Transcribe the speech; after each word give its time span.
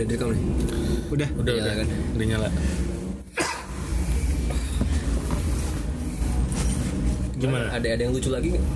Udah 0.00 0.08
direkam 0.08 0.32
nih. 0.32 0.42
Udah. 1.12 1.28
Udah 1.36 1.52
Nyala 1.52 1.60
udah 1.60 1.74
kan? 1.76 1.88
Udah 2.16 2.26
nyala. 2.32 2.48
Gimana? 7.36 7.66
Ada 7.68 7.86
ada 7.92 8.02
yang 8.08 8.12
lucu 8.16 8.32
lagi 8.32 8.48
nggak? 8.56 8.66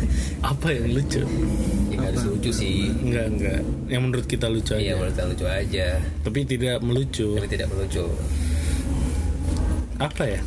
Apa 0.52 0.66
yang 0.76 0.92
lucu? 0.92 1.24
Ya 1.88 1.94
nggak 1.96 2.10
harus 2.12 2.24
lucu 2.28 2.50
sih. 2.52 2.92
Enggak 3.00 3.26
enggak. 3.32 3.60
Yang 3.88 4.02
menurut 4.04 4.26
kita 4.28 4.46
lucu 4.52 4.76
aja. 4.76 4.84
Iya 4.84 4.92
menurut 5.00 5.14
saya 5.16 5.26
lucu 5.32 5.46
aja. 5.48 5.86
Tapi 6.20 6.38
tidak 6.44 6.76
melucu. 6.84 7.28
Tapi 7.32 7.48
tidak 7.48 7.68
melucu. 7.72 8.04
Apa 9.96 10.22
ya? 10.28 10.40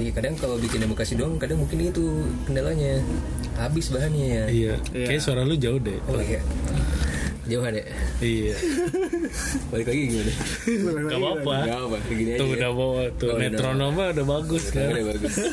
Iya 0.00 0.10
kadang 0.16 0.34
kalau 0.40 0.56
bikin 0.56 0.80
demokrasi 0.80 1.12
doang 1.20 1.36
kadang 1.36 1.60
mungkin 1.60 1.92
itu 1.92 2.24
kendalanya 2.48 3.04
habis 3.60 3.92
bahannya 3.92 4.26
ya. 4.32 4.44
Iya. 4.48 4.74
Iya. 4.96 5.06
Kayak 5.12 5.20
suara 5.28 5.44
lu 5.44 5.60
jauh 5.60 5.76
deh. 5.76 6.00
Oh 6.08 6.16
iya. 6.16 6.40
Jauhan 7.52 7.72
ya. 7.76 7.84
Iya. 8.18 8.56
Balik 9.70 9.86
lagi 9.86 10.02
gimana? 10.08 10.32
Gak 11.04 11.18
apa-apa. 11.20 11.54
Gak 11.68 11.80
apa, 11.84 11.96
gini 12.08 12.30
aja. 12.32 12.40
Tuh 12.40 12.48
ya. 12.48 12.54
udah 12.56 12.70
bawa 12.72 13.02
tuh 13.14 13.28
Oh, 13.28 13.36
udah 13.36 13.50
metronomnya 13.50 14.06
udah 14.16 14.26
bagus 14.26 14.64
kan. 14.72 14.88
udah 14.88 15.04
bagus. 15.12 15.34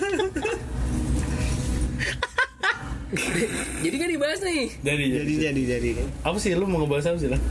Jadi 3.84 3.95
kan 3.98 4.08
dibahas 4.08 4.39
nih. 4.39 4.70
Jadi 4.80 5.05
Jadi 5.09 5.34
jadi 5.41 5.62
jadi. 5.77 5.89
apa 6.22 6.38
sih 6.38 6.53
lu 6.53 6.70
mau 6.70 6.85
ngebahas 6.85 7.09
apa 7.09 7.17
sih 7.17 7.30
lah? 7.30 7.41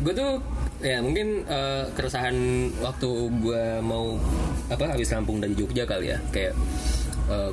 Gue 0.00 0.12
tuh 0.16 0.40
ya 0.80 1.00
mungkin 1.00 1.44
eh, 1.44 1.84
keresahan 1.92 2.34
waktu 2.80 3.08
gue 3.38 3.64
mau 3.80 4.16
apa 4.68 4.96
habis 4.96 5.12
rampung 5.12 5.40
dari 5.40 5.52
Jogja 5.52 5.84
kali 5.84 6.08
ya 6.08 6.18
kayak 6.28 6.52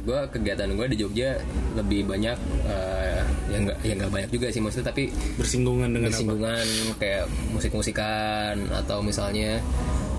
gue 0.03 0.19
kegiatan 0.35 0.67
gue 0.67 0.83
di 0.91 0.97
Jogja 0.99 1.39
lebih 1.75 2.03
banyak 2.03 2.35
eh, 2.67 3.20
ya 3.51 3.57
nggak 3.59 3.77
ya 3.83 3.93
nggak 3.93 4.09
banyak 4.09 4.29
juga 4.31 4.47
sih 4.47 4.59
maksudnya 4.59 4.87
tapi 4.87 5.11
Bersinggungan 5.35 5.91
dengan 5.91 6.07
apa? 6.07 6.15
bersinggungan 6.15 6.65
kayak 6.98 7.23
musik-musikan 7.51 8.55
atau 8.71 9.03
misalnya 9.03 9.59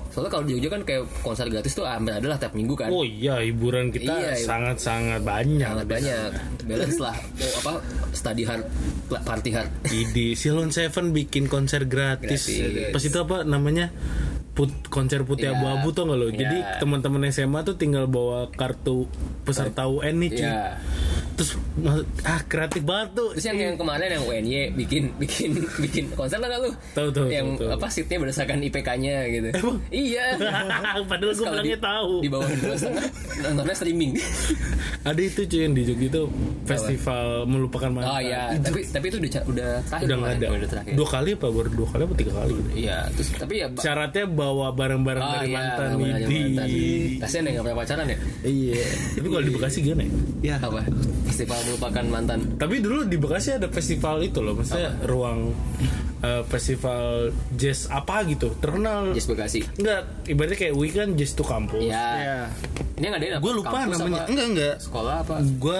soalnya 0.07 0.29
kalau 0.29 0.45
di 0.45 0.53
Jogja 0.53 0.69
kan 0.69 0.85
kayak 0.85 1.09
konser 1.25 1.49
gratis 1.49 1.73
tuh 1.73 1.89
hampir 1.89 2.13
adalah 2.13 2.37
tiap 2.37 2.53
minggu 2.53 2.77
kan 2.77 2.93
Oh 2.93 3.01
iya, 3.01 3.41
hiburan 3.41 3.89
kita 3.89 4.13
Iya, 4.13 4.37
iya. 4.37 4.45
sangat-sangat 4.45 5.25
banyak. 5.25 5.65
sangat 5.65 5.87
banyak 5.89 6.29
balance 6.63 6.99
lah 7.01 7.17
oh, 7.17 7.53
apa 7.65 7.71
study 8.13 8.45
hard 8.45 8.61
party 9.09 9.49
hard 9.49 9.69
Di 9.89 10.37
Silon 10.37 10.69
Seven 10.69 11.09
bikin 11.11 11.49
konser 11.49 11.89
gratis. 11.89 12.45
Gratis. 12.45 12.93
Pas 12.93 13.01
itu 13.01 13.17
apa 13.17 13.41
namanya? 13.41 13.89
Put, 14.53 14.69
konser 14.85 15.21
putih 15.21 15.49
Iya. 15.49 15.57
abu-abu 15.57 15.89
tuh 15.89 16.05
nggak 16.05 16.13
lo? 16.15 16.27
Jadi 16.29 16.57
Iya. 16.57 16.77
teman-teman 16.77 17.25
SMA 17.27 17.59
tuh 17.61 17.73
tinggal 17.73 18.05
bawa 18.05 18.45
kartu 18.49 19.09
peserta 19.41 19.85
UN 19.85 20.15
nih 20.19 20.29
cuy. 20.31 20.45
Iya. 20.45 20.77
Terus 21.33 21.49
ma- 21.75 22.05
ah 22.23 22.37
kreatif 22.43 22.85
banget 22.85 23.17
tuh. 23.17 23.33
Terus 23.33 23.45
yang, 23.47 23.57
yang 23.59 23.73
kemarin 23.73 24.05
yang 24.07 24.21
UNY 24.23 24.69
bikin 24.71 25.09
bikin 25.17 25.49
bikin 25.79 26.05
konser 26.13 26.37
lah 26.37 26.53
lu? 26.55 26.69
Tahu, 26.93 27.09
tahu, 27.09 27.25
Yang 27.27 27.57
tahu, 27.57 27.65
tahu. 27.65 27.69
apa 27.73 27.87
seatnya 27.89 28.17
berdasarkan 28.21 28.57
IPK-nya 28.61 29.15
gitu. 29.27 29.47
Emang? 29.51 29.77
Iya. 29.89 30.25
Padahal 31.09 31.33
gue 31.33 31.45
bilangnya 31.49 31.79
tahu. 31.81 32.13
Di 32.21 32.29
bawah 32.29 32.45
dua 32.53 32.75
setengah 32.77 33.05
nontonnya 33.43 33.73
streaming. 33.73 34.11
Ada 35.09 35.19
itu 35.19 35.41
cuy 35.43 35.59
yang 35.59 35.73
di 35.73 35.81
Jogja 35.83 36.07
itu 36.07 36.21
festival 36.63 37.25
melupakan 37.43 37.89
mantan. 37.89 38.13
Oh 38.13 38.19
iya, 38.21 38.53
tapi 38.55 38.85
tapi 38.85 39.05
itu 39.09 39.17
udah 39.19 39.41
udah 39.43 39.69
terakhir. 39.83 40.05
udah 40.05 40.15
nggak 40.15 40.33
ada. 40.33 40.47
Udah 40.53 40.69
terakhir. 40.69 40.93
Dua 40.93 41.07
kali 41.09 41.29
apa 41.33 41.47
baru 41.49 41.69
dua 41.69 41.87
kali 41.89 42.01
apa 42.03 42.13
tiga 42.15 42.31
kali 42.35 42.53
gitu. 42.53 42.69
Iya, 42.77 42.97
terus 43.11 43.27
tapi 43.33 43.53
ya 43.57 43.67
Syaratnya 43.73 44.25
bawa 44.43 44.67
barang-barang 44.75 45.23
Oh 45.23 45.31
dari 45.39 45.47
iya, 45.47 45.55
mantan 45.55 45.89
mantan. 45.95 46.67
Kasihan 47.23 47.43
ya 47.47 47.49
nggak 47.55 47.63
pernah 47.63 47.79
pacaran 47.79 48.05
ya? 48.11 48.17
Iya. 48.43 48.85
Tapi 49.15 49.27
kalau 49.31 49.43
di 49.47 49.53
Bekasi 49.55 49.77
gimana 49.79 50.03
ya? 50.03 50.11
Ya. 50.43 50.55
Apa? 50.59 50.81
Festival 51.31 51.59
melupakan 51.63 52.05
mantan. 52.11 52.39
Tapi 52.59 52.75
dulu 52.83 52.99
di 53.07 53.15
Bekasi 53.15 53.49
ada 53.55 53.67
festival 53.71 54.15
itu 54.27 54.43
loh, 54.43 54.59
maksudnya 54.59 54.91
ruang 55.07 55.55
eh, 56.19 56.43
festival 56.51 57.31
jazz 57.55 57.87
apa 57.87 58.27
gitu, 58.27 58.51
terkenal. 58.59 59.15
Jazz 59.15 59.31
Bekasi. 59.31 59.63
Enggak, 59.79 60.27
ibaratnya 60.27 60.57
kayak 60.59 60.75
weekend 60.75 61.15
jazz 61.15 61.31
to 61.31 61.47
kampus. 61.47 61.79
Iya. 61.79 62.03
Ya. 62.19 62.39
Ini 62.99 63.05
nggak 63.07 63.21
ada. 63.23 63.39
Gue 63.39 63.53
lupa 63.55 63.71
kampus 63.71 64.03
namanya. 64.03 64.27
apa 64.27 64.31
Enggak 64.31 64.47
enggak. 64.51 64.75
Sekolah 64.83 65.13
apa? 65.23 65.35
Gue 65.57 65.79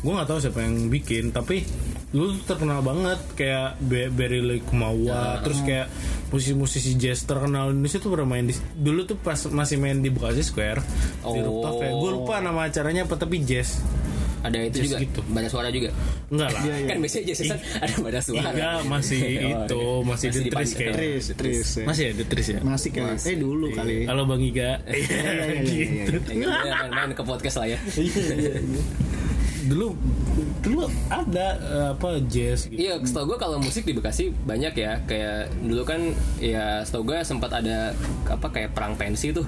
gue 0.00 0.12
nggak 0.12 0.28
tahu 0.28 0.38
siapa 0.40 0.60
yang 0.60 0.76
bikin, 0.92 1.24
tapi 1.32 1.64
tuh 2.10 2.42
terkenal 2.42 2.80
banget 2.80 3.18
kayak 3.32 3.78
Be- 3.78 4.10
Berry 4.10 4.38
Kumawa, 4.60 5.38
terus 5.40 5.62
kayak 5.62 5.86
musisi-musisi 6.28 6.94
jazz 6.94 7.22
terkenal 7.22 7.70
Indonesia 7.70 7.98
tuh 7.98 8.10
pernah 8.10 8.28
main 8.28 8.44
di 8.44 8.54
dulu 8.72 9.02
tuh 9.04 9.14
pas 9.14 9.38
masih 9.46 9.76
main 9.76 9.94
di 9.96 10.08
Bekasi 10.08 10.42
Square 10.42 10.82
di 11.22 11.38
Oh. 11.38 11.62
rooftop 11.62 11.74
ya. 11.80 11.90
Gue 11.92 12.10
lupa 12.12 12.34
nama 12.38 12.66
acaranya 12.66 13.04
apa 13.04 13.14
tapi 13.14 13.38
jazz. 13.40 13.78
Ada 14.40 14.56
itu 14.64 14.80
Jazz 14.80 14.86
juga. 14.88 14.98
gitu. 15.00 15.20
Banyak 15.28 15.50
suara 15.50 15.68
juga. 15.68 15.92
Enggak 16.26 16.48
lah. 16.50 16.62
Kan 16.88 16.96
biasanya 16.98 17.24
jazz 17.28 17.40
kan 17.44 17.58
ada 17.76 17.94
pada 18.00 18.20
suara. 18.24 18.48
Iya 18.56 18.70
masih 18.82 19.20
Oh, 19.20 19.28
itu 19.28 19.36
iya. 19.36 19.52
masih, 20.00 20.26
Masih 20.26 20.40
di 20.40 20.50
Tris 20.50 20.70
kayak 20.72 20.94
Tris, 20.96 21.24
Tris. 21.36 21.68
ya. 21.70 21.84
masih 21.84 22.04
ada 22.08 22.24
Tris 22.24 22.46
ya 22.48 22.58
Masih 22.60 22.90
kali. 22.90 23.14
Eh 23.20 23.36
dulu 23.36 23.66
kali. 23.70 23.96
halo 24.08 24.22
Bang 24.24 24.40
Iga 24.40 24.80
iya, 24.88 24.96
iya, 24.96 25.60
iya, 25.60 26.04
gitu 26.08 26.18
Ya, 26.32 26.56
ya, 26.64 26.76
main-main 26.88 27.12
ke 27.12 27.20
podcast 27.22 27.60
lah 27.60 27.68
ya. 27.68 27.78
Dulu 29.70 29.94
dulu 30.60 30.84
ada 31.06 31.46
eh, 31.56 31.88
apa 31.94 32.18
jazz 32.26 32.66
gitu 32.66 32.80
Iya, 32.80 32.98
setahu 33.00 33.30
gue 33.30 33.38
kalau 33.38 33.56
musik 33.56 33.86
di 33.86 33.92
Bekasi 33.92 34.34
banyak 34.42 34.74
ya. 34.74 34.98
Kayak 35.04 35.54
dulu 35.60 35.82
kan 35.84 36.00
ya 36.36 36.82
setahu 36.82 37.06
gue 37.06 37.22
sempat 37.22 37.54
ada 37.54 37.94
apa 38.26 38.46
kayak 38.48 38.74
perang 38.74 38.96
pensi 38.96 39.30
tuh. 39.30 39.46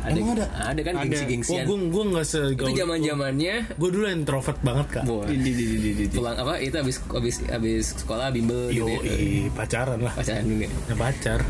Ada, 0.00 0.14
Emang 0.14 0.36
ada? 0.36 0.46
Ada 0.70 0.80
kan 0.80 0.94
Ada. 0.94 1.00
oh 1.00 1.08
gengsi-gengsian. 1.10 1.64
gue 1.66 1.78
gue 1.88 2.04
nggak 2.06 2.24
se 2.24 2.40
itu 2.52 2.70
zaman-zamannya 2.76 3.54
gue 3.74 3.90
dulu 3.90 4.04
introvert 4.06 4.60
banget 4.60 4.86
kak 4.92 5.04
Di 5.26 5.34
di 5.34 5.50
di 5.50 5.64
di 5.66 5.76
di. 5.80 5.90
di. 6.04 6.04
pulang 6.12 6.36
apa 6.36 6.54
itu 6.56 6.76
habis 6.76 6.96
habis 7.08 7.36
habis 7.44 7.84
sekolah 7.96 8.30
bimbel 8.30 8.70
yo 8.70 8.86
gitu. 8.86 9.02
ya. 9.02 9.50
pacaran 9.50 9.98
lah 9.98 10.14
Pacaran 10.14 10.44
dulu 10.44 10.62
ya. 10.62 10.70
pacar 10.94 11.40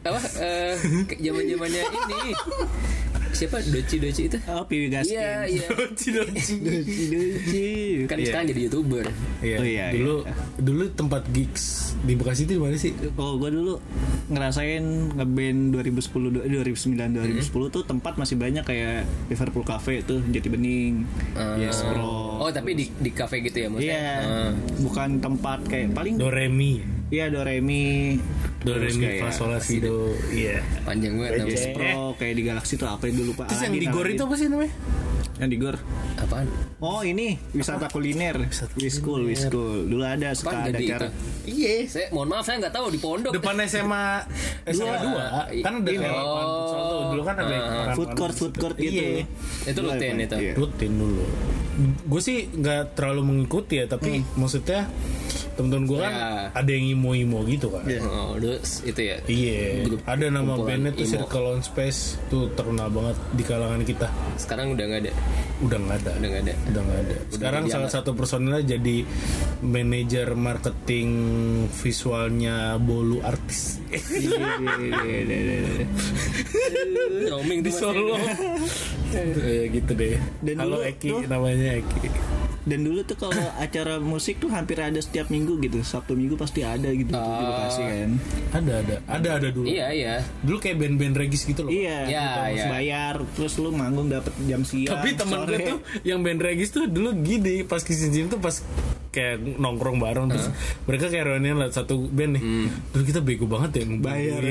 Apa 0.00 0.20
eh 0.38 0.74
zaman-zamannya 1.16 1.82
ini 1.82 2.20
siapa 3.30 3.60
Doci 3.60 3.96
Doci 3.98 4.22
itu? 4.26 4.38
Oh, 4.46 4.62
Piwi 4.62 4.88
Gaskin. 4.88 5.14
Iya, 5.14 5.32
iya. 5.46 5.66
Doci 5.78 6.08
Doci. 6.10 7.66
Kan 8.04 8.16
Iya. 8.16 8.26
sekarang 8.26 8.46
jadi 8.48 8.60
YouTuber. 8.66 9.04
Iya, 9.38 9.56
Oh, 9.56 9.64
iya, 9.64 9.84
dulu 9.90 10.16
iya. 10.20 10.34
dulu 10.58 10.84
tempat 10.90 11.22
gigs 11.28 11.64
di 11.98 12.14
Bekasi 12.14 12.44
itu 12.44 12.52
di 12.54 12.60
mana 12.60 12.74
sih? 12.74 12.92
Oh, 13.14 13.36
gue 13.36 13.50
dulu 13.50 13.78
ngerasain 14.28 14.82
ngeband 15.14 15.60
2010 15.74 16.38
eh, 16.38 16.50
2009 16.52 16.94
2010 17.16 17.48
tuh 17.70 17.82
tempat 17.82 18.14
masih 18.14 18.36
banyak 18.36 18.62
kayak 18.62 19.02
Liverpool 19.26 19.62
Cafe 19.62 20.02
tuh 20.02 20.20
Jati 20.24 20.48
Bening, 20.48 21.06
Yes 21.56 21.82
Bro. 21.82 22.38
Oh, 22.38 22.50
tapi 22.50 22.74
di 22.74 22.86
di 22.92 23.10
kafe 23.10 23.40
gitu 23.40 23.58
ya 23.58 23.68
maksudnya. 23.68 23.94
Iya, 23.94 24.14
Ah. 24.20 24.50
bukan 24.78 25.18
tempat 25.18 25.64
kayak 25.64 25.90
paling 25.90 26.14
Doremi, 26.14 26.82
Iya 27.08 27.28
Doremi, 27.28 28.18
Doremi 28.58 28.98
kayak 28.98 29.22
Fa 29.22 29.30
Sol 29.30 29.48
La 29.48 29.58
Si 29.58 29.78
Do, 29.78 30.12
iya. 30.28 30.58
Panjang 30.82 31.14
banget 31.14 31.32
namanya. 31.38 31.52
Yes 31.52 31.64
Pro 31.70 32.14
kayak 32.14 32.34
di 32.34 32.42
Galaxy 32.42 32.74
tuh 32.74 32.86
apa 32.86 33.06
yang 33.06 33.16
dulu 33.16 33.30
Pak? 33.34 33.46
Terus 33.48 33.62
yang 33.62 33.74
di 33.74 33.86
Gor 33.86 34.06
itu 34.06 34.18
apa 34.20 34.34
sih 34.34 34.46
namanya? 34.46 34.72
Yang 35.38 35.48
di 35.48 35.56
Gor. 35.56 35.76
Apaan? 36.18 36.46
Oh 36.78 37.00
ini 37.00 37.38
wisata 37.52 37.86
kuliner. 37.86 38.34
Wiskul, 38.74 39.22
Wiskul. 39.24 39.86
Dulu 39.86 40.02
ada 40.02 40.34
suka 40.34 40.50
Apaan 40.50 40.62
ada 40.64 40.70
jadi 40.72 40.84
acara. 40.88 41.06
itu? 41.06 41.08
Iya. 41.48 41.74
Saya 41.86 42.06
mohon 42.10 42.28
maaf 42.28 42.42
saya 42.42 42.56
nggak 42.58 42.74
tahu 42.74 42.86
di 42.88 42.98
pondok. 42.98 43.30
Depan 43.30 43.54
SMA 43.70 44.04
SMA 44.66 44.96
dua 45.00 45.24
kan 45.56 45.72
ada 45.76 45.86
Ini. 45.86 45.96
kayak 45.96 46.10
Oh. 46.10 46.18
lapangan 46.18 46.46
futsal 46.50 46.82
tuh. 46.82 47.02
Dulu 47.08 47.22
kan 47.22 47.36
ada 47.36 47.46
Ah. 47.46 47.54
lapangan 47.54 47.94
Food 47.94 48.10
court, 48.12 48.34
food 48.34 48.54
court 48.56 48.76
gitu. 48.76 48.90
Iya. 48.98 49.24
Itu 49.64 49.78
rutin 49.80 50.12
ada, 50.12 50.24
itu. 50.24 50.36
iya. 50.36 50.52
rutin 50.52 50.92
dulu 50.92 51.26
gue 51.78 52.18
sih 52.18 52.50
nggak 52.50 52.98
terlalu 52.98 53.22
mengikuti 53.24 53.78
ya 53.78 53.86
tapi 53.86 54.26
maksudnya 54.34 54.90
temen-temen 55.58 55.84
gue 55.84 55.98
kan 55.98 56.12
Ya. 56.14 56.30
ada 56.54 56.70
yang 56.70 56.86
imo-imo 56.94 57.42
gitu 57.44 57.66
kan 57.68 57.82
Iya. 57.82 58.00
Oh, 58.06 58.38
itu 58.38 59.00
ya. 59.02 59.16
Iya, 59.26 59.84
Grup 59.84 60.00
ada 60.06 60.24
nama 60.30 60.54
bandnya 60.54 60.94
tuh. 60.94 61.02
Circle 61.04 61.46
on 61.50 61.60
Space 61.60 62.14
tuh 62.30 62.46
terkenal 62.54 62.86
banget 62.88 63.18
di 63.34 63.42
kalangan 63.42 63.82
kita. 63.82 64.06
Sekarang 64.38 64.70
udah 64.72 64.84
nggak 64.86 65.00
ada. 65.02 65.12
Udah 65.58 65.74
nggak 65.76 65.96
ada, 65.98 66.10
Udah 66.14 66.28
nggak 66.30 66.42
ada. 66.46 66.54
udah 66.70 66.82
nggak 66.86 67.00
ada. 67.02 67.16
Sekarang 67.34 67.62
diangkat. 67.66 67.74
salah 67.74 67.90
satu 67.90 68.10
personilnya 68.14 68.62
jadi 68.62 68.96
manajer 69.58 70.28
marketing 70.32 71.10
visualnya 71.74 72.56
Bolu 72.78 73.18
artis 73.20 73.82
Roaming 77.28 77.60
di 77.60 77.72
Solo. 77.72 78.14
ya 79.42 79.64
gitu 79.66 79.90
deh. 79.92 80.16
Dan 80.38 80.56
Halo 80.60 80.84
Eki, 80.84 81.26
namanya 81.26 81.80
Eki. 81.80 82.08
Dan 82.68 82.84
dulu 82.84 83.00
tuh 83.02 83.16
kalau 83.16 83.32
acara 83.64 83.96
musik 83.96 84.36
tuh 84.36 84.48
hampir 84.48 84.76
ada 84.76 84.98
setiap 84.98 85.26
minggu 85.26 85.56
gitu. 85.58 85.80
Sabtu 85.80 86.12
minggu 86.12 86.36
pasti 86.36 86.60
ada 86.60 86.86
gitu 86.86 87.08
tuh 87.08 87.24
di 87.32 87.44
Bekasi 87.46 87.80
kan. 87.82 88.10
Ada 88.52 88.72
ada, 88.78 88.94
ada 89.08 89.28
ada 89.34 89.48
dulu. 89.48 89.64
Iya 89.64 89.86
iya. 89.90 90.14
Dulu 90.38 90.56
kayak 90.58 90.76
band-band 90.76 91.16
regis 91.16 91.42
gitu 91.42 91.64
loh. 91.64 91.70
Iya, 91.70 92.04
Iya, 92.04 92.20
gitu, 92.20 92.38
harus 92.38 92.58
iya. 92.58 92.68
bayar 92.68 93.14
terus 93.32 93.52
lu 93.56 93.70
manggung 93.70 94.06
dapet 94.06 94.36
jam 94.44 94.60
siang. 94.62 94.92
Tapi 94.92 95.08
temen 95.14 95.38
gue 95.40 95.56
sore. 95.56 95.66
tuh 95.66 95.78
yang 96.02 96.20
band 96.20 96.40
regis 96.40 96.68
tuh 96.68 96.84
dulu 96.84 97.16
gini 97.16 97.64
pas 97.64 97.80
kisah 97.80 98.06
tuh 98.28 98.36
pas 98.36 98.52
kayak 99.08 99.40
nongkrong 99.56 99.96
bareng 99.98 100.28
terus 100.28 100.52
mereka 100.84 101.08
kayak 101.08 101.24
reunian 101.26 101.56
lah 101.56 101.72
satu 101.72 101.96
band 102.04 102.36
nih. 102.36 102.42
Terus 102.90 103.04
kita 103.06 103.20
bego 103.20 103.46
banget 103.46 103.80
ya 103.80 103.84
Bayar 103.88 104.42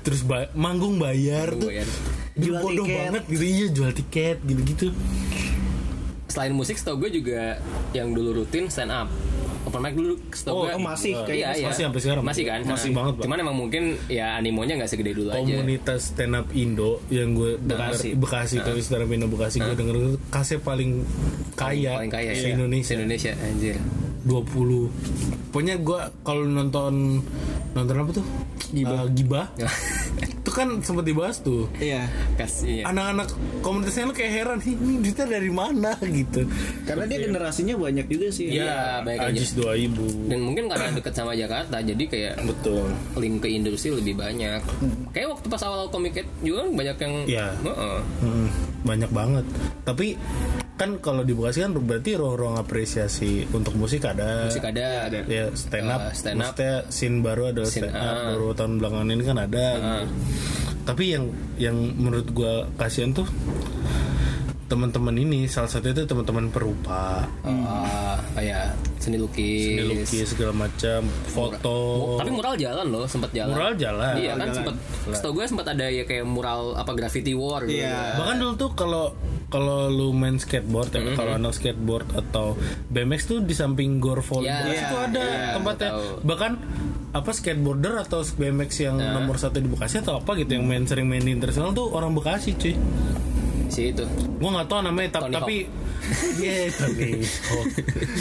terus 0.00 0.22
ba- 0.22 0.48
manggung 0.54 0.96
bayar 0.96 1.50
tuh. 1.52 1.68
Bayar. 1.68 1.88
Jual 2.36 2.60
bodoh 2.60 2.84
tiket. 2.84 2.96
banget 3.02 3.22
gitu 3.26 3.44
iya 3.44 3.66
jual 3.68 3.90
tiket 3.90 4.36
gitu-gitu. 4.40 4.86
Selain 6.26 6.50
musik, 6.50 6.74
setahu 6.74 7.00
gue 7.00 7.10
juga 7.14 7.56
yang 7.90 8.10
dulu 8.10 8.42
rutin 8.42 8.66
stand 8.66 8.90
up. 8.90 9.06
open 9.62 9.80
mic 9.80 9.94
dulu 9.94 10.14
setahu 10.30 10.54
Oh, 10.54 10.62
gua. 10.62 10.74
oh, 10.74 10.82
masih, 10.84 11.10
iya, 11.12 11.26
kayaknya 11.26 11.46
iya. 11.52 11.66
masih 11.66 11.82
sampai 11.84 12.00
sekarang. 12.00 12.22
masih 12.22 12.44
kan 12.44 12.60
Masih 12.62 12.86
Nah, 12.86 12.96
banget, 12.96 13.12
Bang. 13.12 13.24
cuman 13.24 13.38
emang 13.40 13.56
mungkin 13.56 13.82
ya 14.06 14.26
animonya 14.34 14.74
nggak 14.76 14.86
segede 14.88 15.10
dulu 15.12 15.28
aja 15.28 15.42
komunitas 15.42 16.00
stand 16.08 16.34
up 16.34 16.46
Indo 16.52 17.02
yang 17.08 17.34
gue 17.34 17.58
Bekasi. 17.58 18.14
denger 18.14 18.22
Bekasi 18.22 18.56
tapi 18.60 18.78
stand 18.78 19.02
up 19.02 19.10
Indo 19.10 19.26
Bekasi 19.26 19.58
gue 19.58 19.74
denger 19.74 19.96
kasih 20.28 20.58
paling 20.60 21.02
kaya, 21.52 21.98
paling 21.98 22.12
kaya 22.14 22.30
se 22.32 22.46
ya 22.46 22.54
Indonesia 22.54 22.86
se 22.86 22.94
Indonesia 22.94 23.32
anjir 23.36 23.74
20 24.22 25.50
pokoknya 25.50 25.74
gue 25.78 26.00
kalau 26.20 26.42
nonton 26.44 27.26
nonton 27.72 27.94
apa 27.96 28.10
tuh 28.12 28.26
Gibah. 28.68 29.02
Eh, 29.02 29.08
Gibah 29.12 29.46
kan 30.56 30.80
sempat 30.80 31.04
dibahas 31.04 31.36
tuh 31.38 31.68
Iya. 31.76 32.08
kasih 32.34 32.80
ya. 32.80 32.84
anak-anak 32.88 33.28
komunitasnya 33.60 34.08
lu 34.08 34.14
kayak 34.16 34.32
heran 34.34 34.58
"Ih, 34.58 34.72
ini 34.72 34.94
duitnya 34.98 35.26
dari 35.28 35.50
mana 35.50 35.92
gitu 36.00 36.48
Karena 36.82 37.04
dia 37.04 37.18
generasinya 37.20 37.74
banyak 37.76 38.06
juga 38.06 38.26
sih. 38.30 38.48
Iya, 38.50 39.04
banyak 39.04 39.20
aja. 39.22 39.36
Ajis 39.36 39.52
2000 39.52 40.26
dan 40.26 40.38
mungkin 40.40 40.64
karena 40.66 40.88
deket 40.90 41.12
sama 41.12 41.36
Jakarta 41.36 41.76
jadi 41.78 42.04
kayak 42.06 42.34
betul 42.42 42.88
link 43.14 43.36
ke 43.38 43.48
industri 43.50 43.92
lebih 43.92 44.16
banyak 44.16 44.64
kayak 45.12 45.28
waktu 45.28 45.46
pas 45.46 45.62
awal 45.62 45.86
komik 45.88 46.16
juga 46.40 46.64
banyak 46.64 46.96
yang 46.96 47.14
Iya. 47.28 47.46
Heeh. 47.60 47.98
Mm, 48.22 48.48
banyak 48.82 49.10
banget 49.10 49.44
tapi 49.82 50.16
kan 50.76 51.00
kalau 51.00 51.24
di 51.24 51.32
Bekasi 51.32 51.64
kan 51.64 51.72
berarti 51.72 52.20
ruang-ruang 52.20 52.60
apresiasi 52.60 53.48
untuk 53.48 53.80
musik 53.80 54.04
ada 54.04 54.44
musik 54.44 54.60
ada 54.68 55.08
ya 55.24 55.48
stand 55.56 55.88
up, 55.88 56.00
Uh, 56.06 56.12
stand 56.12 56.36
up. 56.36 56.52
Maksudnya 56.52 56.74
scene 56.92 57.18
baru 57.24 57.42
ada 57.48 57.62
Scene, 57.64 57.88
stand 57.88 57.96
up 57.96 58.12
ah. 58.12 58.24
baru 58.36 58.46
tahun 58.52 58.72
belakangan 58.76 59.08
ini 59.08 59.22
kan 59.24 59.38
ada 59.40 59.66
gitu. 59.80 60.04
tapi 60.84 61.04
yang 61.16 61.24
yang 61.56 61.76
menurut 61.96 62.28
gua 62.36 62.68
kasihan 62.76 63.16
tuh 63.16 63.24
teman-teman 64.66 65.14
ini 65.14 65.46
salah 65.46 65.68
satu 65.68 65.88
itu 65.88 66.02
teman-teman 66.04 66.50
perupa. 66.50 67.22
Ah, 67.42 68.18
kayak 68.32 68.74
seni 68.98 69.14
lukis, 69.14 69.62
seni 69.72 69.82
lukis 69.86 70.26
segala 70.26 70.52
macam 70.56 71.00
foto. 71.26 71.78
Tapi 72.18 72.30
mural 72.30 72.54
jalan 72.56 72.86
loh 72.86 73.06
sempat 73.06 73.30
jalan. 73.30 73.54
Mural 73.54 73.72
jalan. 73.76 74.14
Iya 74.14 74.34
kan 74.34 74.42
jalan. 74.44 74.56
sempat 74.56 74.74
setahu 75.06 75.32
gue 75.32 75.44
sempat 75.46 75.66
ada 75.68 75.86
ya 75.86 76.02
kayak 76.02 76.26
mural 76.26 76.74
apa 76.74 76.90
graffiti 76.92 77.30
war 77.30 77.62
gitu 77.62 77.78
Iya. 77.78 78.18
bahkan 78.18 78.36
dulu 78.36 78.52
tuh 78.56 78.70
kalau 78.74 79.14
kalau 79.46 79.86
lu 79.86 80.10
main 80.10 80.34
skateboard 80.34 80.90
ya 80.90 81.14
kalau 81.14 81.38
anak 81.38 81.54
skateboard 81.54 82.10
atau 82.10 82.58
BMX 82.90 83.20
tuh 83.24 83.38
di 83.38 83.54
samping 83.54 84.02
gor 84.02 84.18
volleyball 84.18 84.66
Iya, 84.66 84.82
itu 84.82 84.96
ada 84.98 85.22
iya, 85.22 85.54
tempatnya. 85.54 85.88
gua 85.88 86.02
tahu. 86.02 86.26
bahkan 86.26 86.52
apa 87.12 87.30
skateboarder 87.30 87.94
atau 88.00 88.26
BMX 88.26 88.70
yang 88.82 88.98
nomor 88.98 89.38
satu 89.38 89.56
di 89.56 89.70
Bekasi 89.70 90.02
atau 90.02 90.18
apa 90.18 90.34
gitu 90.34 90.50
yang 90.52 90.66
main 90.66 90.82
sering 90.82 91.06
main 91.06 91.22
di 91.22 91.30
internasional 91.30 91.70
tuh 91.70 91.86
orang 91.88 92.10
Bekasi 92.10 92.58
cuy 92.58 92.74
si 93.68 93.90
itu. 93.90 94.04
Gua 94.38 94.50
nggak 94.54 94.68
tahu 94.68 94.80
namanya 94.82 95.08
ta- 95.12 95.22
Tony 95.26 95.34
tapi 95.34 95.56
Iya 96.42 96.70
Tony 96.70 97.10
Hawk. 97.50 97.66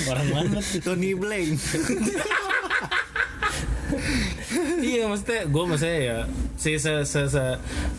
orang 0.10 0.28
mana 0.34 0.60
Tony 0.82 1.12
Blank. 1.14 1.50
iya 4.82 5.06
maksudnya 5.06 5.46
gue 5.46 5.64
maksudnya 5.68 6.00
ya 6.02 6.18
si 6.56 6.82
se 6.82 7.06
se 7.06 7.30
se 7.30 7.44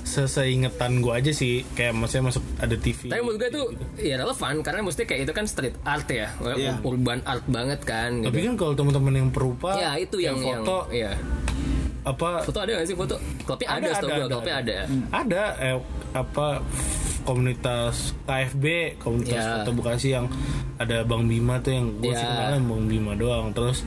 se 0.03 0.23
seingetan 0.27 0.99
gue 0.99 1.13
aja 1.15 1.31
sih. 1.31 1.63
Kayak 1.75 1.95
maksudnya 1.95 2.35
masuk 2.35 2.43
ada 2.59 2.75
TV 2.75 3.07
tapi 3.07 3.23
menurut 3.23 3.39
gue 3.39 3.51
tuh 3.53 3.67
ya 3.97 4.19
relevan 4.19 4.55
karena 4.61 4.81
mesti 4.83 5.07
kayak 5.07 5.31
itu 5.31 5.33
kan 5.33 5.47
street 5.47 5.77
art 5.87 6.09
ya. 6.11 6.35
Iya. 6.43 6.83
urban 6.83 7.23
art 7.23 7.47
banget 7.47 7.81
kan 7.87 8.27
tapi 8.27 8.43
gitu. 8.43 8.51
kan 8.51 8.55
kalau 8.59 8.73
teman-teman 8.75 9.15
yang 9.15 9.31
perupa 9.31 9.79
ya 9.79 9.95
itu 9.95 10.19
yang 10.19 10.37
foto 10.41 10.91
yang, 10.91 11.15
ya 11.15 11.47
apa? 12.07 12.47
Foto 12.47 12.59
ada 12.63 12.71
gak 12.79 12.87
sih 12.87 12.95
foto? 12.95 13.19
Klubnya 13.43 13.67
ada, 13.67 13.79
Ada, 13.83 13.91
ada, 13.91 14.07
gue 14.07 14.15
ada, 14.15 14.27
klubnya 14.31 14.55
ada, 14.63 14.77
ada 15.11 15.43
eh, 15.59 15.79
apa 16.15 16.47
komunitas 17.27 18.15
KFB 18.23 18.97
komunitas 18.97 19.37
Ya. 19.37 19.53
foto 19.61 19.71
Bekasi 19.75 20.09
yang 20.13 20.31
ada 20.77 21.03
Bang 21.03 21.27
Bima 21.27 21.59
tuh 21.59 21.75
yang 21.75 21.87
gue 21.99 22.09
Ya. 22.09 22.17
sih 22.17 22.25
kenalnya 22.25 22.61
Bang 22.63 22.87
Bima 22.87 23.13
doang. 23.13 23.51
Terus 23.51 23.83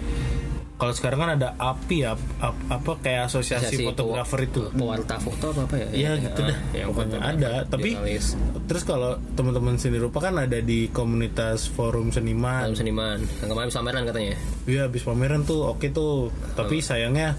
kalau 0.75 0.91
sekarang 0.91 1.19
kan 1.19 1.31
ada 1.33 1.59
API 1.59 1.97
ya 2.01 2.15
ap- 2.39 2.63
apa 2.69 2.91
kayak 2.97 3.27
asosiasi 3.27 3.67
Asosiasi 3.67 3.83
fotografer 3.85 4.39
itu. 4.41 4.63
Pewarta 4.69 5.15
foto 5.17 5.51
apa 5.51 5.61
apa 5.65 5.75
ya? 5.75 5.87
Iya 5.91 6.11
gitu 6.21 6.39
dah 6.41 6.57
yang 6.71 6.87
pokoknya 6.89 7.19
fotografer, 7.19 7.35
ada 7.35 7.51
tapi 7.65 7.89
jurnalis, 7.91 8.25
terus 8.63 8.83
kalau 8.83 9.11
teman-teman 9.33 9.75
seni 9.75 9.97
rupa 9.97 10.19
kan 10.21 10.39
ada 10.39 10.55
di 10.57 10.87
komunitas 10.87 11.67
forum 11.67 12.11
seniman. 12.11 12.63
Dalam 12.63 12.79
seniman. 12.79 13.19
Yang 13.19 13.49
kemarin 13.49 13.69
pameran 13.69 14.03
katanya 14.05 14.35
Iya 14.65 14.81
habis 14.87 15.03
pameran 15.03 15.41
tuh 15.43 15.67
oke 15.67 15.87
tuh. 15.89 16.31
Tapi 16.53 16.79
sayangnya 16.79 17.35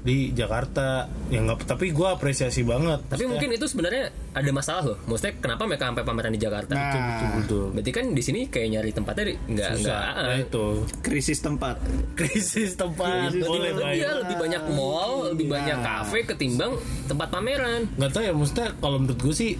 di 0.00 0.32
Jakarta. 0.32 1.06
Ya 1.28 1.44
nggak 1.44 1.68
tapi 1.68 1.92
gue 1.92 2.08
apresiasi 2.08 2.64
banget. 2.64 3.04
Tapi 3.06 3.24
mungkin 3.28 3.52
itu 3.52 3.66
sebenarnya 3.68 4.10
ada 4.32 4.50
masalah 4.50 4.82
loh. 4.94 4.98
Maksudnya 5.06 5.34
kenapa 5.38 5.62
mereka 5.68 5.84
sampai 5.92 6.04
pameran 6.04 6.32
di 6.34 6.40
Jakarta? 6.40 6.72
Nah, 6.72 6.92
betul 6.92 7.28
betul 7.40 7.64
berarti 7.76 7.90
kan 7.92 8.04
di 8.12 8.22
sini 8.22 8.40
kayak 8.48 8.68
nyari 8.78 8.90
tempatnya 8.90 9.24
nggak 9.36 9.70
nggak 9.84 10.02
ya 10.16 10.22
ah. 10.24 10.36
itu. 10.38 10.66
Krisis 11.04 11.38
tempat. 11.44 11.76
krisis 12.18 12.74
tempat. 12.76 13.30
Lebih, 13.32 13.42
boleh 13.44 13.70
lebih, 13.76 14.00
ya, 14.00 14.10
lebih 14.24 14.36
banyak 14.36 14.62
mall, 14.72 15.32
lebih 15.34 15.46
banyak 15.48 15.78
kafe 15.80 16.24
ketimbang 16.24 16.76
tempat 17.06 17.28
pameran. 17.28 17.88
nggak 17.96 18.10
tahu 18.12 18.22
ya 18.24 18.32
maksudnya 18.32 18.68
kalau 18.80 18.96
menurut 19.02 19.20
gue 19.20 19.34
sih 19.34 19.52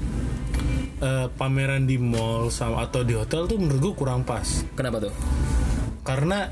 eh, 1.01 1.27
pameran 1.35 1.85
di 1.85 1.97
mall 2.01 2.49
sama 2.49 2.89
atau 2.89 3.05
di 3.05 3.17
hotel 3.17 3.45
tuh 3.49 3.59
menurut 3.61 3.81
gue 3.81 3.95
kurang 3.97 4.25
pas. 4.25 4.65
Kenapa 4.77 5.09
tuh? 5.09 5.15
karena 6.01 6.49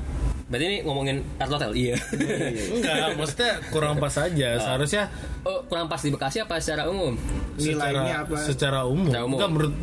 Berarti 0.49 0.65
ini 0.65 0.77
ngomongin 0.81 1.21
art 1.37 1.51
hotel, 1.53 1.71
iya. 1.77 1.93
enggak 2.75 3.13
maksudnya 3.15 3.61
kurang 3.69 4.01
pas 4.01 4.17
aja 4.17 4.57
seharusnya 4.57 5.13
oh, 5.45 5.61
kurang 5.69 5.85
pas 5.85 6.01
di 6.01 6.09
Bekasi 6.09 6.41
apa 6.41 6.57
secara 6.57 6.89
umum? 6.89 7.13
Nilainya 7.53 7.77
secara, 7.77 8.25
apa? 8.25 8.37
secara 8.41 8.79
umum, 8.89 9.13
Secara 9.13 9.23
umum. 9.29 9.37
Enggak, 9.37 9.51
menurut 9.53 9.73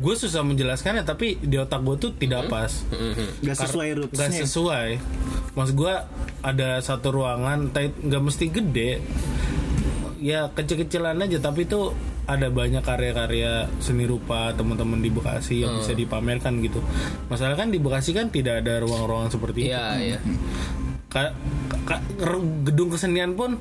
gue 0.00 0.14
susah 0.16 0.40
menjelaskannya 0.40 1.04
tapi 1.04 1.36
di 1.42 1.60
otak 1.60 1.84
gue 1.84 1.96
tuh 2.00 2.10
tidak 2.16 2.48
pas 2.48 2.72
Gak 3.44 3.56
sesuai 3.60 3.88
rootsnya. 4.00 4.32
nggak 4.32 4.48
sesuai 4.48 4.88
maksud 5.52 5.74
gue 5.76 5.94
ada 6.40 6.80
satu 6.80 7.20
ruangan 7.20 7.68
nggak 7.74 8.22
mesti 8.24 8.48
gede 8.48 9.04
ya 10.20 10.52
kecil-kecilan 10.52 11.16
aja 11.16 11.40
tapi 11.40 11.64
itu 11.64 11.96
ada 12.28 12.46
banyak 12.46 12.84
karya-karya 12.84 13.66
seni 13.82 14.06
rupa 14.06 14.54
teman-teman 14.54 15.02
di 15.02 15.10
Bekasi 15.10 15.66
yang 15.66 15.82
bisa 15.82 15.98
dipamerkan 15.98 16.62
gitu. 16.62 16.78
Masalah 17.26 17.58
kan 17.58 17.74
di 17.74 17.82
Bekasi 17.82 18.14
kan 18.14 18.30
tidak 18.30 18.62
ada 18.62 18.78
ruang-ruangan 18.78 19.34
seperti 19.34 19.66
itu. 19.66 19.74
Iya, 19.74 19.86
iya. 19.98 20.18
Ka- 21.10 21.34
ka- 21.82 22.02
ru- 22.20 22.62
gedung 22.62 22.86
kesenian 22.88 23.34
pun 23.34 23.58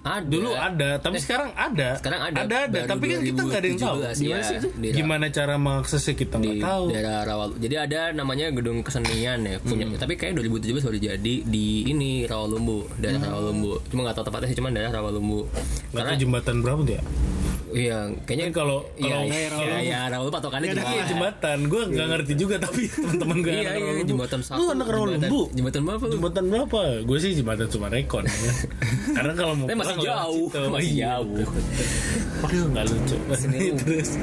Ada. 0.00 0.20
dulu 0.22 0.52
ada 0.52 0.96
tapi 0.96 1.16
sekarang 1.16 1.48
ada 1.54 1.96
Sekarang 1.96 2.20
ada. 2.22 2.36
ada 2.40 2.56
ada 2.66 2.78
tapi 2.84 3.04
kan 3.06 3.20
kita 3.20 3.40
nggak 3.42 3.56
ada 3.56 3.66
yang 3.66 3.78
tahu 3.78 3.96
2017, 3.98 4.20
gimana 4.20 4.36
ya. 4.36 4.44
sih 4.44 4.58
gimana 4.92 5.24
cara 5.30 5.54
mengaksesnya 5.56 6.14
kita 6.14 6.34
nggak 6.36 6.60
tahu 6.60 6.84
daerah 6.90 7.16
Rawalu. 7.22 7.54
Jadi 7.58 7.74
ada 7.78 8.00
namanya 8.12 8.46
gedung 8.50 8.80
kesenian 8.80 9.40
ya 9.40 9.56
punya. 9.58 9.84
Tapi 9.94 10.12
kayak 10.14 10.36
2017 10.36 10.80
baru 10.82 10.98
jadi 10.98 11.34
di 11.42 11.66
ini 11.86 12.24
Rawalumbu, 12.24 12.96
daerah 12.96 13.20
Rawalumbu. 13.22 13.80
Cuma 13.88 14.00
nggak 14.04 14.16
tahu 14.16 14.24
tepatnya 14.26 14.48
sih, 14.48 14.56
cuma 14.56 14.68
daerah 14.68 14.92
Rawalumbu. 14.92 15.40
tahu 15.90 16.16
jembatan 16.18 16.54
berapa 16.60 16.80
tuh 16.82 16.94
ya 16.94 17.04
Iya, 17.70 18.10
kayaknya 18.26 18.50
Kan 18.50 18.54
kalau 18.56 18.78
Iya, 18.98 19.14
kalau 19.14 19.24
iya, 19.24 19.38
iya, 19.46 19.78
iya, 19.78 19.98
Rawalumbu 20.10 20.34
patokannya 20.34 20.66
Iya 20.66 20.76
jembatan. 20.76 21.06
jembatan, 21.06 21.58
gue 21.64 21.82
nggak 21.86 22.06
ngerti 22.10 22.32
juga 22.34 22.54
tapi 22.58 22.82
teman-teman 22.98 23.36
gue 23.38 23.52
Iya, 23.54 23.70
iya, 23.72 24.02
jembatan 24.02 24.40
satu. 24.42 24.58
Lu 24.58 24.64
anak 24.74 24.86
Rawalumbu. 24.90 25.40
Jembatan, 25.54 25.80
berapa? 25.86 26.04
Jembatan 26.08 26.44
berapa? 26.50 26.82
Gue 27.00 27.18
sih 27.18 27.30
jembatan 27.32 27.66
Sumarekon. 27.66 28.24
ya. 28.24 28.52
Karena 29.16 29.32
kalau 29.32 29.54
mau 29.54 29.66
masih 29.70 29.96
jauh, 29.98 30.46
masih 30.68 30.90
Iya, 30.92 31.18
jauh. 31.18 31.30
betul. 31.36 31.62
Aduh 32.44 32.64
nggak 32.68 32.84
lucu. 32.86 33.16
Terus 33.78 34.10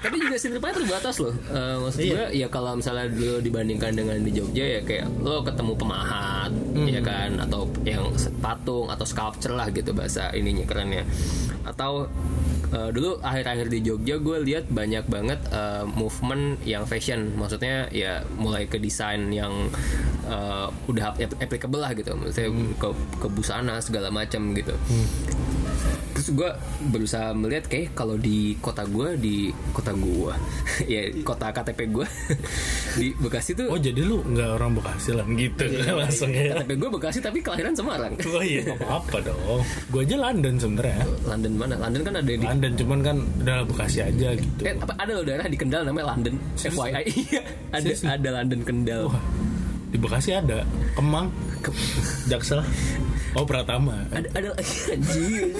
Tapi 0.00 0.16
juga 0.16 0.32
seni 0.34 0.56
rupanya 0.56 0.74
terbatas 0.74 1.20
loh. 1.20 1.34
Eh, 1.46 1.76
maksud 1.78 2.00
Iya. 2.00 2.08
gue 2.10 2.24
ya 2.34 2.46
kalau 2.48 2.72
misalnya 2.72 3.06
dulu 3.06 3.36
dibandingkan 3.38 3.92
dengan 3.92 4.16
di 4.18 4.32
Jogja 4.32 4.64
ya 4.64 4.80
kayak 4.80 5.06
lo 5.20 5.44
ketemu 5.44 5.72
pemahat 5.76 6.50
Hmm. 6.70 6.86
ya 6.88 7.00
kan 7.00 7.36
atau 7.38 7.68
yang 7.84 8.08
patung 8.40 8.88
atau 8.88 9.04
sculpture 9.04 9.52
lah 9.52 9.68
gitu 9.68 9.92
bahasa 9.92 10.32
ininya 10.32 10.64
kerennya. 10.64 11.04
Atau 11.62 12.08
eh, 12.70 12.90
dulu 12.90 13.18
akhir-akhir 13.20 13.66
di 13.68 13.78
Jogja 13.80 14.16
gue 14.16 14.36
lihat 14.42 14.66
banyak 14.66 15.04
banget 15.06 15.40
eh, 15.50 15.84
movement 15.84 16.58
yang 16.64 16.84
fashion. 16.84 17.34
Maksudnya 17.34 17.90
ya 17.90 18.20
mulai 18.34 18.64
ke 18.64 18.76
desain 18.76 19.30
yang 19.30 19.52
eh, 20.24 20.66
udah 20.86 21.12
ap- 21.12 21.38
applicable 21.38 21.78
lah 21.78 21.92
gitu. 21.92 22.12
Maksudnya 22.12 22.48
Hmm. 22.48 22.72
ke 22.74 22.88
ke 23.16 23.26
busana 23.28 23.78
segala 23.78 24.08
macam 24.08 24.52
gitu 24.52 24.74
terus 26.20 26.36
gue 26.36 26.50
berusaha 26.92 27.32
melihat 27.32 27.64
kayak 27.64 27.96
kalau 27.96 28.20
di 28.20 28.52
kota 28.60 28.84
gue 28.84 29.16
di 29.16 29.48
kota 29.72 29.96
gue 29.96 30.32
ya 30.92 31.08
kota 31.24 31.48
KTP 31.48 31.80
gue 31.88 32.04
di 33.00 33.08
Bekasi 33.16 33.56
tuh 33.56 33.72
oh 33.72 33.80
jadi 33.80 34.04
lu 34.04 34.20
nggak 34.20 34.60
orang 34.60 34.76
Bekasi 34.76 35.16
lah 35.16 35.24
gitu 35.24 35.64
langsung 36.04 36.28
ya. 36.28 36.60
KTP 36.60 36.76
gue 36.76 36.90
Bekasi 36.92 37.18
tapi 37.24 37.40
kelahiran 37.40 37.72
Semarang 37.72 38.12
Oh 38.20 38.44
iya 38.44 38.60
nggak 38.62 38.84
apa-apa 38.84 39.16
dong. 39.32 39.64
Gue 39.88 40.04
aja 40.04 40.16
London 40.20 40.54
sebenarnya. 40.60 41.02
London 41.24 41.52
mana 41.56 41.74
London 41.80 42.02
kan 42.04 42.14
ada 42.20 42.28
di 42.28 42.36
London 42.36 42.72
cuman 42.76 42.98
kan 43.00 43.16
udah 43.40 43.56
Bekasi 43.64 43.98
aja 44.04 44.28
gitu. 44.36 44.60
eh, 44.60 44.76
apa 44.76 44.92
ada 45.00 45.10
loh 45.16 45.24
daerah 45.24 45.48
di 45.48 45.56
Kendal 45.56 45.88
namanya 45.88 46.12
London 46.12 46.36
FYI 46.60 47.02
iya 47.08 47.42
ada 47.72 47.88
Serius? 47.88 48.04
ada 48.04 48.28
London 48.36 48.60
Kendal 48.60 49.08
Wah, 49.08 49.24
di 49.90 49.98
Bekasi 49.98 50.30
ada 50.32 50.62
Kemang, 50.94 51.34
Jaksel, 52.30 52.62
oh 53.34 53.44
Pratama. 53.44 54.06
ada 54.14 54.28
ada 54.32 54.48
lagi 54.54 54.74
anjing 54.94 55.50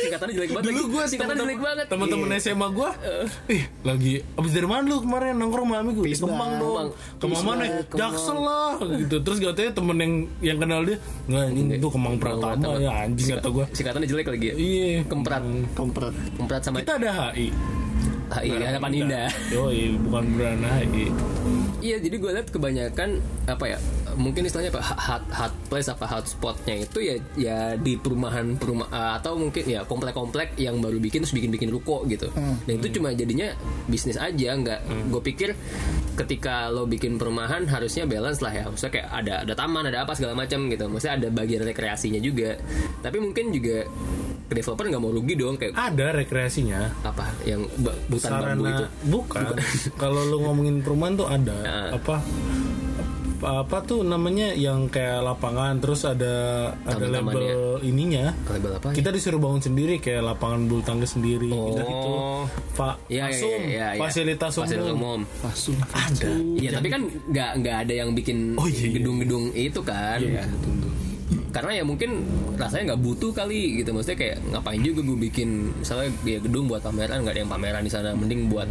singkatannya 0.00 0.34
jelek 0.34 0.50
banget. 0.56 0.66
Dulu 0.70 0.82
gue 0.90 1.02
singkatannya 1.06 1.42
jelek 1.44 1.60
banget. 1.60 1.86
Teman-teman 1.90 2.28
Iya. 2.30 2.38
SMA 2.40 2.66
gue, 2.72 2.90
ih 3.52 3.62
lagi 3.84 4.12
abis 4.38 4.52
dari 4.54 4.68
mana 4.68 4.82
lu 4.86 4.96
kemarin 5.02 5.34
nongkrong 5.36 5.68
sama 5.70 5.90
Peace 6.00 6.22
Kemang 6.22 6.52
dong. 6.56 6.88
Ke 7.20 7.24
Peace 7.28 7.44
mana? 7.44 7.62
Kemang. 7.86 7.98
Jaksel 8.00 8.38
lah 8.40 8.74
gitu. 8.80 9.16
Terus 9.20 9.38
katanya 9.38 9.70
temen 9.76 9.96
yang 10.00 10.12
yang 10.40 10.58
kenal 10.58 10.80
dia, 10.82 10.96
nggak 11.28 11.42
anjing 11.52 11.66
itu 11.76 11.88
Kemang 11.92 12.14
Pratama 12.16 12.70
ya 12.80 12.90
anjing 13.06 13.26
kata 13.36 13.48
gue. 13.48 13.64
Singkatannya 13.76 14.08
jelek 14.08 14.26
lagi 14.32 14.46
ya. 14.50 14.54
Iya. 14.56 14.98
Kemprat. 15.06 15.42
Kompret. 15.76 16.14
Kemprat 16.36 16.60
sama 16.64 16.80
Kita 16.82 16.96
ada 16.96 17.10
HI. 17.34 17.48
Ah, 18.30 18.46
iya, 18.46 18.62
harapan 18.70 18.92
indah. 18.94 19.28
Yoi, 19.50 19.98
bukan 20.06 20.24
beran 20.38 20.62
HI. 20.62 21.10
Iya, 21.82 21.96
jadi 21.98 22.16
gue 22.22 22.30
lihat 22.30 22.48
kebanyakan 22.54 23.18
apa 23.50 23.64
ya? 23.66 23.78
Mungkin 24.14 24.46
istilahnya 24.46 24.70
apa? 24.70 24.82
Hot 24.84 25.24
hot 25.34 25.54
place 25.66 25.90
apa 25.90 26.06
hot 26.06 26.26
spotnya 26.30 26.82
itu 26.82 26.98
ya 27.02 27.14
ya 27.34 27.58
di 27.74 27.98
perumahan 27.98 28.54
perumah 28.54 28.86
eh, 28.90 29.12
atau 29.18 29.34
mungkin 29.34 29.64
ya 29.66 29.82
komplek-komplek 29.82 30.54
yang 30.60 30.78
baru 30.78 31.02
bikin 31.02 31.26
terus 31.26 31.34
bikin-bikin 31.34 31.74
ruko 31.74 32.06
gitu. 32.06 32.30
Dan 32.66 32.74
itu 32.78 33.00
cuma 33.00 33.10
jadinya 33.10 33.50
bisnis 33.90 34.14
aja, 34.14 34.54
nggak. 34.54 34.80
Gue 35.10 35.22
pikir 35.24 35.50
ketika 36.14 36.68
lo 36.68 36.84
bikin 36.84 37.16
perumahan 37.18 37.66
harusnya 37.66 38.04
balance 38.06 38.38
lah 38.44 38.52
ya. 38.54 38.64
Maksudnya 38.70 38.92
kayak 38.94 39.08
ada 39.10 39.34
ada 39.42 39.54
taman, 39.58 39.84
ada 39.90 40.06
apa 40.06 40.12
segala 40.14 40.38
macam 40.38 40.70
gitu. 40.70 40.84
Maksudnya 40.86 41.14
ada 41.18 41.28
bagian 41.32 41.62
rekreasinya 41.66 42.20
juga. 42.22 42.60
Tapi 43.00 43.18
mungkin 43.18 43.50
juga 43.50 43.88
developer 44.52 44.84
nggak 44.84 44.98
mau 44.98 45.10
rugi 45.10 45.34
dong 45.34 45.54
kayak 45.54 45.72
Ada 45.72 46.06
rekreasinya. 46.12 46.80
apa 47.02 47.30
yang 47.42 47.64
hutan 48.06 48.30
bambu 48.34 48.64
itu. 48.66 48.84
Bukan. 49.08 49.42
Kalau 50.02 50.22
lu 50.24 50.42
ngomongin 50.42 50.80
perumahan 50.80 51.14
tuh 51.14 51.26
ada 51.26 51.56
Ah. 51.62 51.88
apa 51.92 52.16
apa 53.40 53.80
tuh 53.80 54.04
namanya 54.04 54.52
yang 54.52 54.84
kayak 54.86 55.24
lapangan 55.24 55.80
terus 55.80 56.04
ada 56.04 56.34
ada 56.84 57.06
label 57.08 57.40
ininya. 57.80 58.36
Label 58.46 58.76
apa? 58.76 58.92
Kita 58.92 59.08
disuruh 59.08 59.40
bangun 59.40 59.64
sendiri 59.64 59.96
kayak 59.96 60.20
lapangan 60.26 60.68
bulu 60.68 60.84
tangkis 60.84 61.16
sendiri 61.16 61.48
Oh. 61.48 61.72
gitu 61.72 61.80
gitu. 61.80 62.12
Pak 62.76 62.94
Iya, 63.08 63.24
iya, 63.24 63.24
Fasum, 63.32 63.60
iya, 63.64 63.86
iya. 63.88 63.98
fasilitas 63.98 64.52
umum. 64.52 64.60
Fasilitas 64.60 64.92
umum. 64.92 65.20
Langsung. 65.40 65.76
Ada. 65.88 66.28
Iya 66.54 66.70
tapi 66.70 66.88
kan 66.90 67.02
nggak 67.08 67.50
nggak 67.56 67.76
ada 67.80 67.92
yang 67.96 68.10
bikin 68.12 68.38
Oh, 68.54 68.68
iya, 68.68 68.76
iya. 68.76 68.88
gedung-gedung 69.00 69.44
itu 69.56 69.80
kan. 69.80 70.20
Iya, 70.20 70.44
tunggu. 70.60 70.88
Karena 71.50 71.70
ya 71.74 71.84
mungkin 71.84 72.22
rasanya 72.54 72.94
nggak 72.94 73.02
butuh 73.02 73.30
kali 73.34 73.82
gitu. 73.82 73.90
Maksudnya 73.90 74.18
kayak 74.18 74.36
ngapain 74.54 74.80
juga 74.80 75.00
gue 75.02 75.18
bikin 75.30 75.74
misalnya 75.82 76.10
ya 76.22 76.38
gedung 76.38 76.70
buat 76.70 76.80
pameran 76.80 77.26
nggak 77.26 77.34
ada 77.34 77.40
yang 77.42 77.50
pameran 77.50 77.82
di 77.82 77.92
sana. 77.92 78.14
Mending 78.14 78.46
buat 78.46 78.70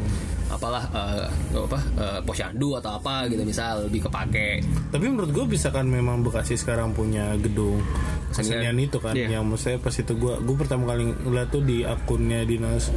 apalah 0.50 0.84
eh, 0.90 1.28
apa 1.54 1.80
eh, 2.00 2.20
posyandu 2.26 2.74
atau 2.80 2.98
apa 2.98 3.28
gitu 3.28 3.44
misal 3.44 3.86
lebih 3.86 4.08
kepake. 4.08 4.64
Tapi 4.90 5.06
menurut 5.06 5.30
gue 5.30 5.46
bisa 5.46 5.70
kan 5.70 5.86
memang 5.86 6.26
Bekasi 6.26 6.58
sekarang 6.58 6.92
punya 6.92 7.36
gedung 7.38 7.84
kesenian 8.30 8.78
itu 8.78 9.02
kan 9.02 9.18
Iya. 9.18 9.42
yang 9.42 9.46
maksudnya 9.50 9.82
pas 9.82 9.94
itu 9.94 10.14
gue 10.14 10.34
gue 10.38 10.56
pertama 10.56 10.86
kali 10.86 11.12
ngeliat 11.26 11.50
tuh 11.50 11.66
di 11.66 11.82
akunnya 11.82 12.46
dinas 12.46 12.94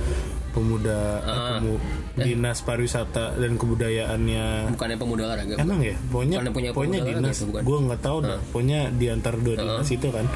pemuda 0.52 0.98
eh, 1.18 1.28
Ah. 1.28 1.56
pemu- 1.56 1.82
dinas 2.14 2.58
pariwisata 2.60 3.34
dan 3.34 3.56
kebudayaannya 3.56 4.70
Bukannya 4.70 4.96
pemuda 4.96 5.22
olahraga. 5.26 5.54
emang 5.56 5.80
ya 5.80 5.96
pokoknya 6.04 6.36
Bukannya 6.38 6.52
punya 6.52 6.70
pokoknya 6.70 6.98
pemuda 7.00 7.18
dinas 7.18 7.38
gue 7.42 7.78
nggak 7.82 8.00
tahu 8.00 8.18
dah 8.22 8.38
pokoknya 8.48 8.80
di 8.90 9.06
antara 9.08 9.36
dua 9.36 9.54
dinas 9.56 9.88
itu 9.88 10.08
kan 10.08 10.26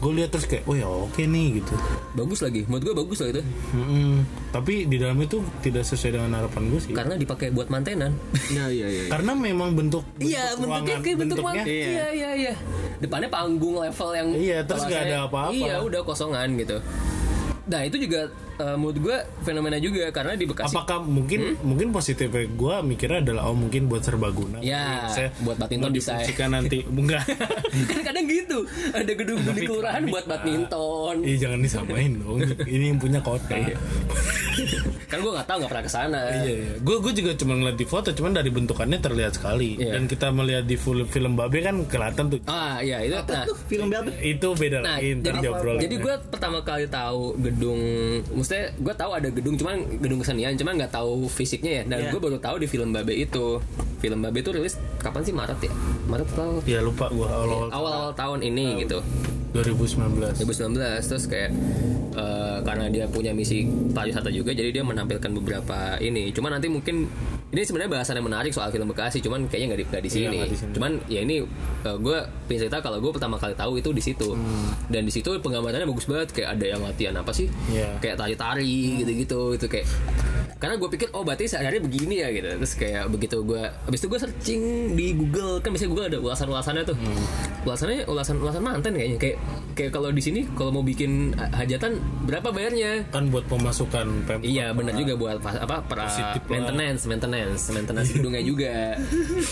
gue 0.00 0.12
lihat 0.14 0.30
terus 0.30 0.46
kayak 0.46 0.64
oh 0.64 0.72
ya 0.72 0.88
oke 0.88 1.20
nih 1.20 1.60
gitu 1.60 1.76
Bagus 2.10 2.40
lagi. 2.40 2.64
Menurut 2.64 2.82
gue 2.82 2.94
bagus 2.96 3.18
lah 3.20 3.28
itu. 3.30 3.42
Mm-mm. 3.70 4.24
tapi 4.48 4.82
di 4.84 4.96
dalam 4.96 5.14
itu 5.16 5.38
tidak 5.60 5.84
sesuai 5.84 6.10
dengan 6.12 6.30
harapan 6.34 6.62
gue 6.66 6.80
sih 6.80 6.90
Karena 6.90 7.14
dipakai 7.14 7.52
buat 7.52 7.68
mantenan. 7.68 8.16
Iya 8.48 8.66
iya 8.66 8.86
iya. 8.88 9.02
karena 9.06 9.30
memang 9.32 9.76
bentuk, 9.76 10.02
Iya, 10.16 10.56
bentuknya 10.56 10.66
ruangan, 10.80 10.86
kayak 11.04 11.18
bentuk 11.18 11.36
bentuknya 11.38 11.62
mana? 11.62 11.70
Iya, 11.70 12.06
iya, 12.10 12.30
iya. 12.34 12.54
Depannya 12.96 13.28
panggung 13.28 13.76
level 13.76 14.10
yang 14.10 14.28
Iya, 14.32 14.58
terus 14.64 14.82
nggak 14.82 15.02
ada 15.04 15.18
apa-apa. 15.22 15.52
Iya, 15.54 15.74
udah 15.80 16.00
kosongan 16.02 16.48
gitu. 16.56 16.76
Nah, 17.68 17.80
itu 17.84 17.96
juga 18.00 18.20
eh, 18.60 18.76
menurut 18.76 18.98
gue 19.00 19.16
fenomena 19.40 19.76
juga 19.76 20.04
karena 20.10 20.32
di 20.34 20.44
Bekasi 20.44 20.70
apakah 20.70 21.00
mungkin 21.00 21.56
mungkin 21.60 21.88
positifnya 21.90 22.28
gue 22.46 22.74
mikirnya 22.84 23.20
adalah 23.22 23.42
oh 23.46 23.56
mungkin 23.56 23.86
buat 23.86 24.02
serbaguna 24.02 24.60
Ya, 24.60 25.08
Saya 25.08 25.32
buat 25.40 25.56
badminton 25.56 25.90
bisa. 25.90 26.12
difungsikan 26.12 26.52
nanti 26.52 26.84
enggak 26.84 27.24
kan 27.90 28.00
kadang 28.02 28.26
gitu. 28.26 28.58
Ada 28.92 29.12
gedung 29.14 29.40
di 29.46 29.62
kelurahan 29.62 30.02
buat 30.04 30.24
badminton. 30.24 31.14
Ih 31.22 31.36
jangan 31.36 31.58
disamain 31.58 32.12
dong 32.14 32.38
ini 32.66 32.84
yang 32.86 32.98
punya 32.98 33.20
kota 33.20 33.54
iya 33.54 33.76
kan 35.10 35.18
gue 35.18 35.32
nggak 35.32 35.46
tahu 35.46 35.56
nggak 35.58 35.70
pernah 35.70 35.84
ke 35.84 35.92
sana. 35.92 36.20
iya 36.38 36.76
gue 36.76 36.96
gue 37.00 37.12
juga 37.12 37.30
cuma 37.34 37.54
ngeliat 37.54 37.74
di 37.74 37.84
foto 37.84 38.12
cuman 38.12 38.30
dari 38.32 38.50
bentukannya 38.50 38.98
terlihat 38.98 39.32
sekali 39.34 39.72
Iya. 39.72 39.96
dan 39.96 40.04
kita 40.04 40.26
melihat 40.30 40.64
di 40.64 40.76
film 40.76 41.06
film 41.06 41.32
babe 41.34 41.58
kan 41.60 41.82
kelihatan 41.84 42.24
tuh 42.28 42.38
Ah, 42.44 42.78
iya 42.78 43.00
itu. 43.00 43.14
Nah, 43.16 43.46
Film 43.66 43.86
berapa? 43.88 44.10
itu 44.20 44.48
beda 44.52 44.78
Nah, 44.80 44.98
lagi 44.98 45.18
jadi, 45.20 45.38
jadi 45.80 45.94
gue 45.96 46.14
pertama 46.26 46.58
kali 46.60 46.86
tahu 46.86 47.38
gedung, 47.38 47.80
maksudnya 48.50 48.74
gue 48.82 48.94
tahu 48.98 49.10
ada 49.14 49.28
gedung, 49.30 49.54
cuman 49.54 49.74
gedung 50.02 50.18
kesenian, 50.18 50.58
cuman 50.58 50.74
nggak 50.74 50.90
tau 50.90 51.22
fisiknya 51.30 51.70
ya. 51.70 51.82
Dan 51.86 51.98
Iya. 52.02 52.10
gue 52.10 52.18
baru 52.20 52.42
tahu 52.42 52.58
di 52.58 52.66
film 52.66 52.90
Babe 52.90 53.14
itu. 53.14 53.62
Film 54.00 54.18
Babe 54.18 54.38
itu 54.38 54.50
rilis 54.50 54.74
kapan 54.96 55.20
sih 55.20 55.30
Maret 55.30 55.60
ya? 55.60 55.72
Maret 56.06 56.28
atau 56.30 56.58
ya 56.64 56.80
lupa 56.80 57.06
gue 57.08 57.22
awal 57.22 57.68
awal-awal 57.68 58.10
tahun 58.12 58.40
ini 58.42 58.82
gitu. 58.82 58.98
2019 59.50 60.40
2019 60.40 60.78
terus 61.02 61.26
kayak 61.26 61.50
eh, 62.12 62.58
karena 62.62 62.86
dia 62.86 63.04
punya 63.06 63.30
misi 63.30 63.66
pariwisata 63.90 64.30
juga 64.30 64.50
jadi 64.50 64.70
dia 64.70 64.82
menampilkan 64.82 65.26
beberapa 65.34 65.98
ini 65.98 66.30
cuma 66.30 66.48
nanti 66.48 66.66
mungkin 66.66 67.10
ini 67.50 67.60
sebenarnya 67.60 67.90
bahasan 67.92 68.14
yang 68.14 68.30
menarik 68.30 68.54
soal 68.54 68.70
film 68.70 68.86
Bekasi 68.86 69.18
cuman 69.18 69.50
kayaknya 69.50 69.74
nggak 69.74 69.82
di, 70.00 70.08
sini 70.08 70.38
Iya, 70.38 70.46
di 70.46 70.54
sini. 70.54 70.70
cuman 70.70 71.02
ya 71.10 71.20
ini 71.20 71.42
gue 71.82 72.18
pengen 72.46 72.60
cerita 72.62 72.78
kalau 72.78 73.02
gue 73.02 73.10
pertama 73.10 73.36
kali 73.36 73.58
tahu 73.58 73.74
itu 73.76 73.90
di 73.90 73.98
situ 73.98 74.38
dan 74.86 75.02
di 75.02 75.10
situ 75.10 75.34
penggambarannya 75.34 75.82
bagus 75.84 76.06
banget 76.06 76.30
kayak 76.30 76.54
ada 76.54 76.66
yang 76.68 76.80
latihan 76.80 77.14
apa 77.16 77.34
sih 77.34 77.50
Hmm. 77.50 77.74
Iya. 77.74 77.88
kayak 77.98 78.16
tari-tari 78.16 79.02
gitu-gitu 79.02 79.58
itu 79.58 79.66
kayak 79.66 79.86
karena 80.56 80.76
gue 80.76 80.88
pikir 80.88 81.08
oh 81.10 81.24
berarti 81.24 81.48
sehari-hari 81.48 81.80
begini 81.80 82.20
ya 82.20 82.30
gitu 82.30 82.46
terus 82.54 82.74
kayak 82.76 83.08
begitu 83.08 83.42
gue 83.42 83.66
habis 83.90 84.00
itu 84.00 84.06
gue 84.06 84.20
searching 84.20 84.62
di 84.94 85.06
Google. 85.12 85.58
Kan 85.58 85.74
biasanya 85.74 85.90
Google 85.90 86.06
ada 86.06 86.18
ulasan-ulasannya 86.20 86.82
tuh. 86.84 86.94
Hmm. 86.94 87.24
ulasannya 87.60 88.06
ulasan 88.06 88.38
ulasan 88.38 88.62
mantan 88.62 88.94
kayaknya. 88.94 89.18
Kayak 89.18 89.36
kayak 89.72 89.90
kalau 89.90 90.08
di 90.08 90.22
sini 90.22 90.46
kalau 90.50 90.70
mau 90.70 90.80
bikin 90.80 91.34
ha- 91.34 91.50
hajatan 91.56 91.98
berapa 92.24 92.48
bayarnya? 92.48 93.04
Kan 93.10 93.28
buat 93.28 93.44
pemasukan 93.44 94.06
pemkot 94.24 94.46
Iya 94.46 94.70
benar 94.70 94.94
juga 94.94 95.12
buat 95.14 95.36
apa 95.42 95.82
lah. 95.90 96.08
maintenance 96.46 97.04
maintenance 97.04 97.62
maintenance 97.68 98.10
gedungnya 98.10 98.40
juga. 98.40 98.94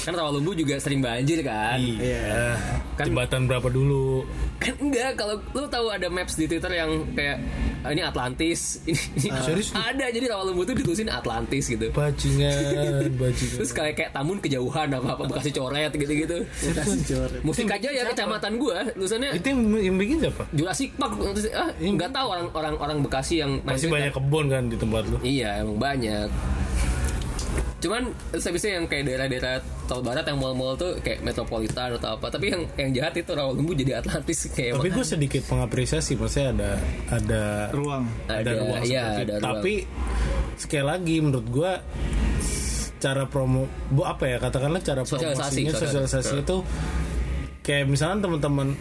Kan 0.00 0.14
Rawalumbu 0.14 0.54
juga 0.54 0.78
sering 0.78 1.00
banjir 1.00 1.42
kan? 1.42 1.76
Iya. 1.76 2.54
Kan- 2.94 3.10
jembatan 3.10 3.44
berapa 3.44 3.66
dulu? 3.66 4.22
Kan 4.56 4.78
enggak 4.84 5.16
kalau 5.16 5.36
lu 5.52 5.66
tahu 5.66 5.86
ada 5.88 6.06
maps 6.06 6.34
di 6.34 6.46
Twitter 6.46 6.72
yang 6.72 6.88
kayak 7.12 7.42
"Ah, 7.80 7.90
ini 7.90 8.00
Atlantis. 8.00 8.82
Ini, 9.18 9.28
ini 9.28 9.40
serius? 9.40 9.68
ada 9.72 10.08
jadi 10.08 10.26
Rawalumbu 10.28 10.62
tuh 10.62 10.74
ditulisin 10.74 11.08
Atlantis 11.08 11.66
gitu. 11.66 11.90
Bajingan 11.90 13.10
bajingan. 13.14 13.56
Terus 13.58 13.70
kayak 13.70 13.94
kayak 13.94 14.10
tamun 14.28 14.44
kejauhan 14.44 14.92
apa 14.92 15.16
apa 15.16 15.24
bekasi 15.24 15.48
coret 15.56 15.88
gitu 15.96 16.12
gitu 16.12 16.36
musik 17.40 17.64
aja 17.72 17.88
ya 17.88 18.04
kecamatan 18.12 18.60
gua 18.60 18.84
tulisannya 18.92 19.40
itu 19.40 19.48
yang, 19.48 19.60
yang 19.80 19.96
bikin 19.96 20.16
siapa? 20.20 20.44
Jurassic 20.52 20.92
Park. 21.00 21.16
Ah 21.56 21.72
nggak 21.80 22.12
tahu 22.12 22.26
orang 22.28 22.48
orang 22.52 22.74
orang 22.76 22.98
Bekasi 23.00 23.40
yang 23.40 23.64
masih 23.64 23.88
banyak 23.88 24.12
kebun 24.12 24.52
kan 24.52 24.68
di 24.68 24.76
tempat 24.76 25.08
lu. 25.08 25.16
Iya 25.24 25.64
emang 25.64 25.80
banyak. 25.80 26.28
Cuman 27.78 28.10
habisnya 28.34 28.82
yang 28.82 28.84
kayak 28.90 29.06
daerah-daerah 29.06 29.62
tol 29.86 30.02
barat 30.04 30.26
yang 30.26 30.36
mall-mall 30.42 30.74
tuh 30.74 30.98
kayak 31.00 31.24
metropolitan 31.24 31.96
atau 31.96 32.18
apa. 32.20 32.26
Tapi 32.28 32.52
yang 32.52 32.62
yang 32.76 32.90
jahat 32.92 33.14
itu 33.16 33.30
Rawalumbu 33.32 33.72
jadi 33.72 34.02
Atlantis 34.04 34.50
kayak 34.52 34.76
tapi 34.82 34.90
gue 34.92 35.06
sedikit 35.06 35.42
mengapresiasi 35.48 36.20
maksudnya 36.20 36.52
ada 36.52 36.70
ada 37.08 37.42
Ruang. 37.72 38.04
ada, 38.28 38.44
Ada, 38.44 38.50
ruang 38.60 38.82
iya, 38.84 39.04
ada 39.24 39.34
ruang. 39.40 39.62
tapi 39.62 39.74
sekali 40.58 40.84
lagi 40.84 41.16
menurut 41.22 41.46
gue 41.48 41.72
cara 42.98 43.24
promo 43.30 43.64
bu 43.88 44.02
apa 44.04 44.26
ya 44.26 44.36
katakanlah 44.36 44.82
cara 44.82 45.02
Sosialisasi, 45.06 45.64
promosinya 45.64 45.72
sosialisasi. 45.72 46.34
sosialisasi 46.34 46.34
itu 46.42 46.56
kayak 47.68 47.84
misalnya 47.84 48.24
teman-teman 48.24 48.72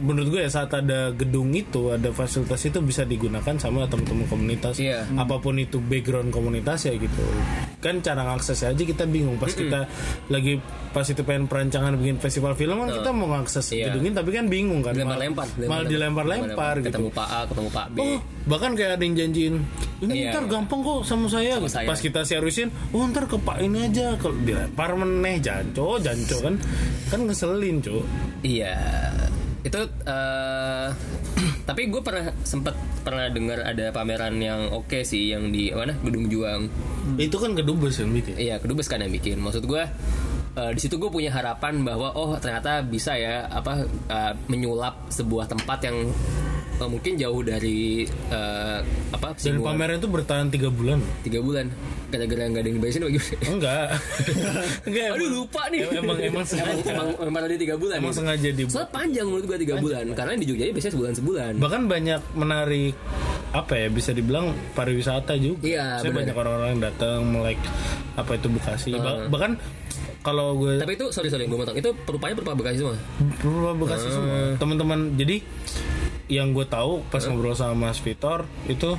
menurut 0.00 0.28
gue 0.32 0.40
ya 0.40 0.48
saat 0.48 0.72
ada 0.72 1.12
gedung 1.12 1.52
itu 1.52 1.92
ada 1.92 2.08
fasilitas 2.08 2.64
itu 2.64 2.80
bisa 2.80 3.04
digunakan 3.04 3.52
sama 3.60 3.84
teman-teman 3.84 4.24
komunitas. 4.24 4.80
Iya. 4.80 5.04
apa 5.12 5.36
pun 5.36 5.60
itu 5.60 5.76
background 5.76 6.32
komunitas 6.32 6.88
ya 6.88 6.96
gitu. 6.96 7.20
Kan 7.84 8.00
cara 8.00 8.24
ngaksesnya 8.24 8.72
aja 8.72 8.80
kita 8.80 9.04
bingung. 9.04 9.36
Pas 9.36 9.52
kita 9.52 9.84
lagi 10.32 10.56
pas 10.90 11.04
itu 11.04 11.20
pengen 11.20 11.52
perancangan 11.52 11.92
bikin 12.00 12.16
festival 12.16 12.56
film 12.56 12.80
kan 12.80 12.88
kita 12.88 13.12
mau 13.12 13.28
ngakses 13.36 13.76
Iya. 13.76 13.92
gedungin 13.92 14.16
tapi 14.16 14.32
kan 14.32 14.48
bingung 14.48 14.80
kan. 14.80 14.96
Dilempar-lempar. 14.96 15.46
malah 15.68 15.84
dilempar-lempar. 15.84 16.74
gitu. 16.80 16.88
Ketemu 16.96 17.08
Pak 17.12 17.28
A, 17.28 17.40
ketemu 17.44 17.68
Pak 17.68 17.86
B. 17.92 17.96
Oh, 18.00 18.18
bahkan 18.48 18.72
kayak 18.72 18.96
ada 18.96 19.04
yang 19.04 19.14
janjiin 19.20 19.54
ini 20.00 20.12
Iya, 20.24 20.32
ntar 20.32 20.48
gampang 20.48 20.80
kok 20.80 21.04
sama 21.04 21.28
saya. 21.28 21.60
Sama 21.60 21.68
saya. 21.68 21.86
Pas 21.92 22.00
kita 22.00 22.24
seriusin, 22.24 22.72
oh 22.96 23.04
ntar 23.04 23.28
ke 23.28 23.36
Pak 23.36 23.60
ini 23.60 23.84
aja. 23.84 24.16
Kalau 24.16 24.32
dilempar 24.40 24.96
meneh 24.96 25.36
janco, 25.44 26.00
janco 26.00 26.40
kan. 26.40 26.56
Kan 27.12 27.28
ngeselin, 27.28 27.84
Cuk. 27.84 28.00
Iya 28.40 28.76
Itu 29.66 29.80
eh 30.06 30.88
Tapi 31.68 31.86
gue 31.86 32.02
pernah 32.02 32.34
sempet 32.42 32.74
pernah 33.06 33.30
dengar 33.30 33.62
ada 33.62 33.94
pameran 33.94 34.36
yang 34.42 34.74
oke 34.74 35.06
sih 35.06 35.30
Yang 35.30 35.44
di 35.54 35.64
mana 35.70 35.94
Gedung 36.02 36.26
Juang 36.26 36.66
Itu 37.16 37.36
kan 37.40 37.56
kedubes 37.56 37.98
yang 38.00 38.12
bikin. 38.12 38.34
Iya, 38.36 38.56
kedubes 38.60 38.86
kan 38.86 39.00
yang 39.00 39.12
bikin. 39.12 39.40
Maksud 39.40 39.64
gue 39.66 39.82
eh, 40.56 40.70
di 40.74 40.80
situ 40.80 40.98
gue 40.98 41.10
punya 41.10 41.30
harapan 41.32 41.82
bahwa 41.86 42.12
oh 42.14 42.36
ternyata 42.38 42.82
bisa 42.82 43.14
ya 43.16 43.46
apa 43.48 43.86
eh, 43.86 44.32
menyulap 44.50 45.08
sebuah 45.10 45.46
tempat 45.50 45.78
yang 45.86 46.10
eh, 46.80 46.88
mungkin 46.88 47.12
jauh 47.14 47.40
dari 47.40 48.02
eh, 48.06 48.78
apa 49.10 49.28
Dan 49.32 49.40
singgungan 49.54 49.68
pameran 49.70 49.96
itu 49.96 50.08
bertahan 50.08 50.46
tiga 50.48 50.68
bulan. 50.68 50.98
tiga 51.20 51.38
bulan 51.38 51.68
gara-gara 52.10 52.42
nggak 52.42 52.58
ada 52.58 52.68
yang 52.68 52.76
diberesin 52.76 53.02
bagaimana? 53.02 53.36
Enggak. 53.46 53.86
Enggak. 54.88 55.08
Aduh 55.14 55.28
lupa 55.30 55.62
nih. 55.68 55.78
Emang 55.80 55.94
emang 55.94 56.18
emang 56.20 56.44
sengaja. 56.44 56.82
emang, 56.84 57.08
emang 57.22 57.40
tadi 57.44 57.56
tiga 57.56 57.74
bulan. 57.76 57.96
Emang 57.96 58.10
nih. 58.10 58.18
sengaja 58.18 58.48
dibuat. 58.50 58.74
Soalnya 58.74 58.90
panjang 58.90 59.26
menurut 59.26 59.44
gua 59.46 59.58
tiga 59.58 59.76
bulan 59.76 60.04
karena 60.10 60.32
di 60.34 60.46
Jogja 60.46 60.64
biasanya 60.68 60.94
sebulan 60.96 61.14
sebulan. 61.14 61.52
Bahkan 61.56 61.82
banyak 61.86 62.20
menarik 62.34 62.94
apa 63.50 63.72
ya 63.76 63.86
bisa 63.88 64.10
dibilang 64.10 64.46
pariwisata 64.72 65.34
juga. 65.36 65.62
Iya, 65.62 65.86
Saya 65.98 66.10
banyak 66.12 66.34
orang-orang 66.34 66.70
yang 66.72 66.82
datang 66.84 67.16
melek 67.24 67.58
apa 68.14 68.30
itu 68.34 68.46
Bekasi. 68.48 68.90
Ba- 68.92 69.26
bahkan 69.26 69.54
kalau 70.20 70.52
gue 70.54 70.76
Tapi 70.76 70.92
itu 70.94 71.06
sorry 71.10 71.28
sorry 71.28 71.46
gue 71.46 71.54
motong. 71.54 71.74
Itu 71.74 71.94
perupanya 71.96 72.34
perupa 72.34 72.54
Bekasi 72.54 72.76
semua. 72.78 72.98
Beberapa 73.38 73.74
Bekasi 73.80 74.06
Ah. 74.06 74.12
semua 74.12 74.38
teman-teman 74.56 75.14
jadi 75.14 75.42
yang 76.30 76.54
gue 76.54 76.62
tahu 76.64 77.02
pas 77.10 77.20
ngobrol 77.20 77.52
sama 77.52 77.90
Mas 77.90 77.98
Vitor 77.98 78.46
itu 78.64 78.94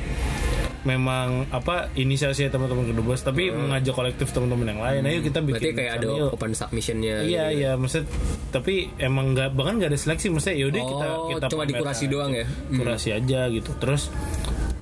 memang 0.81 1.45
apa 1.53 1.93
inisiasi 1.93 2.49
teman-teman 2.49 2.89
kedubes 2.89 3.21
tapi 3.21 3.53
mengajak 3.53 3.93
kolektif 3.93 4.33
teman-teman 4.33 4.65
yang 4.65 4.81
lain 4.81 5.01
ayo 5.05 5.19
kita 5.21 5.39
bikin. 5.39 5.53
Berarti 5.61 5.77
kayak 5.77 5.93
ada 6.01 6.07
yuk. 6.09 6.33
open 6.33 6.51
submissionnya. 6.51 7.21
iya 7.21 7.53
gitu. 7.53 7.59
iya 7.61 7.71
maksud 7.77 8.03
tapi 8.49 8.89
emang 8.97 9.37
nggak 9.37 9.53
bahkan 9.53 9.77
nggak 9.77 9.93
ada 9.93 9.99
seleksi 10.01 10.33
maksudnya 10.33 10.57
yaudah 10.57 10.81
Oh, 10.81 10.89
kita 10.89 11.07
kita 11.29 11.45
cuma 11.53 11.63
dikurasi 11.69 12.03
aja. 12.09 12.11
doang 12.11 12.31
ya? 12.33 12.45
kurasi 12.73 13.09
aja 13.13 13.41
gitu 13.47 13.71
terus 13.77 14.09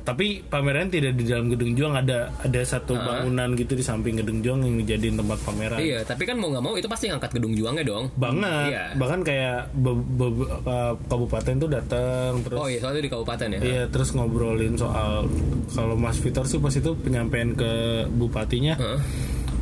tapi 0.09 0.41
pameran 0.41 0.89
tidak 0.89 1.13
di 1.13 1.23
dalam 1.23 1.47
gedung 1.47 1.71
juang 1.71 1.93
ada 1.93 2.33
ada 2.35 2.61
satu 2.63 2.97
bangunan 2.97 3.53
gitu 3.53 3.73
di 3.73 3.81
samping 3.81 4.17
gedung 4.17 4.41
juang 4.41 4.59
yang 4.59 4.81
dijadiin 4.81 5.15
tempat 5.15 5.37
pameran 5.39 5.77
Iya, 5.77 6.01
tapi 6.01 6.25
kan 6.25 6.33
mau 6.35 6.49
nggak 6.49 6.63
mau 6.63 6.73
itu 6.73 6.89
pasti 6.89 7.05
ngangkat 7.07 7.29
gedung 7.31 7.53
juangnya 7.53 7.85
dong. 7.85 8.09
banget 8.15 8.65
Iya. 8.67 8.83
bahkan 8.95 9.21
kayak 9.21 9.69
be- 9.71 10.01
be- 10.17 10.33
uh, 10.63 10.97
kabupaten 11.05 11.53
tuh 11.55 11.69
datang 11.69 12.41
terus 12.41 12.57
Oh 12.57 12.65
iya, 12.65 12.79
soalnya 12.79 13.01
di 13.01 13.11
kabupaten 13.11 13.47
ya. 13.51 13.59
Iya 13.59 13.83
terus 13.87 14.09
ngobrolin 14.11 14.73
soal 14.73 15.29
kalau 15.69 15.93
Mas 15.93 16.17
Vitor 16.17 16.43
sih 16.43 16.57
pas 16.57 16.73
itu 16.73 16.89
penyampaian 16.95 17.53
ke 17.53 17.71
bupatinya 18.09 18.73
Heeh. 18.75 18.99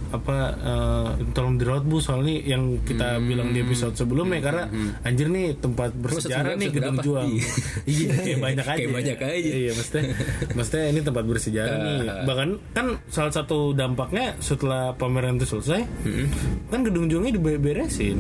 Apa 0.10 0.36
eh, 0.54 1.08
tolong 1.32 1.56
dirawat 1.56 1.84
bu? 1.84 1.98
Soalnya 1.98 2.36
yang 2.42 2.64
kita 2.82 3.16
Hmm. 3.16 3.26
bilang 3.26 3.50
di 3.50 3.60
episode 3.60 3.94
sebelumnya 3.94 4.40
karena 4.40 4.64
anjir 5.02 5.28
nih 5.28 5.56
tempat 5.56 5.92
bersejarah 5.94 6.54
nih 6.54 6.70
gedung 6.70 6.98
juang. 7.00 7.30
Iya. 7.30 7.46
iya 7.94 8.12
kayak 8.16 8.40
banyak 8.40 8.66
aja. 8.66 8.78
Kayak 8.78 8.92
banyak 8.94 9.18
aja. 9.20 9.52
iya 9.54 9.72
maksudnya 9.72 10.04
maksudnya 10.52 10.86
ini 10.88 11.00
tempat 11.02 11.24
bersejarah 11.24 11.76
nih. 11.78 11.98
Bahkan 12.24 12.50
kan 12.72 12.86
salah 13.08 13.32
satu 13.32 13.72
dampaknya 13.72 14.36
setelah 14.40 14.92
pameran 14.94 15.36
itu 15.36 15.48
selesai 15.48 15.82
Hmm. 16.04 16.28
kan 16.68 16.80
gedung 16.82 17.08
juangnya 17.08 17.34
diberesin. 17.34 18.18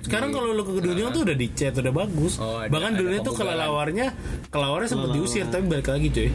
Sekarang 0.00 0.30
kalau 0.30 0.50
lo 0.50 0.62
ke 0.62 0.76
gedung 0.76 0.94
juang 0.96 1.12
tuh 1.12 1.22
udah 1.22 1.36
dicat 1.36 1.72
udah 1.74 1.94
bagus. 1.96 2.32
Iya. 2.34 2.42
Oh, 2.42 2.56
ada- 2.58 2.70
bahkan 2.70 2.90
dulunya 2.92 3.20
tuh 3.20 3.34
kelelawarnya 3.34 4.06
kelelawarnya 4.48 4.88
sempat 4.88 5.10
diusir 5.12 5.46
tapi 5.46 5.64
balik 5.64 5.88
lagi 5.88 6.08
cuy 6.08 6.30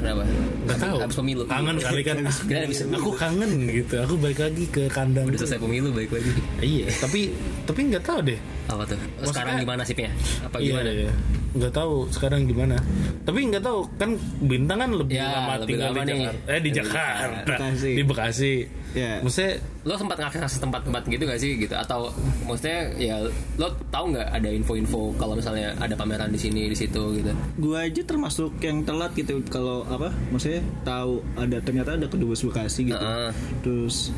Kenapa? 0.00 0.22
Nggak 0.64 0.78
tahu. 0.80 0.96
Habis 1.04 1.16
pemilu. 1.20 1.42
Kangen 1.44 1.76
kali 1.76 2.00
kan. 2.00 2.16
Kira 2.48 2.64
habis 2.64 2.80
pemilu. 2.80 2.96
Aku 3.04 3.10
kangen 3.12 3.50
gitu. 3.68 3.94
Aku 4.00 4.14
balik 4.16 4.40
lagi 4.40 4.64
ke 4.72 4.88
kandang. 4.88 5.28
Udah 5.28 5.38
selesai 5.44 5.60
pemilu 5.60 5.92
baik 5.92 6.10
lagi. 6.16 6.30
Iya, 6.64 6.88
tapi 6.96 7.36
tapi 7.68 7.80
nggak 7.92 8.04
tahu 8.04 8.20
deh. 8.24 8.40
Apa 8.70 8.82
tuh? 8.86 8.98
Sekarang 9.24 9.58
gimana 9.58 9.82
nasibnya? 9.82 10.10
Apa 10.40 10.56
Iya, 10.56 10.78
gimana? 10.78 10.90
iya. 10.92 11.12
Nggak 11.50 11.72
tahu 11.74 12.06
sekarang 12.08 12.46
gimana. 12.46 12.78
Tapi 13.26 13.38
nggak 13.44 13.58
tahu 13.60 13.82
kan 13.98 14.14
bintang 14.40 14.78
kan 14.78 14.90
lebih 14.94 15.18
Ya, 15.18 15.26
lama 15.34 15.58
lebih 15.58 15.74
tinggal 15.74 15.90
lama 15.90 15.98
di 15.98 16.06
nih. 16.06 16.14
Jakarta. 16.22 16.46
Eh 16.46 16.60
di 16.60 16.70
Jakarta. 16.70 17.44
Bekasi. 17.44 17.90
Di 17.90 18.02
Bekasi. 18.04 18.54
Ya. 18.90 19.12
Maksudnya 19.20 19.52
Lo 19.80 19.96
sempat 19.96 20.20
ngakses 20.20 20.60
tempat-tempat 20.60 21.08
gitu 21.08 21.24
gak 21.24 21.40
sih 21.40 21.56
gitu? 21.56 21.72
Atau 21.72 22.12
maksudnya 22.44 22.92
ya 22.94 23.16
lo 23.56 23.72
tahu 23.88 24.12
nggak 24.12 24.28
ada 24.28 24.48
info-info 24.52 25.16
kalau 25.16 25.32
misalnya 25.32 25.72
ada 25.80 25.96
pameran 25.96 26.28
di 26.28 26.36
sini 26.36 26.68
di 26.68 26.76
situ 26.76 27.00
gitu? 27.16 27.32
gua 27.56 27.88
aja 27.88 28.04
termasuk 28.04 28.60
yang 28.60 28.84
telat 28.84 29.08
gitu 29.14 29.40
kalau 29.48 29.88
apa 29.88 30.12
maksudnya 30.28 30.60
tahu 30.82 31.24
ada 31.32 31.56
ternyata 31.58 31.96
ada 31.96 32.04
kedubes 32.04 32.44
Bekasi 32.44 32.92
gitu 32.92 33.00
Heeh. 33.00 33.32
terus 33.60 34.12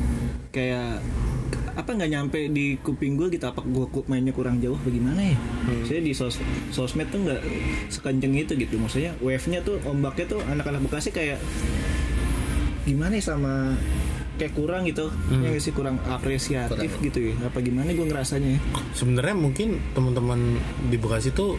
kayak 0.51 0.99
apa 1.73 1.89
nggak 1.89 2.11
nyampe 2.11 2.39
di 2.51 2.75
kuping 2.77 3.15
gue 3.15 3.31
gitu 3.31 3.47
apa 3.47 3.63
gue 3.63 3.87
mainnya 4.05 4.29
kurang 4.29 4.42
jauh 4.59 4.79
bagaimana 4.83 5.21
ya? 5.21 5.37
Saya 5.87 5.99
di 6.03 6.11
sos 6.11 6.41
sosmed 6.73 7.07
tuh 7.07 7.23
nggak 7.23 7.41
sekenceng 7.87 8.33
itu 8.35 8.53
gitu. 8.57 8.75
Maksudnya 8.75 9.15
wave 9.23 9.45
nya 9.47 9.59
tuh 9.63 9.79
ombaknya 9.87 10.25
tuh 10.37 10.39
anak-anak 10.43 10.81
bekasi 10.83 11.15
kayak 11.15 11.39
gimana 12.83 13.15
ya 13.15 13.23
sama 13.23 13.77
kayak 14.35 14.53
kurang 14.57 14.83
gitu. 14.89 15.07
Ya 15.31 15.47
nggak 15.53 15.61
sih? 15.63 15.71
Kurang 15.71 16.01
apresiatif 16.03 16.89
Kurang. 16.99 17.05
gitu 17.05 17.19
ya. 17.31 17.33
Apa 17.47 17.63
gimana 17.63 17.89
gue 17.93 18.03
ngerasanya 18.03 18.49
ya? 18.57 18.59
Sebenarnya 18.97 19.35
mungkin 19.37 19.79
teman-teman 19.93 20.59
di 20.89 20.97
Bekasi 20.99 21.31
tuh 21.31 21.55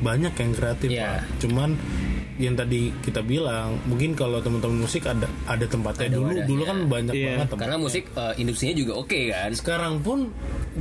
banyak 0.00 0.32
yang 0.32 0.52
kreatif. 0.54 0.88
Pak. 0.94 1.22
cuman 1.42 1.76
yang 2.36 2.54
tadi 2.54 2.90
kita 2.98 3.20
bilang 3.20 3.78
mungkin 3.84 4.12
kalau 4.12 4.38
teman-teman 4.38 4.82
musik 4.82 5.04
ada 5.04 5.24
ada 5.44 5.64
tempatnya 5.64 6.08
Ada 6.08 6.16
dulu 6.16 6.26
wadahnya. 6.28 6.46
dulu 6.46 6.62
kan 6.64 6.78
banyak 6.84 7.14
Iya. 7.14 7.26
banget 7.30 7.48
Karena 7.56 7.76
musik 7.76 8.04
eh, 8.10 8.34
industrinya 8.36 8.74
juga 8.74 8.92
oke 8.96 9.20
kan? 9.28 9.50
sekarang 9.52 9.94
pun 10.00 10.18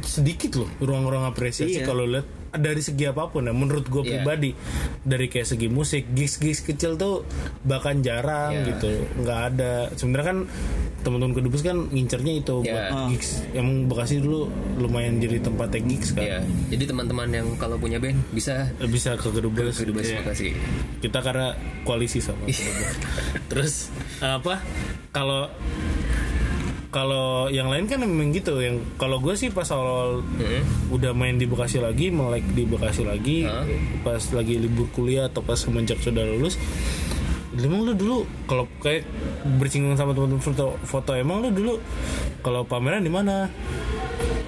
sedikit 0.02 0.52
loh 0.56 0.70
ruang-ruang 0.80 1.24
apresiasi 1.24 1.78
Iya. 1.78 1.86
kalau 1.86 2.06
lihat 2.06 2.26
dari 2.54 2.80
segi 2.80 3.04
apa 3.04 3.28
pun 3.28 3.44
ya 3.44 3.52
menurut 3.52 3.86
gue 3.86 4.02
Iya. 4.02 4.22
pribadi 4.22 4.52
dari 5.02 5.26
kayak 5.26 5.48
segi 5.48 5.68
musik 5.68 6.10
gigs-gigs 6.10 6.62
kecil 6.64 6.94
tuh 6.94 7.26
bahkan 7.62 8.00
jarang 8.00 8.54
Iya. 8.54 8.66
gitu 8.72 8.92
nggak 9.20 9.40
ada 9.50 9.74
sebenarnya 9.94 10.28
kan 10.28 10.40
teman-teman 11.00 11.34
kedubes 11.34 11.62
kan 11.62 11.78
ngincernya 11.88 12.34
itu 12.38 12.56
Iya. 12.60 12.70
buat 12.70 12.84
gigs 13.10 13.30
emang 13.52 13.76
Bekasi 13.86 14.20
dulu 14.20 14.48
lumayan 14.76 15.18
jadi 15.18 15.38
tempatnya 15.40 15.82
gigs 15.84 16.10
kan 16.12 16.24
Iya. 16.24 16.40
Jadi 16.70 16.84
teman-teman 16.86 17.28
yang 17.28 17.48
kalau 17.56 17.76
punya 17.76 17.98
band 17.98 18.22
bisa 18.30 18.70
bisa 18.84 19.14
ke 19.16 19.28
kedubes 19.28 19.76
ke 19.76 19.86
Dubes 19.86 20.08
Bekasi. 20.08 20.54
kita 21.00 21.20
karena 21.20 21.58
koalisi 21.82 22.20
sama 22.20 22.44
Iya. 22.44 22.54
kedubes. 22.56 22.94
terus 23.48 23.74
apa 24.20 24.62
kalau 25.10 25.50
kalau 26.94 27.50
yang 27.50 27.74
lain 27.74 27.90
kan 27.90 27.98
memang 28.06 28.30
gitu 28.30 28.62
yang 28.62 28.78
kalau 29.02 29.18
gue 29.18 29.34
sih 29.34 29.50
pas 29.50 29.66
awal 29.74 30.22
Mm-hmm. 30.24 30.94
udah 30.94 31.12
main 31.18 31.36
di 31.42 31.50
Bekasi 31.50 31.82
lagi 31.82 32.14
melek 32.14 32.46
di 32.54 32.64
Bekasi 32.70 33.02
lagi 33.02 33.50
Hah? 33.50 33.66
pas 34.06 34.22
lagi 34.32 34.62
libur 34.62 34.86
kuliah 34.94 35.26
atau 35.28 35.42
pas 35.42 35.58
semenjak 35.58 35.98
sudah 36.00 36.22
lulus 36.22 36.62
emang 37.54 37.86
lu 37.86 37.94
dulu 37.94 38.26
kalau 38.50 38.66
kayak 38.82 39.06
bersinggungan 39.62 39.98
sama 39.98 40.18
teman-teman 40.18 40.42
foto, 40.42 40.78
foto 40.86 41.12
emang 41.14 41.42
lu 41.42 41.50
dulu 41.54 41.74
kalau 42.46 42.66
pameran 42.66 43.02
di 43.02 43.14
mana 43.14 43.50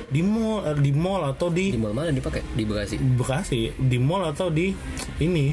di 0.10 0.22
mall 0.24 0.64
eh, 0.64 0.78
di 0.80 0.92
mall 0.96 1.22
atau 1.28 1.52
di 1.52 1.76
Di 1.76 1.82
mana 1.82 2.08
dipakai? 2.08 2.40
Di 2.56 2.64
Bekasi. 2.64 2.96
Bekasi 2.98 3.62
di 3.76 3.98
mall 4.00 4.24
atau 4.32 4.48
di 4.48 4.72
ini 5.20 5.52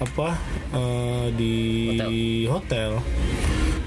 apa 0.00 0.38
eh, 0.72 1.26
di 1.36 1.54
hotel. 2.48 2.98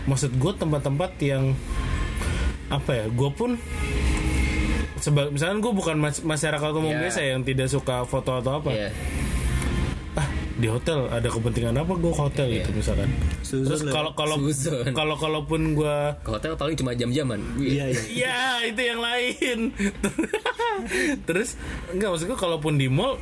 Maksud 0.06 0.38
gue 0.38 0.52
tempat-tempat 0.54 1.18
yang 1.26 1.58
apa 2.68 2.92
ya? 2.94 3.06
Gue 3.08 3.30
pun 3.30 3.56
seba 4.98 5.28
misalkan 5.28 5.60
gue 5.60 5.70
bukan 5.72 5.96
mas- 5.98 6.20
masyarakat 6.20 6.72
umum 6.72 6.90
Iya. 6.90 7.02
biasa 7.02 7.20
yang 7.22 7.42
tidak 7.42 7.68
suka 7.68 8.04
foto 8.04 8.36
atau 8.36 8.58
apa. 8.58 8.72
Iya. 8.72 8.90
Ah 10.14 10.26
di 10.56 10.66
hotel 10.66 11.06
ada 11.08 11.28
kepentingan 11.28 11.76
apa 11.76 11.94
gue 11.94 12.10
ke 12.10 12.22
hotel 12.22 12.48
Iya. 12.48 12.56
gitu 12.58 12.70
misalkan. 12.74 13.10
Suzon 13.42 13.68
Terus 13.68 13.82
kalau 13.88 14.12
kalau 14.12 14.38
kalau 14.92 15.16
kalaupun 15.16 15.76
gue 15.76 15.98
Ke 16.18 16.30
hotel 16.32 16.56
paling 16.56 16.74
cuma 16.74 16.92
jam-jaman. 16.92 17.38
iya 17.60 17.86
iya 17.86 18.02
Ya 18.10 18.38
itu 18.64 18.82
yang 18.82 18.98
lain 18.98 19.60
Terus 21.28 21.60
Enggak 21.88 22.10
maksud 22.10 22.26
gue 22.26 22.40
Kalaupun 22.40 22.74
di 22.76 22.88
mall 22.88 23.20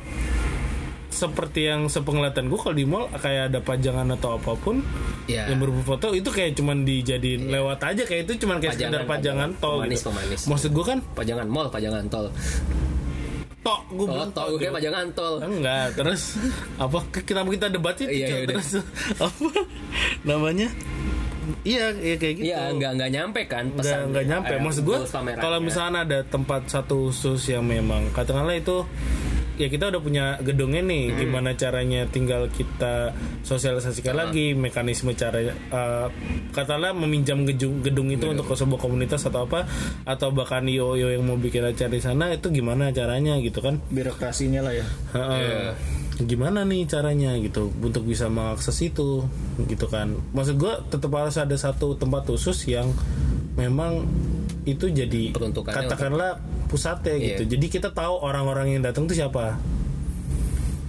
Seperti 1.14 1.60
yang 1.64 1.86
sepenglihatan 1.86 2.50
gue 2.50 2.58
Kalau 2.58 2.74
di 2.74 2.82
mall 2.82 3.06
Kayak 3.14 3.48
ada 3.48 3.60
pajangan 3.60 4.10
atau 4.12 4.34
apa 4.34 4.52
pun 4.54 4.82
Iya. 5.24 5.46
Yang 5.46 5.58
berupa 5.62 5.82
foto 5.94 6.10
Itu 6.10 6.28
kayak 6.28 6.58
cuman 6.58 6.82
dijadiin 6.82 7.46
Lewat 7.46 7.78
aja 7.80 8.02
Kayak 8.02 8.26
itu 8.26 8.42
cuman 8.42 8.58
kayak 8.58 8.74
Pajangan, 8.74 8.90
sekedar 8.90 9.02
pajangan 9.06 9.50
pajangan. 9.54 9.62
tol 9.62 9.76
Pemanis, 9.78 9.94
gitu. 9.94 10.08
pemanis. 10.10 10.40
Maksud 10.44 10.70
gue 10.72 10.84
kan 10.84 10.98
Pajangan 11.14 11.46
mall, 11.46 11.66
pajangan 11.70 12.04
tol. 12.08 12.26
Tok 13.62 13.80
gue 13.88 14.06
Oh, 14.06 14.28
tol 14.28 14.46
gue 14.50 14.58
kayak 14.60 14.74
pajangan 14.74 15.06
tol. 15.14 15.34
Enggak 15.40 15.86
Terus 15.94 16.22
Apa 16.76 16.98
Kenapa 17.22 17.48
kita 17.48 17.66
debat 17.68 17.94
itu 17.96 18.10
Iya, 18.10 18.26
iya. 18.34 18.46
Terus 18.50 18.68
Apa 19.16 19.48
Namanya 20.22 20.68
Iya, 21.60 21.92
iya 21.94 22.16
kayak 22.16 22.34
gitu. 22.40 22.46
Iya, 22.48 22.72
nggak 22.72 22.90
nggak 22.96 23.10
nyampe 23.12 23.40
kan 23.44 23.68
pesan. 23.68 24.08
nggak 24.08 24.24
nyampe 24.24 24.54
maksud 24.56 24.80
gue 24.80 24.96
kalau 25.36 25.60
misalnya 25.60 26.00
ada 26.02 26.18
tempat 26.24 26.72
satu 26.72 27.12
khusus 27.12 27.52
yang 27.52 27.60
memang 27.60 28.08
katakanlah 28.16 28.56
itu 28.56 28.88
ya 29.54 29.70
kita 29.70 29.86
udah 29.88 30.02
punya 30.02 30.24
gedungnya 30.42 30.82
nih 30.82 31.04
Hmm. 31.08 31.18
gimana 31.20 31.50
caranya 31.54 32.06
tinggal 32.06 32.50
kita 32.50 33.14
sosialisasikan 33.42 34.14
lagi 34.14 34.50
mekanisme 34.52 35.14
cara 35.14 35.38
uh, 35.70 36.08
katakanlah 36.50 36.90
meminjam 36.90 37.46
gedung 37.46 37.78
gedung 37.80 38.10
itu 38.10 38.26
untuk 38.26 38.50
ke 38.50 38.54
sebuah 38.54 38.80
komunitas 38.80 39.22
atau 39.24 39.46
apa 39.46 39.68
atau 40.02 40.34
bahkan 40.34 40.66
io 40.66 40.98
io 40.98 41.08
yang 41.08 41.22
mau 41.22 41.38
bikin 41.38 41.62
acara 41.62 41.86
di 41.88 42.02
sana 42.02 42.34
itu 42.34 42.50
gimana 42.50 42.90
caranya 42.90 43.38
gitu 43.38 43.62
kan 43.62 43.78
birokrasinya 43.88 44.60
lah 44.64 44.74
ya 44.74 44.86
Heeh. 45.14 45.70
Gimana 46.14 46.62
nih 46.62 46.86
caranya 46.86 47.34
gitu 47.42 47.74
untuk 47.74 48.06
bisa 48.06 48.30
mengakses 48.30 48.78
itu 48.80 49.26
gitu 49.66 49.90
kan? 49.90 50.14
Maksud 50.30 50.62
gue 50.62 50.74
tetap 50.86 51.10
harus 51.10 51.34
ada 51.34 51.58
satu 51.58 51.98
tempat 51.98 52.22
khusus 52.30 52.70
yang 52.70 52.86
memang 53.54 54.06
itu 54.62 54.86
jadi 54.88 55.34
katakanlah 55.34 56.38
pusatnya 56.74 57.14
Iya. 57.14 57.26
gitu. 57.38 57.54
Jadi 57.54 57.66
kita 57.70 57.94
tahu 57.94 58.18
orang-orang 58.18 58.74
yang 58.74 58.82
datang 58.82 59.06
tuh 59.06 59.14
siapa. 59.14 59.54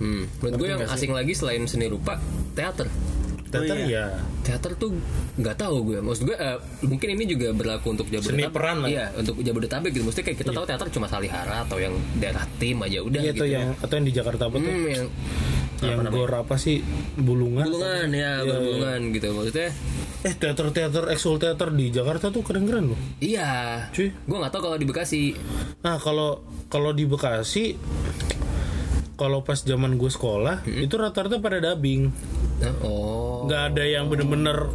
Hmm. 0.02 0.26
Menurut 0.42 0.58
gue 0.58 0.68
yang 0.74 0.82
asing 0.90 1.14
lagi 1.14 1.38
selain 1.38 1.62
seni 1.70 1.86
rupa, 1.86 2.18
teater. 2.58 2.90
Teater 3.46 3.78
iya. 3.88 4.10
ya 4.12 4.20
Teater 4.44 4.76
tuh 4.76 4.98
nggak 5.38 5.56
tahu 5.56 5.94
gue. 5.94 6.00
Maksud 6.04 6.28
gue 6.28 6.36
eh, 6.36 6.58
mungkin 6.84 7.08
ini 7.16 7.24
juga 7.30 7.54
berlaku 7.56 7.96
untuk 7.96 8.10
Jabodetabek. 8.10 8.50
Seni 8.50 8.52
peran 8.52 8.78
lah. 8.84 8.90
Iya, 8.90 9.06
untuk 9.16 9.40
Jabodetabek 9.40 9.92
gitu. 9.94 10.04
Maksudnya 10.04 10.26
kayak 10.28 10.40
kita 10.42 10.52
tahu 10.52 10.66
teater 10.68 10.88
cuma 10.92 11.08
Salihara 11.08 11.64
atau 11.64 11.78
yang 11.80 11.94
daerah 12.18 12.44
tim 12.58 12.82
aja 12.82 13.00
udah 13.00 13.22
Iya 13.22 13.32
gitu. 13.32 13.42
tuh 13.46 13.48
yang 13.48 13.68
atau 13.80 13.94
yang 13.96 14.06
di 14.10 14.14
Jakarta 14.14 14.44
apa 14.50 14.56
tuh? 14.60 14.68
Hmm, 14.68 15.06
yang 15.82 16.00
yang 16.00 16.12
gor 16.12 16.32
apa 16.32 16.56
sih? 16.56 16.80
Bulungan. 17.16 17.66
bulungan 17.66 18.08
ya, 18.10 18.44
bulungan 18.44 19.00
gitu. 19.12 19.28
Maksudnya 19.32 19.70
Eh 20.22 20.34
teater-teater 20.34 21.06
ekskul 21.10 21.38
teater 21.38 21.70
di 21.70 21.90
Jakarta 21.90 22.30
tuh 22.30 22.42
keren-keren 22.42 22.92
loh. 22.92 23.00
iya. 23.20 23.86
Cuy. 23.92 24.10
Gue 24.10 24.38
nggak 24.38 24.50
tahu 24.50 24.62
kalau 24.66 24.78
di 24.78 24.86
Bekasi. 24.86 25.24
Nah 25.82 25.98
kalau 25.98 26.42
kalau 26.66 26.92
di 26.92 27.06
Bekasi 27.06 27.78
kalau 29.16 29.42
pas 29.42 29.56
zaman 29.58 29.96
gue 29.96 30.10
sekolah 30.10 30.68
itu 30.68 30.92
rata-rata 30.94 31.40
pada 31.40 31.60
dubbing 31.62 32.12
Oh. 32.82 33.44
nggak 33.46 33.64
ada 33.72 33.84
yang 33.84 34.08
bener-bener 34.08 34.72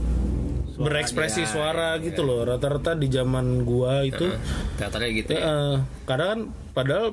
berekspresi 0.76 1.44
suara 1.44 1.96
gitu 1.98 2.24
loh 2.24 2.44
rata-rata 2.46 2.92
di 2.92 3.08
zaman 3.08 3.64
gua 3.64 4.00
itu 4.00 4.28
Teaternya 4.76 5.10
gitu 5.12 5.30
ya. 5.32 5.80
karena 6.04 6.24
kan 6.30 6.40
padahal 6.80 7.06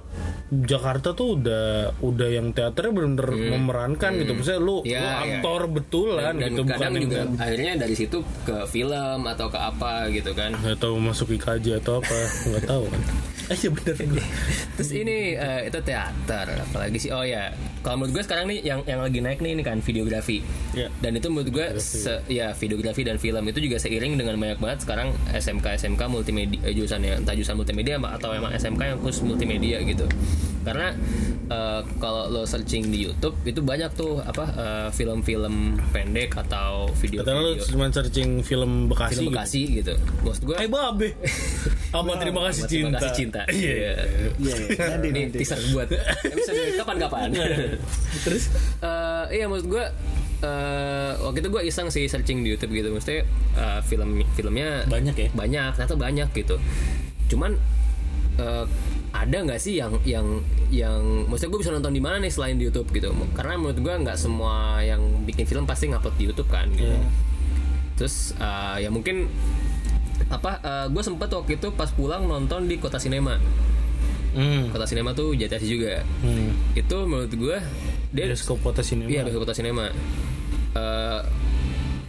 Jakarta 0.47 1.11
tuh 1.11 1.35
udah 1.35 1.65
udah 1.99 2.29
yang 2.31 2.55
teaternya 2.55 2.91
bener-bener 2.95 3.29
memerankan 3.51 4.11
gitu. 4.15 4.31
Misalnya 4.31 4.61
lu, 4.63 4.77
Iya, 4.81 4.99
lu 5.03 5.07
aktor 5.11 5.61
betulan 5.67 6.33
Dan 6.39 6.55
gitu 6.55 6.61
kadang 6.63 6.93
yang 6.95 7.03
juga 7.03 7.19
akhirnya 7.35 7.71
dari 7.75 7.95
situ 7.99 8.17
ke 8.47 8.63
film 8.65 9.19
atau 9.27 9.47
ke 9.51 9.59
apa 9.59 10.07
gitu 10.09 10.31
kan. 10.31 10.55
nggak 10.55 10.79
tahu 10.79 10.95
masuk 10.97 11.35
IKJ 11.35 11.83
atau 11.83 11.99
apa 11.99 12.17
nggak 12.47 12.63
tahu 12.63 12.85
kan 12.87 13.01
eh 13.47 13.55
ya 13.57 13.69
bener 13.71 13.95
Terus 14.75 14.91
ini 14.91 15.33
eh, 15.33 15.71
itu 15.71 15.79
teater, 15.79 16.47
apalagi 16.59 16.97
sih? 16.99 17.09
Oh 17.09 17.23
ya, 17.23 17.55
kalau 17.79 18.03
menurut 18.03 18.19
gue 18.19 18.23
sekarang 18.27 18.51
nih 18.51 18.59
yang 18.61 18.79
yang 18.83 18.99
lagi 18.99 19.23
naik 19.23 19.39
nih 19.39 19.55
ini 19.55 19.63
kan 19.63 19.79
videografi. 19.79 20.43
Iya. 20.75 20.91
Dan 20.99 21.15
itu 21.15 21.27
menurut 21.31 21.49
gue 21.49 21.65
se- 21.79 22.21
ya 22.27 22.51
videografi 22.53 23.07
dan 23.07 23.15
film 23.15 23.47
itu 23.47 23.63
juga 23.63 23.79
seiring 23.79 24.19
dengan 24.19 24.35
banyak 24.35 24.59
banget 24.59 24.79
sekarang 24.83 25.15
SMK 25.31 25.79
SMK 25.79 26.01
multimedia 26.11 26.59
eh, 26.61 26.75
jurusannya 26.75 27.23
entah 27.23 27.33
jurusan 27.33 27.55
multimedia 27.55 27.95
atau 27.97 28.35
emang 28.35 28.51
SMK 28.51 28.81
yang 28.83 28.99
khusus 28.99 29.23
multimedia 29.23 29.79
gitu. 29.81 30.05
Karena 30.67 30.87
eh, 31.47 31.81
kalau 31.97 32.27
lo 32.27 32.43
searching 32.43 32.91
di 32.91 33.07
YouTube 33.07 33.39
itu 33.41 33.59
banyak 33.59 33.87
tuh 33.93 34.19
apa 34.19 34.45
eh, 34.51 34.87
film-film 34.91 35.79
pendek 35.89 36.35
atau 36.37 36.91
Kata 36.91 36.99
lu 37.31 37.55
video-video 37.55 37.63
cuma 37.65 37.85
searching 37.87 38.29
film 38.41 38.85
Bekasi, 38.85 39.11
film 39.15 39.31
Bekasi 39.31 39.61
gitu. 39.73 39.93
Maksud 40.21 40.43
gue 40.43 40.55
gitu. 40.55 40.61
Eh 40.61 40.69
babe 40.69 41.09
Apa 41.97 42.11
terima 42.17 42.39
kasih 42.45 42.61
Terima 42.65 42.91
cinta 42.91 42.99
kasih 42.99 43.15
cinta. 43.15 43.41
Iya 43.55 43.71
Iya. 43.71 43.93
Iya, 44.37 44.53
iya. 44.59 44.75
Nanti, 44.91 45.07
Ini 45.07 45.21
nanti. 45.23 45.37
teaser 45.39 45.59
buat 45.71 45.87
episode 46.35 46.61
kapan-kapan. 46.75 47.27
Terus 48.21 48.43
Eh, 48.77 49.25
iya 49.33 49.45
maksud 49.47 49.67
gue 49.67 49.85
eh 50.37 51.11
waktu 51.17 51.41
itu 51.41 51.49
gue 51.49 51.61
iseng 51.65 51.89
sih 51.89 52.05
searching 52.05 52.45
di 52.45 52.53
YouTube 52.53 52.69
gitu 52.71 52.93
maksudnya 52.93 53.25
eh, 53.57 53.79
film 53.81 54.21
filmnya 54.33 54.85
Banyak 54.85 55.15
ya? 55.17 55.27
banyak 55.33 55.71
ternyata 55.73 55.97
banyak 55.97 56.29
gitu 56.29 56.61
cuman 57.27 57.57
eh, 58.37 58.65
ada 59.23 59.37
nggak 59.47 59.59
sih 59.61 59.79
yang 59.79 59.97
yang 60.05 60.27
yang 60.69 61.25
maksudnya 61.25 61.51
gue 61.55 61.61
bisa 61.63 61.73
nonton 61.73 61.93
di 61.95 62.01
mana 62.03 62.21
nih 62.21 62.29
selain 62.29 62.59
di 62.59 62.67
YouTube 62.69 62.91
gitu 62.93 63.09
karena 63.33 63.57
menurut 63.57 63.79
gue 63.79 63.93
nggak 64.03 64.17
semua 64.19 64.83
yang 64.83 65.01
bikin 65.25 65.47
film 65.47 65.65
pasti 65.65 65.89
ngupload 65.89 66.15
di 66.19 66.23
YouTube 66.29 66.49
kan 66.51 66.67
gitu 66.75 66.91
Iya. 66.91 67.01
terus 67.97 68.37
eh, 68.37 68.85
ya 68.85 68.89
mungkin 68.93 69.25
apa 70.27 70.59
gue 70.89 71.03
sempet 71.05 71.29
waktu 71.29 71.61
itu 71.61 71.69
pas 71.77 71.87
pulang 71.93 72.25
nonton 72.25 72.65
di 72.65 72.81
kota 72.81 72.97
sinema 72.97 73.37
hmm. 74.33 74.73
kota 74.73 74.89
sinema 74.89 75.13
tuh 75.13 75.37
Jati 75.37 75.55
Asih 75.61 75.69
juga 75.77 76.03
hmm. 76.25 76.77
itu 76.77 76.97
menurut 77.05 77.31
gue 77.31 77.57
dia 78.11 78.25
Bioskop 78.31 78.59
kota 78.63 78.81
sinema 78.83 79.09
Iya 79.11 79.21
bioskop 79.27 79.43
kota 79.47 79.55
sinema. 79.55 79.85
Eh, 80.77 81.21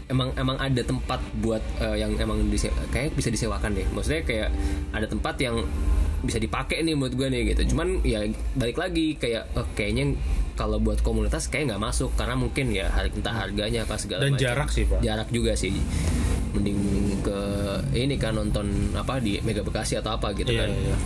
emang 0.08 0.32
emang 0.38 0.56
ada 0.56 0.82
tempat 0.82 1.20
buat 1.42 1.60
eh, 1.82 1.96
yang 2.00 2.14
emang 2.16 2.46
dise 2.48 2.70
kayak 2.94 3.14
bisa 3.18 3.28
disewakan 3.28 3.74
deh. 3.74 3.86
Maksudnya 3.90 4.22
kayak 4.22 4.50
ada 4.94 5.06
tempat 5.10 5.34
yang 5.42 5.66
bisa 6.20 6.36
dipakai 6.36 6.82
nih 6.82 6.94
menurut 6.94 7.14
gue 7.14 7.28
nih 7.28 7.42
gitu. 7.52 7.74
Cuman 7.74 8.02
ya 8.02 8.26
balik 8.52 8.76
lagi 8.76 9.14
kayak 9.14 9.54
oh, 9.54 9.66
kayaknya 9.72 10.18
kalau 10.54 10.76
buat 10.76 10.98
komunitas 11.00 11.46
kayak 11.46 11.70
nggak 11.70 11.82
masuk 11.82 12.10
karena 12.14 12.34
mungkin 12.34 12.70
ya 12.70 12.90
entah 12.90 13.30
harganya 13.32 13.86
apa 13.86 13.94
segala 13.94 14.26
Dan 14.26 14.34
macam. 14.34 14.42
jarak 14.42 14.68
sih, 14.68 14.84
Pak. 14.84 14.98
Jarak 15.00 15.28
juga 15.30 15.52
sih. 15.54 15.70
Mending 16.48 16.80
ke 17.20 17.38
ini 17.94 18.16
kan 18.16 18.34
nonton 18.34 18.66
apa 18.92 19.20
di 19.20 19.38
Mega 19.40 19.60
Bekasi 19.60 19.94
atau 19.94 20.16
apa 20.16 20.32
gitu 20.32 20.48
Iya, 20.48 20.64
kan 20.64 20.70
iya. 20.72 20.96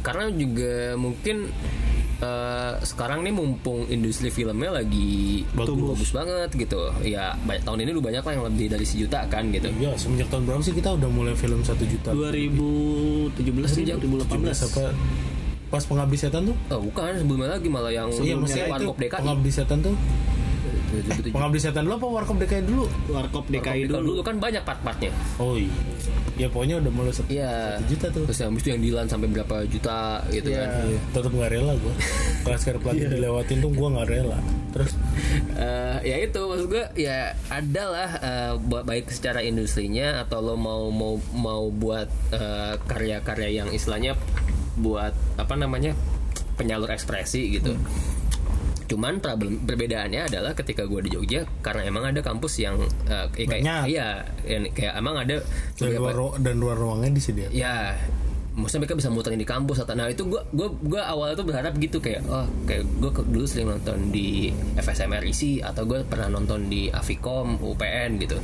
karena 0.00 0.24
juga 0.32 0.72
mungkin 0.96 1.52
eh, 2.22 2.72
sekarang 2.80 3.26
nih 3.26 3.34
mumpung 3.34 3.84
industri 3.90 4.30
filmnya 4.30 4.70
lagi 4.70 5.42
Bagus. 5.52 5.98
bagus 5.98 6.10
banget 6.14 6.50
gitu 6.54 6.78
ya 7.02 7.34
banyak 7.42 7.62
tahun 7.66 7.78
ini 7.82 7.90
udah 7.98 8.04
banyak 8.08 8.22
lah 8.22 8.32
yang 8.32 8.44
lebih 8.46 8.66
dari 8.70 8.86
sejuta 8.86 9.26
kan 9.26 9.50
gitu 9.50 9.68
Iya, 9.74 9.98
semenjak 9.98 10.30
tahun 10.30 10.46
berapa 10.46 10.62
sih 10.62 10.74
kita 10.74 10.94
udah 10.94 11.10
mulai 11.10 11.34
film 11.34 11.60
1 11.60 11.74
juta? 11.82 12.10
2017 12.14 13.66
sih 13.66 13.82
2018 13.82 14.30
apa? 14.70 14.84
Pas 15.72 15.82
pengabdi 15.82 16.16
setan 16.20 16.52
tuh? 16.52 16.56
oh 16.70 16.80
bukan 16.84 17.16
sebelumnya 17.16 17.56
lagi 17.58 17.68
malah 17.72 17.90
yang 17.90 18.08
Iya, 18.12 18.36
maksudnya 18.38 18.66
itu 18.68 18.72
Warkop 18.76 18.96
DKI 19.00 19.20
pengabdi 19.24 19.50
setan 19.50 19.78
tuh? 19.80 19.96
Pengabdi 21.28 21.58
setan 21.58 21.82
dulu 21.82 21.94
apa 21.96 22.06
warkop 22.12 22.36
DKI 22.38 22.62
dulu? 22.62 22.84
Warkop 23.08 23.44
DKI 23.46 23.58
DKI 23.58 23.82
dulu 23.88 24.06
dulu 24.08 24.20
kan 24.22 24.36
banyak 24.36 24.62
part-partnya 24.62 25.10
Oh 25.36 25.56
iya. 25.56 25.72
Ya 26.32 26.48
pokoknya 26.48 26.80
udah 26.80 26.88
mulai 26.90 27.12
satu, 27.12 27.28
iya 27.28 27.76
satu 27.76 27.84
juta 27.86 28.06
tuh. 28.08 28.22
terus 28.24 28.38
yang 28.38 28.48
habis 28.48 28.62
itu 28.62 28.70
yang 28.70 28.82
Dilan 28.82 29.06
sampai 29.06 29.28
berapa 29.28 29.56
juta 29.64 29.98
gitu 30.28 30.48
kan 30.50 30.68
Iya, 30.82 30.98
tetap 31.12 31.30
nggak 31.30 31.50
rela 31.50 31.72
gue. 31.74 31.94
Kelas 32.44 32.58
sekarang 32.58 32.80
pelatih 32.82 33.06
dilewatin 33.10 33.56
tuh 33.58 33.70
gue 33.70 33.88
nggak 33.90 34.08
rela. 34.08 34.38
Terus 34.70 34.92
Eh, 35.52 35.98
ya 36.02 36.16
itu 36.18 36.40
maksud 36.40 36.66
gue 36.68 36.84
ya 36.98 37.18
ada 37.46 37.82
lah 37.86 38.10
eh, 38.18 38.52
ba- 38.58 38.82
baik 38.82 39.08
secara 39.08 39.40
industrinya 39.40 40.20
atau 40.20 40.40
lo 40.40 40.56
mau 40.56 40.88
mau 40.88 41.14
mau 41.30 41.68
buat 41.68 42.08
eh, 42.30 42.74
karya-karya 42.82 43.48
yang 43.54 43.68
istilahnya 43.68 44.16
buat 44.74 45.12
apa 45.36 45.54
namanya 45.54 45.92
penyalur 46.54 46.88
ekspresi 46.88 47.52
gitu. 47.52 47.76
Cuman 48.92 49.18
problem 49.18 49.56
perbedaannya 49.58 50.28
adalah 50.28 50.52
ketika 50.52 50.84
gue 50.84 51.00
di 51.00 51.10
Jogja 51.10 51.42
karena 51.58 51.82
emang 51.82 52.04
ada 52.04 52.20
kampus 52.20 52.60
yang 52.60 52.76
eh, 53.06 53.24
kayak 53.26 53.48
Banyak. 53.56 53.82
iya 53.88 54.20
yang 54.44 54.68
kayak 54.68 54.94
emang 54.94 55.16
ada 55.16 55.40
dan 55.74 55.88
luar 55.96 56.12
ru- 56.12 56.36
dan 56.36 56.54
luar 56.56 56.76
ruangnya 56.76 57.08
disediakan. 57.10 57.50
ya 57.50 57.96
maksudnya 58.52 58.84
mereka 58.84 59.00
bisa 59.00 59.08
muterin 59.08 59.40
di 59.40 59.48
kampus 59.48 59.80
atau 59.80 59.96
nah 59.96 60.04
itu 60.06 60.28
gua 60.28 60.44
gua 60.52 60.68
gua 60.76 61.08
awalnya 61.08 61.32
tuh 61.34 61.48
berharap 61.48 61.72
gitu 61.74 61.96
kayak 61.98 62.20
oh 62.26 62.44
kayak 62.62 62.84
gua 63.00 63.08
ke- 63.10 63.24
dulu 63.24 63.48
sering 63.48 63.64
nonton 63.66 64.12
di 64.12 64.52
FSM 64.76 65.08
RIC 65.08 65.64
atau 65.64 65.88
gua 65.88 66.04
pernah 66.04 66.28
nonton 66.28 66.68
di 66.68 66.92
Avikom 66.92 67.56
UPN 67.56 68.20
gitu 68.20 68.36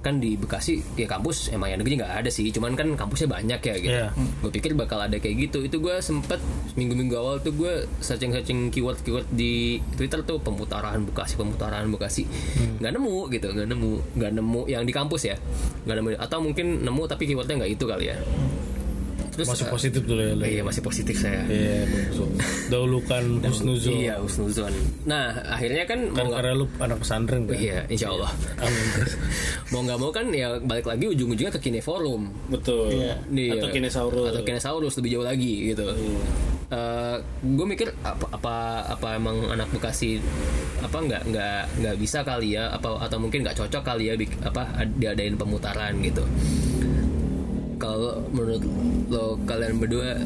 kan 0.00 0.16
di 0.16 0.36
Bekasi 0.40 0.80
ya 0.96 1.04
kampus 1.04 1.52
emang 1.52 1.68
yang 1.72 1.80
negeri 1.84 2.00
nggak 2.00 2.24
ada 2.24 2.30
sih. 2.32 2.48
Cuman 2.50 2.72
kan 2.76 2.96
kampusnya 2.96 3.28
banyak 3.28 3.60
ya 3.60 3.74
gitu. 3.76 3.96
Iya. 4.00 4.08
gue 4.16 4.50
pikir 4.52 4.72
bakal 4.72 5.00
ada 5.00 5.16
kayak 5.20 5.48
gitu. 5.48 5.64
Itu 5.64 5.80
gua 5.84 6.00
sempet 6.00 6.40
minggu-minggu 6.74 7.14
awal 7.16 7.44
tuh 7.44 7.52
gua 7.52 7.84
searching 8.00 8.32
searching 8.32 8.72
keyword 8.72 9.00
keyword 9.04 9.28
di 9.32 9.78
Twitter 9.96 10.24
tuh 10.24 10.40
pemutaran 10.40 11.04
Bekasi 11.04 11.36
pemutaran 11.36 11.86
Bekasi. 11.92 12.24
Nggak 12.80 12.92
nemu 12.96 13.16
gitu. 13.32 13.46
Nggak 13.52 13.68
nemu 13.68 13.92
nggak 14.16 14.32
nemu 14.40 14.60
yang 14.66 14.82
di 14.88 14.92
kampus 14.92 15.22
ya. 15.28 15.36
Nggak 15.84 15.96
nemu. 16.00 16.08
Atau 16.16 16.38
mungkin 16.40 16.80
nemu 16.80 17.02
tapi 17.04 17.28
keywordnya 17.28 17.60
nggak 17.60 17.72
itu 17.76 17.84
kali 17.84 18.08
ya 18.10 18.16
terus 19.40 19.48
Masih 19.48 19.64
eh, 19.64 19.72
positif 19.72 20.02
dulu 20.04 20.20
ya. 20.20 20.34
Iya 20.36 20.62
masih 20.62 20.82
positif 20.82 21.16
saya 21.16 21.40
Iya. 21.48 21.88
Dahulukan 22.68 23.24
husnuzon. 23.48 23.90
iya 23.90 24.14
husnuzon 24.16 24.68
nah 25.02 25.32
akhirnya 25.48 25.84
kan 25.84 26.12
Kan 26.12 26.28
mau 26.28 26.36
karena 26.36 26.52
lu 26.54 26.68
anak 26.76 27.00
pesantren 27.00 27.48
kan. 27.48 27.56
iya 27.56 27.88
insya 27.88 28.12
Allah 28.12 28.28
Amin. 28.58 28.84
mau 29.72 29.80
nggak 29.80 29.98
mau 29.98 30.10
kan 30.10 30.28
ya 30.28 30.60
balik 30.60 30.84
lagi 30.84 31.08
ujung-ujungnya 31.08 31.48
ke 31.50 31.60
kineforum 31.62 32.28
Betul. 32.46 32.92
Nih, 33.28 33.56
Atau 33.56 33.66
ya. 33.66 33.74
kinesaurus. 33.74 34.28
atau 34.30 34.42
kinesaurus 34.42 34.94
lebih 34.94 35.10
jauh 35.12 35.24
lagi 35.24 35.72
gitu 35.72 35.88
gue 37.42 37.66
mikir 37.66 37.90
apa, 38.00 38.30
apa 38.30 38.54
apa 38.88 39.08
emang 39.12 39.42
anak 39.48 39.66
bekasi 39.70 40.22
apa 40.78 40.96
nggak 40.96 41.22
nggak 41.26 41.60
nggak 41.76 41.96
bisa 41.98 42.22
kali 42.22 42.54
ya 42.54 42.70
apa 42.70 42.94
atau 43.00 43.18
mungkin 43.18 43.42
nggak 43.42 43.58
cocok 43.58 43.82
kali 43.82 44.06
ya 44.06 44.14
bik- 44.14 44.38
apa 44.40 44.62
diadain 44.94 45.34
pemutaran 45.34 45.98
gitu 45.98 46.22
kalau 47.80 48.20
menurut 48.30 48.62
lo 49.08 49.40
kalian 49.48 49.80
berdua 49.80 50.20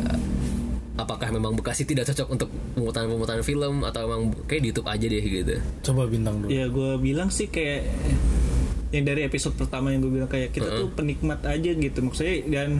apakah 0.95 1.31
memang 1.31 1.55
bekasi 1.59 1.83
tidak 1.87 2.07
cocok 2.11 2.29
untuk 2.31 2.49
pemutaran 2.75 3.11
pemutaran 3.11 3.43
film 3.43 3.83
atau 3.83 4.07
emang 4.07 4.31
kayak 4.47 4.63
di 4.63 4.69
YouTube 4.71 4.87
aja 4.91 5.07
deh 5.07 5.23
gitu 5.23 5.55
Coba 5.83 6.07
bintang 6.07 6.43
dulu. 6.43 6.51
ya 6.51 6.67
gue 6.71 6.91
bilang 6.99 7.31
sih 7.31 7.51
kayak 7.51 7.87
yang 8.95 9.03
dari 9.03 9.27
episode 9.27 9.59
pertama 9.59 9.91
yang 9.91 10.07
gue 10.07 10.13
bilang 10.23 10.31
kayak 10.31 10.55
kita 10.55 10.71
tuh 10.71 10.91
penikmat 10.95 11.43
aja 11.43 11.71
gitu 11.75 11.99
maksudnya 11.99 12.47
dan 12.47 12.79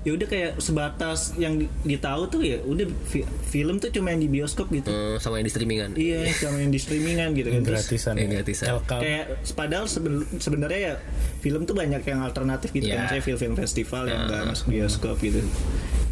ya 0.00 0.10
udah 0.10 0.26
kayak 0.26 0.50
sebatas 0.56 1.36
yang 1.36 1.56
di- 1.56 1.68
ditahu 1.84 2.24
tuh 2.26 2.40
ya 2.40 2.56
udah 2.58 2.88
fi- 3.04 3.22
film 3.44 3.76
tuh 3.76 3.88
cuma 3.90 4.08
yang 4.08 4.18
di 4.18 4.28
bioskop 4.28 4.68
gitu 4.70 4.88
Eh, 4.88 5.16
sama 5.16 5.36
yang 5.36 5.44
di 5.44 5.52
streamingan 5.52 5.90
iya 5.92 6.24
sama 6.32 6.56
yang 6.56 6.68
di 6.68 6.80
streamingan 6.80 7.32
gitu 7.32 7.48
kan 7.50 7.60
gratisan. 7.62 8.14
Ya. 8.14 8.24
gratisan. 8.30 8.80
Kayak 8.80 9.24
padahal 9.52 9.84
seben- 9.86 10.24
sebenarnya 10.34 10.80
ya 10.80 10.94
film 11.38 11.62
tuh 11.62 11.74
banyak 11.74 12.00
yang 12.00 12.20
alternatif 12.22 12.72
gitu 12.72 12.86
Iya. 12.86 12.96
kan 12.96 13.04
saya 13.10 13.20
film-film 13.20 13.54
festival 13.54 14.02
yang 14.06 14.24
nggak 14.24 14.42
masuk 14.46 14.66
bioskop 14.68 15.20
gitu 15.20 15.44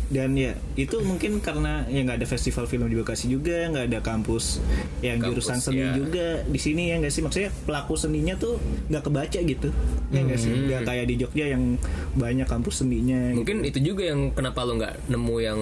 dan 0.09 0.33
ya 0.33 0.57
itu 0.75 0.97
mungkin 1.01 1.37
karena 1.39 1.85
ya 1.85 2.01
nggak 2.01 2.19
ada 2.19 2.27
festival 2.27 2.65
film 2.65 2.87
di 2.87 2.97
Bekasi 2.97 3.29
juga 3.29 3.69
nggak 3.69 3.87
ada 3.87 4.01
kampus 4.01 4.57
yang 4.99 5.21
Kampus, 5.21 5.29
jurusan 5.37 5.59
seni 5.61 5.79
ya. 5.79 5.93
juga 5.93 6.27
di 6.43 6.57
sini 6.57 6.89
ya 6.89 6.97
nggak 6.97 7.11
sih 7.11 7.21
maksudnya 7.21 7.53
pelaku 7.63 7.93
seninya 7.93 8.33
tuh 8.35 8.57
nggak 8.89 9.05
kebaca 9.05 9.39
gitu 9.39 9.69
ya 10.09 10.21
nggak 10.23 10.39
sih 10.39 10.49
nggak 10.49 10.81
kayak 10.83 11.05
di 11.05 11.15
Jogja 11.19 11.45
yang 11.47 11.77
banyak 12.15 12.45
kampus 12.45 12.81
seninya 12.81 13.21
gitu. 13.29 13.39
mungkin 13.39 13.57
itu 13.63 13.79
juga 13.85 14.03
yang 14.07 14.33
kenapa 14.33 14.65
lo 14.65 14.77
nggak 14.77 14.95
nemu 15.07 15.37
yang 15.39 15.59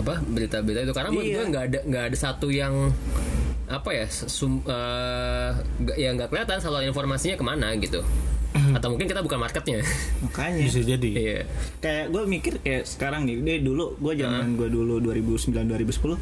apa 0.00 0.14
berita-berita 0.20 0.80
itu 0.82 0.92
karena 0.92 1.08
menurut 1.08 1.24
Iya. 1.24 1.36
gue 1.36 1.46
nggak 1.48 1.64
ada 1.64 1.78
nggak 1.84 2.04
ada 2.04 2.16
satu 2.18 2.46
yang 2.48 2.74
apa 3.64 3.90
ya 3.90 4.06
sum, 4.10 4.60
nggak- 4.60 5.96
ya 5.96 6.10
nggak 6.12 6.28
kelihatan 6.28 6.58
saluran 6.58 6.84
informasinya 6.84 7.34
ke 7.34 7.44
mana 7.44 7.72
gitu 7.76 8.02
atau 8.72 8.88
mungkin 8.88 9.04
kita 9.04 9.20
bukan 9.20 9.38
marketnya 9.38 9.84
makanya 10.20 10.62
bisa 10.62 10.80
jadi 10.80 11.08
iya 11.10 11.38
kayak 11.78 12.04
gue 12.08 12.22
mikir 12.24 12.52
kayak 12.58 12.82
sekarang 12.84 13.24
nih 13.24 13.36
deh 13.38 13.58
dulu 13.60 13.96
gue 13.96 14.14
zaman 14.16 14.56
gue 14.56 14.68
dulu 14.68 14.98
2009 14.98 15.52
2010 15.52 16.16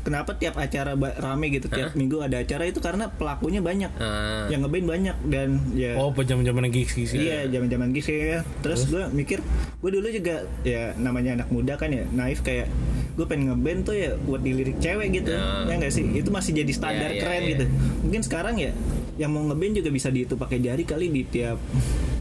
kenapa 0.00 0.32
tiap 0.32 0.56
acara 0.56 0.96
rame 0.96 1.52
gitu 1.52 1.68
tiap 1.68 1.92
minggu 1.92 2.24
ada 2.24 2.40
acara 2.40 2.64
itu 2.64 2.80
karena 2.80 3.12
pelakunya 3.12 3.60
banyak 3.60 3.92
Ah. 4.00 4.48
yang 4.48 4.64
ngeband 4.64 4.88
banyak 4.88 5.16
dan 5.28 5.60
ya 5.76 5.92
oh 5.94 6.08
jam 6.24 6.40
jaman 6.40 6.72
gigs 6.72 6.96
gigs 6.96 7.12
Iya, 7.12 7.44
zaman-zaman 7.46 7.92
gitu 7.92 8.08
ya. 8.08 8.40
Terus 8.64 8.88
gue 8.88 9.12
mikir, 9.12 9.44
gue 9.76 9.90
dulu 9.92 10.08
juga 10.08 10.48
ya 10.64 10.96
namanya 10.96 11.36
anak 11.36 11.52
muda 11.52 11.76
kan 11.76 11.92
ya, 11.92 12.08
naif 12.10 12.40
kayak 12.40 12.72
gue 13.12 13.26
pengen 13.28 13.52
ngeband 13.52 13.84
tuh 13.84 13.92
ya 13.92 14.16
buat 14.18 14.40
dilirik 14.40 14.80
cewek 14.80 15.20
gitu. 15.20 15.36
Ya. 15.36 15.68
Ya 15.68 15.74
nggak 15.76 15.92
sih? 15.92 16.04
Itu 16.16 16.32
masih 16.32 16.56
jadi 16.56 16.72
standar 16.72 17.12
Ya, 17.12 17.16
ya, 17.16 17.20
keren 17.20 17.42
ya. 17.42 17.48
gitu. 17.52 17.64
Mungkin 18.00 18.20
sekarang 18.24 18.56
ya 18.56 18.72
yang 19.16 19.30
mau 19.30 19.42
ngeband 19.42 19.72
juga 19.76 19.88
bisa 19.88 20.08
dihitung 20.08 20.36
pakai 20.36 20.58
jari 20.58 20.82
kali 20.82 21.08
di 21.08 21.22
tiap 21.24 21.58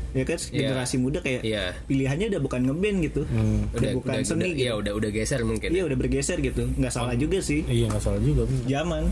ya 0.10 0.26
kan 0.26 0.42
generasi 0.42 0.98
muda 0.98 1.22
kayak 1.22 1.46
Iya. 1.46 1.78
pilihannya 1.86 2.34
udah 2.34 2.42
bukan 2.42 2.62
ngeband 2.66 2.98
gitu. 3.04 3.22
Udah, 3.70 3.92
bukan 3.94 4.18
seni 4.24 4.42
udah, 4.42 4.50
gitu. 4.50 4.58
iya 4.60 4.72
udah 4.74 4.94
udah 4.96 5.10
geser 5.12 5.42
mungkin 5.44 5.70
Iya 5.70 5.84
udah 5.86 5.98
bergeser 5.98 6.38
gitu. 6.40 6.64
Nggak 6.72 6.90
salah 6.90 7.14
juga 7.14 7.38
sih. 7.40 7.62
iya 7.66 7.86
nggak 7.86 8.02
salah 8.02 8.18
juga 8.18 8.50
Zaman. 8.66 9.04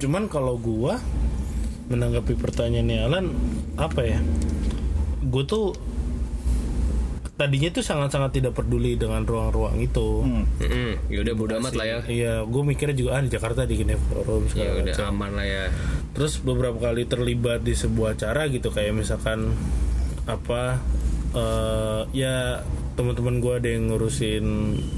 cuman 0.00 0.22
kalau 0.26 0.56
gua 0.56 0.96
menanggapi 1.86 2.32
pertanyaannya 2.34 2.98
Alan 3.02 3.26
apa 3.76 4.00
ya 4.00 4.16
gue 5.20 5.44
tuh 5.44 5.76
tadinya 7.40 7.70
tuh 7.70 7.80
sangat-sangat 7.80 8.30
tidak 8.34 8.52
peduli 8.52 8.94
dengan 8.94 9.24
ruang-ruang 9.24 9.80
itu 9.80 10.20
Hmm. 10.20 10.44
Mm-mm. 10.60 11.08
ya 11.08 11.18
udah 11.18 11.34
bodo 11.34 11.54
amat 11.56 11.72
lah 11.72 11.86
ya 11.86 11.98
Iya, 12.04 12.34
gue 12.44 12.62
mikirnya 12.62 12.92
juga 12.94 13.10
ah 13.16 13.22
di 13.22 13.30
Jakarta 13.30 13.64
di 13.64 13.74
Gine 13.74 13.96
Forum 13.96 14.44
ya 14.52 14.76
udah 14.76 14.92
macam. 14.92 15.06
aman 15.10 15.30
lah 15.32 15.46
ya 15.46 15.64
Terus 16.10 16.36
beberapa 16.38 16.76
kali 16.78 17.04
terlibat 17.04 17.60
di 17.60 17.72
sebuah 17.72 18.12
acara 18.12 18.44
gitu 18.46 18.68
kayak 18.68 18.92
misalkan 18.92 19.56
apa 20.24 20.76
eh 21.30 22.02
ya 22.12 22.60
teman-teman 22.92 23.38
gue 23.38 23.54
ada 23.54 23.68
yang 23.70 23.88
ngurusin 23.88 24.44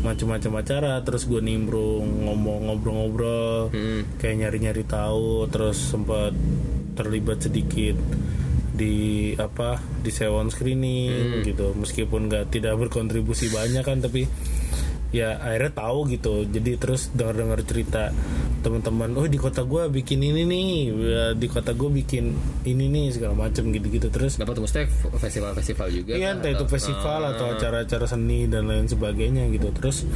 macam-macam 0.03 0.53
acara 0.59 0.99
terus 1.01 1.23
gue 1.25 1.39
nimbrung 1.39 2.03
ngomong 2.25 2.67
ngobrol-ngobrol 2.67 3.69
Hmm. 3.69 4.03
kayak 4.17 4.37
nyari-nyari 4.41 4.83
tahu 4.83 5.47
terus 5.47 5.79
sempat 5.79 6.33
terlibat 6.93 7.39
sedikit 7.41 7.95
di 8.73 8.97
apa 9.35 9.77
di 10.01 10.09
sewon 10.09 10.49
screening 10.49 11.45
gitu 11.45 11.73
meskipun 11.73 12.27
nggak 12.27 12.49
tidak 12.51 12.75
berkontribusi 12.79 13.49
banyak 13.49 13.81
kan 13.81 13.99
tapi 13.99 14.25
ya 15.11 15.37
akhirnya 15.37 15.77
tahu 15.77 16.09
gitu 16.09 16.35
jadi 16.43 16.77
terus 16.77 17.13
dengar-dengar 17.13 17.61
cerita 17.63 18.09
teman-teman 18.63 19.13
oh 19.13 19.27
di 19.27 19.37
kota 19.37 19.61
gue 19.63 19.93
bikin 19.93 20.23
ini 20.23 20.43
nih 20.43 20.69
ya, 20.89 21.25
di 21.33 21.47
kota 21.47 21.73
gue 21.73 21.91
bikin 21.93 22.33
ini 22.65 22.89
nih 22.89 23.13
segala 23.13 23.37
macam 23.37 23.69
gitu-gitu 23.69 24.09
terus 24.09 24.41
dapat 24.41 24.57
maksudnya 24.57 24.89
festival-festival 25.13 25.87
juga 25.91 26.17
Iya, 26.17 26.33
entah 26.33 26.51
itu 26.51 26.65
festival 26.65 27.21
Ah. 27.23 27.37
atau 27.37 27.45
acara-acara 27.51 28.07
seni 28.07 28.47
dan 28.47 28.65
lain 28.65 28.87
sebagainya 28.87 29.51
gitu. 29.51 29.69
Terus 29.75 30.09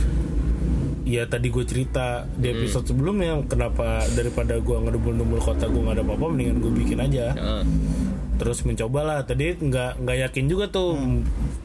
ya 1.02 1.22
tadi 1.24 1.48
gue 1.48 1.62
cerita 1.62 2.24
di 2.28 2.48
Hmm. 2.48 2.56
episode 2.56 2.86
sebelumnya 2.86 3.38
kenapa 3.44 4.02
daripada 4.10 4.56
gue 4.56 4.76
ngedumul-dumul 4.80 5.38
kota 5.38 5.66
gue 5.66 5.78
nggak 5.78 5.92
ada 5.92 6.02
apa-apa 6.02 6.24
mendingan 6.26 6.58
gue 6.58 6.72
bikin 6.72 6.98
aja. 6.98 7.26
Ah. 7.36 7.62
Terus 8.36 8.62
mencoba 8.68 9.00
lah. 9.02 9.18
Tadi 9.24 9.56
nggak 9.56 10.04
nggak 10.04 10.16
yakin 10.28 10.44
juga 10.46 10.68
tuh 10.68 10.96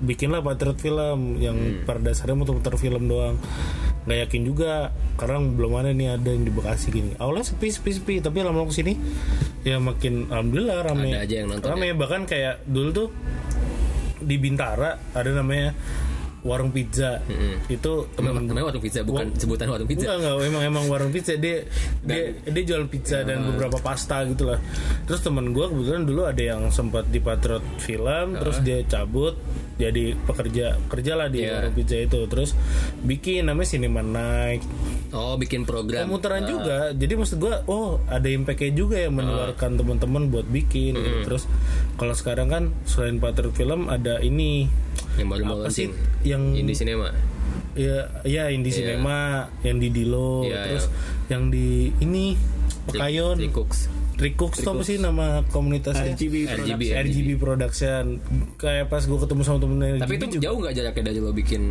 bikinlah 0.02 0.42
patriot 0.42 0.80
film 0.80 1.38
yang 1.38 1.84
pada 1.84 2.00
dasarnya 2.00 2.36
muter-muter 2.36 2.76
film 2.80 3.12
doang. 3.12 3.36
Nggak 4.08 4.20
yakin 4.28 4.42
juga 4.48 4.96
karena 5.20 5.38
belum 5.44 5.72
ada 5.78 5.92
nih 5.94 6.18
ada 6.18 6.30
yang 6.32 6.44
di 6.48 6.52
Bekasi 6.52 6.88
gini. 6.90 7.12
Awalnya 7.20 7.46
sepi 7.52 7.68
sepi 7.70 7.92
sepi 7.96 8.14
tapi 8.24 8.42
lama-lama 8.42 8.72
ke 8.72 8.82
sini 8.82 8.94
ya 9.62 9.78
makin 9.78 10.32
alhamdulillah 10.32 10.78
rame. 10.82 11.12
Ada 11.14 11.28
aja 11.28 11.36
yang 11.44 11.48
nonton 11.54 11.78
ya? 11.78 11.94
Bahkan 11.94 12.22
kayak 12.26 12.56
dulu 12.66 12.90
tuh 12.90 13.08
di 14.22 14.38
Bintara 14.38 15.02
ada 15.18 15.30
namanya 15.34 15.74
warung 16.42 16.74
pizza. 16.74 17.22
Itu 17.70 18.10
teman 18.18 18.46
Namanya 18.46 18.74
warung 18.74 18.84
pizza 18.84 19.06
bukan 19.06 19.34
sebutan 19.38 19.70
warung 19.70 19.90
pizza. 19.90 20.12
Enggak 20.12 20.38
enggak 20.38 20.50
emang 20.50 20.64
emang 20.66 20.86
warung 20.90 21.12
pizza. 21.14 21.38
Dia 21.38 21.66
dia 22.02 22.34
dia 22.44 22.64
jual 22.66 22.86
pizza 22.90 23.22
dan 23.22 23.46
beberapa 23.46 23.78
pasta 23.82 24.26
gitu 24.26 24.50
lah. 24.50 24.60
Terus 25.06 25.22
temen 25.22 25.54
gue 25.54 25.66
kebetulan 25.66 26.04
dulu 26.06 26.22
ada 26.26 26.42
yang 26.42 26.68
sempat 26.74 27.08
di 27.10 27.22
Patriot 27.22 27.64
Film 27.82 28.38
terus 28.38 28.58
dia 28.62 28.82
cabut 28.86 29.38
jadi 29.82 30.14
pekerja 30.16 30.78
kerja 30.86 31.14
lah 31.18 31.28
di 31.28 31.42
Iya. 31.42 31.58
warung 31.58 31.74
pizza 31.74 31.98
itu. 31.98 32.20
Terus 32.30 32.54
bikin 33.02 33.50
namanya 33.50 33.68
Cinema 33.68 34.06
Night. 34.06 34.62
Oh 35.10 35.36
bikin 35.36 35.66
program. 35.66 36.06
Pemutaran 36.06 36.46
juga. 36.46 36.94
Jadi 36.94 37.14
maksud 37.18 37.42
gue 37.42 37.54
oh 37.66 37.98
ada 38.06 38.30
impact-nya 38.30 38.72
juga 38.72 39.02
yang 39.02 39.18
menularkan 39.18 39.76
teman-teman 39.76 40.30
buat 40.30 40.46
bikin 40.46 40.94
gitu. 40.94 41.20
terus 41.26 41.44
kalau 41.96 42.14
sekarang 42.14 42.48
kan 42.48 42.64
selain 42.86 43.18
Patriot 43.18 43.52
Film 43.52 43.90
ada 43.90 44.22
ini. 44.22 44.70
Yang 45.18 45.28
baru 45.28 45.44
apa 45.58 45.70
sih? 45.70 45.90
yang 46.22 46.54
Indie 46.54 46.78
Cinema? 46.78 47.10
Ya 47.72 48.12
ya 48.28 48.52
yang 48.52 48.62
di 48.62 48.72
cinema. 48.72 49.48
Yang 49.64 49.78
di 49.80 49.90
Dilo 49.96 50.44
Iya, 50.44 50.68
terus 50.68 50.86
yang 51.28 51.48
di 51.48 51.96
ini 51.98 52.36
Pekayon. 52.86 53.40
Three 53.40 53.52
Cooks 53.52 54.01
Tricooks 54.22 54.62
itu 54.62 54.70
apa 54.70 54.84
sih 54.86 54.96
nama 54.96 55.42
komunitasnya? 55.50 56.14
RGB 56.14 56.36
RGB 56.62 56.82
RGB 56.94 57.30
Production. 57.36 58.22
Kayak 58.56 58.86
pas 58.88 59.02
gue 59.02 59.18
ketemu 59.18 59.42
sama 59.42 59.58
temen 59.58 59.78
RGB 59.82 60.00
tapi 60.00 60.14
itu 60.14 60.26
juga. 60.38 60.44
jauh 60.46 60.58
nggak 60.62 60.74
jaraknya 60.78 61.04
dari 61.10 61.18
lo 61.18 61.32
bikin 61.34 61.62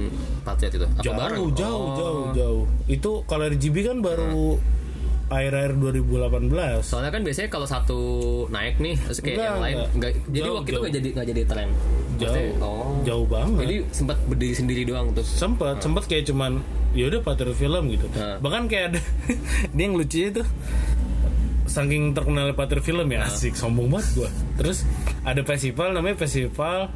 Patriot 0.43 0.75
itu? 0.75 0.87
Apa 0.91 1.01
jauh 1.01 1.15
bareng? 1.15 1.39
jauh 1.55 1.79
Oh. 1.79 1.95
jauh 1.95 2.25
jauh. 2.35 2.63
Itu 2.85 3.11
kalau 3.25 3.47
RGB 3.47 3.77
kan 3.87 4.03
baru 4.03 4.59
akhir-akhir 5.31 5.79
2018 5.79 6.83
soalnya 6.83 7.15
kan 7.15 7.23
biasanya 7.23 7.49
kalau 7.49 7.63
satu 7.63 8.01
naik 8.51 8.83
nih 8.83 8.99
terus 8.99 9.23
kayak 9.23 9.39
Enggak, 9.39 9.47
yang 9.47 9.63
lain 9.63 9.75
enggak. 9.79 9.91
nggak 9.95 10.11
jadi 10.11 10.35
Jauh, 10.43 10.55
waktu 10.59 10.67
itu 10.67 10.75
jauh. 10.75 10.83
nggak 10.83 10.95
jadi 10.99 11.09
nggak 11.15 11.29
jadi 11.31 11.43
tren. 11.47 11.69
Jauh. 12.19 12.51
Oh. 12.59 12.99
Jauh 13.07 13.27
banget. 13.31 13.61
Jadi 13.63 13.77
sempat 13.95 14.17
berdiri 14.27 14.55
sendiri 14.59 14.83
doang 14.83 15.15
tuh. 15.15 15.23
Sempet 15.23 15.79
sempet 15.79 16.05
kayak 16.11 16.27
cuman 16.27 16.59
ya 16.99 17.07
udah 17.07 17.23
film 17.55 17.85
gitu. 17.95 18.11
Nah. 18.11 18.43
bahkan 18.43 18.67
kayak 18.67 18.85
ada 18.91 19.01
dia 19.79 19.83
yang 19.87 19.95
lucunya 19.95 20.29
itu 20.35 20.43
saking 21.71 22.11
terkenal 22.11 22.51
patriot 22.59 22.83
film 22.83 23.07
ya. 23.15 23.23
Asik 23.31 23.55
sombong 23.55 23.87
banget 23.87 24.07
gua. 24.19 24.31
Terus 24.59 24.83
ada 25.23 25.41
festival 25.47 25.95
namanya 25.95 26.19
festival 26.19 26.91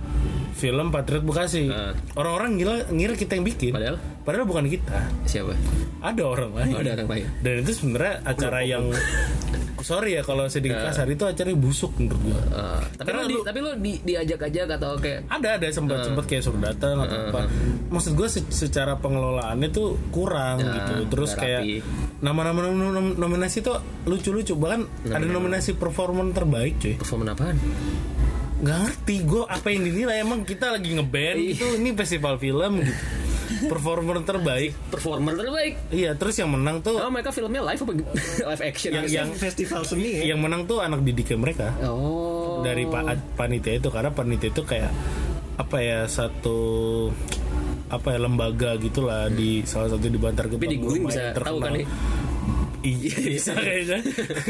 film 0.54 0.88
patriot 0.88 1.20
bekasi. 1.20 1.66
Nah. 1.66 1.92
orang-orang 2.14 2.50
gila 2.56 2.74
ngira 2.88 3.14
kita 3.14 3.34
yang 3.34 3.44
bikin. 3.44 3.72
Padahal? 3.72 3.96
padahal 4.22 4.46
bukan 4.46 4.64
kita. 4.66 4.96
Siapa? 5.24 5.52
Ada 6.00 6.22
orang 6.22 6.50
lain. 6.52 6.70
Oh, 6.70 6.80
ada 6.80 6.90
orang 6.96 7.08
lain. 7.10 7.26
dan 7.38 7.54
itu 7.58 7.72
sebenarnya 7.74 8.14
acara 8.24 8.58
yang 8.62 8.84
sorry 9.78 10.16
ya 10.16 10.22
kalau 10.22 10.48
sedikit 10.48 10.80
Nah. 10.80 10.88
kasar 10.88 11.04
itu 11.06 11.20
acaranya 11.22 11.58
busuk 11.58 11.92
menurut 11.98 12.16
gua. 12.24 12.40
Eh, 12.40 12.80
tapi 12.94 13.04
Karena 13.04 13.20
lo 13.20 13.26
di, 13.26 13.34
lu- 13.34 13.44
tapi 13.44 13.58
lo 13.60 13.72
di, 13.76 13.92
diajak-ajak 14.00 14.66
atau 14.72 14.90
kayak 14.96 15.20
ada 15.28 15.48
ada 15.54 15.66
sempat 15.68 15.98
sempat 16.02 16.24
kayak 16.24 16.40
suruh 16.40 16.56
datang 16.58 16.96
atau 16.98 17.18
apa. 17.28 17.40
maksud 17.90 18.12
gue 18.14 18.24
secara 18.48 18.96
pengelolaannya 18.96 19.68
tuh 19.68 20.00
kurang 20.08 20.56
Ya, 20.56 20.72
gitu. 20.74 20.94
Terus 21.10 21.36
kayak 21.36 21.84
nama-nama 22.18 22.64
nom- 22.64 22.96
nom- 22.96 23.16
nominasi 23.18 23.60
tuh 23.60 23.76
lucu-lucu. 24.04 24.56
Bahkan 24.56 24.80
ada 25.10 25.26
nominasi 25.26 25.76
performan 25.76 26.32
terbaik 26.32 26.80
cuy. 26.80 26.94
Performan 26.96 27.28
apaan 27.30 27.60
nggak 28.64 28.78
ngerti 28.80 29.16
gue 29.22 29.42
apa 29.44 29.66
yang 29.68 29.82
dinilai 29.84 30.16
emang 30.18 30.40
kita 30.42 30.72
lagi 30.72 30.88
ngeband 30.90 31.36
Iya. 31.36 31.48
gitu 31.52 31.66
ini 31.76 31.90
festival 31.92 32.34
film 32.36 32.80
gitu. 32.80 32.94
Performer 33.44 34.24
terbaik. 34.24 34.72
Performer 34.88 35.36
terbaik. 35.36 35.76
Iya 35.88 36.16
terus 36.16 36.34
yang 36.34 36.48
menang 36.48 36.80
tuh 36.80 36.96
oh 36.96 37.08
mereka 37.08 37.28
filmnya 37.28 37.60
live 37.62 37.76
apa 37.78 37.92
live 38.50 38.62
action 38.64 38.90
Yang- 38.90 39.12
yang 39.12 39.28
festival 39.30 39.84
seni 39.84 40.10
ya? 40.18 40.32
yang 40.32 40.40
menang 40.40 40.64
tuh 40.64 40.80
anak 40.80 41.00
didiknya 41.00 41.36
mereka. 41.36 41.68
Oh. 41.82 42.60
Dari 42.60 42.88
pa- 42.88 43.04
panitia 43.36 43.76
itu 43.76 43.88
karena 43.88 44.10
panitia 44.10 44.48
itu 44.48 44.64
kayak 44.64 44.90
apa 45.54 45.76
ya 45.78 46.00
satu 46.04 46.58
apa 47.86 48.10
ya 48.10 48.18
lembaga 48.18 48.74
gitulah 48.74 49.28
di 49.28 49.62
salah 49.62 49.86
satu 49.88 50.02
di 50.02 50.18
Bantar 50.18 50.48
tapi 50.48 50.66
di 50.66 50.80
Gebang 50.80 51.06
bisa 51.06 51.30
tahu 51.30 51.60
kan 51.60 51.78
nih 51.78 51.86
Iya 52.84 53.16
bisa 53.18 53.52
kayaknya. 53.56 53.98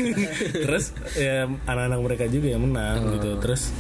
Terus 0.67 0.85
ya 1.15 1.47
anak-anak 1.47 2.01
mereka 2.03 2.25
juga 2.27 2.49
yang 2.51 2.67
menang 2.67 2.99
Oh. 3.01 3.11
gitu. 3.15 3.31
Terus 3.39 3.71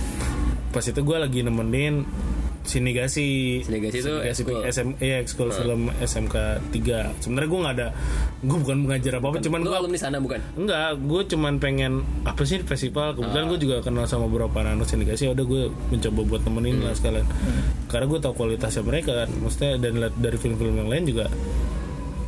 pas 0.70 0.82
itu 0.82 0.96
gue 0.96 1.16
lagi 1.16 1.42
nemenin 1.42 2.06
Sinigasi 2.64 3.60
Sinigasi 3.60 4.00
itu 4.00 4.12
ekskul. 4.24 4.64
SM, 4.64 4.88
iya, 4.96 5.20
ekskul 5.20 5.52
film 5.52 5.92
SMK 5.94 6.34
3 6.72 7.20
Sebenarnya 7.20 7.44
gue 7.46 7.60
nggak 7.60 7.76
ada 7.76 7.88
Gue 8.40 8.56
bukan 8.56 8.78
mengajar 8.80 9.20
apa-apa 9.20 9.36
Cuman 9.38 9.60
gue 9.60 9.76
alumni 9.76 10.00
sana 10.00 10.16
bukan? 10.16 10.40
Enggak, 10.56 10.96
gue 10.96 11.22
cuman 11.28 11.60
pengen 11.60 11.92
apa 12.24 12.40
sih 12.42 12.64
festival. 12.64 13.12
Kebetulan 13.12 13.46
gue 13.46 13.58
juga 13.60 13.76
kenal 13.82 14.08
sama 14.08 14.24
beberapa 14.26 14.64
anak 14.64 14.88
sindikasi. 14.88 15.28
Udah 15.28 15.44
gue 15.44 15.62
mencoba 15.90 16.20
buat 16.24 16.40
temenin 16.40 16.80
lah 16.80 16.96
sekalian. 16.96 17.28
Karena 17.84 18.06
gue 18.06 18.18
tahu 18.18 18.32
kualitasnya 18.32 18.80
mereka 18.80 19.12
kan. 19.14 19.28
Maksudnya 19.34 19.76
dan 19.76 19.92
dari 20.14 20.36
film-film 20.36 20.74
yang 20.74 20.88
lain 20.88 21.04
juga 21.04 21.28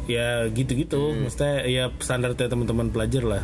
ya 0.06 0.46
gitu-gitu. 0.48 1.14
Maksudnya 1.14 1.62
ya 1.64 1.84
standarnya 1.96 2.46
teman-teman 2.46 2.88
pelajar 2.88 3.22
lah. 3.22 3.42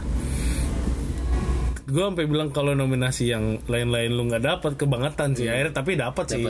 Gue 1.83 2.01
sampai 2.01 2.25
bilang 2.25 2.49
kalau 2.49 2.73
nominasi 2.73 3.29
yang 3.29 3.61
lain-lain 3.69 4.09
lu 4.09 4.25
nggak 4.25 4.41
dapat 4.41 4.81
kebangetan 4.81 5.37
sih 5.37 5.45
akhirnya 5.45 5.75
tapi 5.77 5.93
dapat 5.93 6.25
sih 6.25 6.41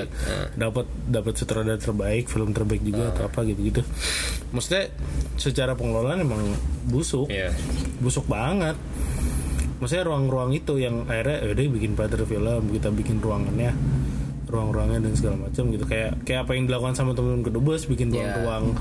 Dapat, 0.54 0.86
ah. 0.86 1.02
dapat 1.10 1.34
sutradara 1.34 1.74
terbaik 1.74 2.30
film 2.30 2.54
terbaik 2.54 2.78
juga 2.78 3.10
atau 3.10 3.26
apa 3.26 3.42
gitu-gitu 3.42 3.82
maksudnya 4.54 4.94
secara 5.34 5.74
pengelolaan 5.74 6.22
emang 6.22 6.46
busuk 6.86 7.26
Iya. 7.26 7.50
busuk 7.98 8.30
banget 8.30 8.78
maksudnya 9.82 10.06
ruang-ruang 10.06 10.54
itu 10.54 10.78
yang 10.78 11.10
akhirnya 11.10 11.42
udah 11.50 11.64
bikin 11.74 11.92
partner 11.98 12.22
film 12.22 12.62
kita 12.70 12.88
bikin 12.94 13.18
ruangannya 13.18 13.74
ruang-ruangnya 14.46 15.10
dan 15.10 15.12
segala 15.18 15.36
macam 15.50 15.64
gitu 15.74 15.84
kayak 15.90 16.22
kayak 16.22 16.46
apa 16.46 16.54
yang 16.54 16.70
dilakukan 16.70 16.94
sama 16.94 17.18
teman-teman 17.18 17.42
kedubes 17.42 17.90
bikin 17.90 18.14
Iya. 18.14 18.30
ruang-ruang 18.38 18.78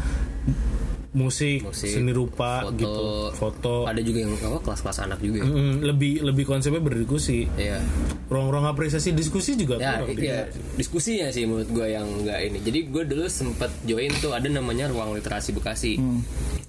musik, 1.11 1.67
Musik, 1.67 1.91
seni 1.91 2.09
rupa 2.09 2.63
foto. 2.63 2.71
gitu 2.73 3.05
foto 3.33 3.75
Ada 3.83 3.99
juga 3.99 4.23
yang 4.23 4.31
apa 4.31 4.59
kelas-kelas 4.61 4.97
anak 5.01 5.19
juga. 5.19 5.39
ya? 5.39 5.45
Mm, 5.45 5.73
lebih 5.83 6.13
lebih 6.23 6.45
konsepnya 6.45 6.79
berdiskusi 6.79 7.51
Iya. 7.51 7.83
ruang-ruang 8.25 8.63
apresiasi 8.65 9.11
diskusi 9.11 9.53
juga 9.53 9.75
Ya, 9.75 9.99
kurang 9.99 10.15
iya, 10.15 10.47
diskusinya 10.73 11.27
sih 11.27 11.43
menurut 11.43 11.67
gue 11.67 11.87
yang 11.89 12.07
nggak 12.07 12.39
ini. 12.45 12.59
Jadi 12.61 12.79
gue 12.87 13.03
dulu 13.05 13.25
sempet 13.25 13.71
join 13.83 14.07
tuh 14.17 14.31
ada 14.31 14.47
namanya 14.47 14.87
ruang 14.87 15.11
literasi 15.11 15.51
Bekasi. 15.51 15.99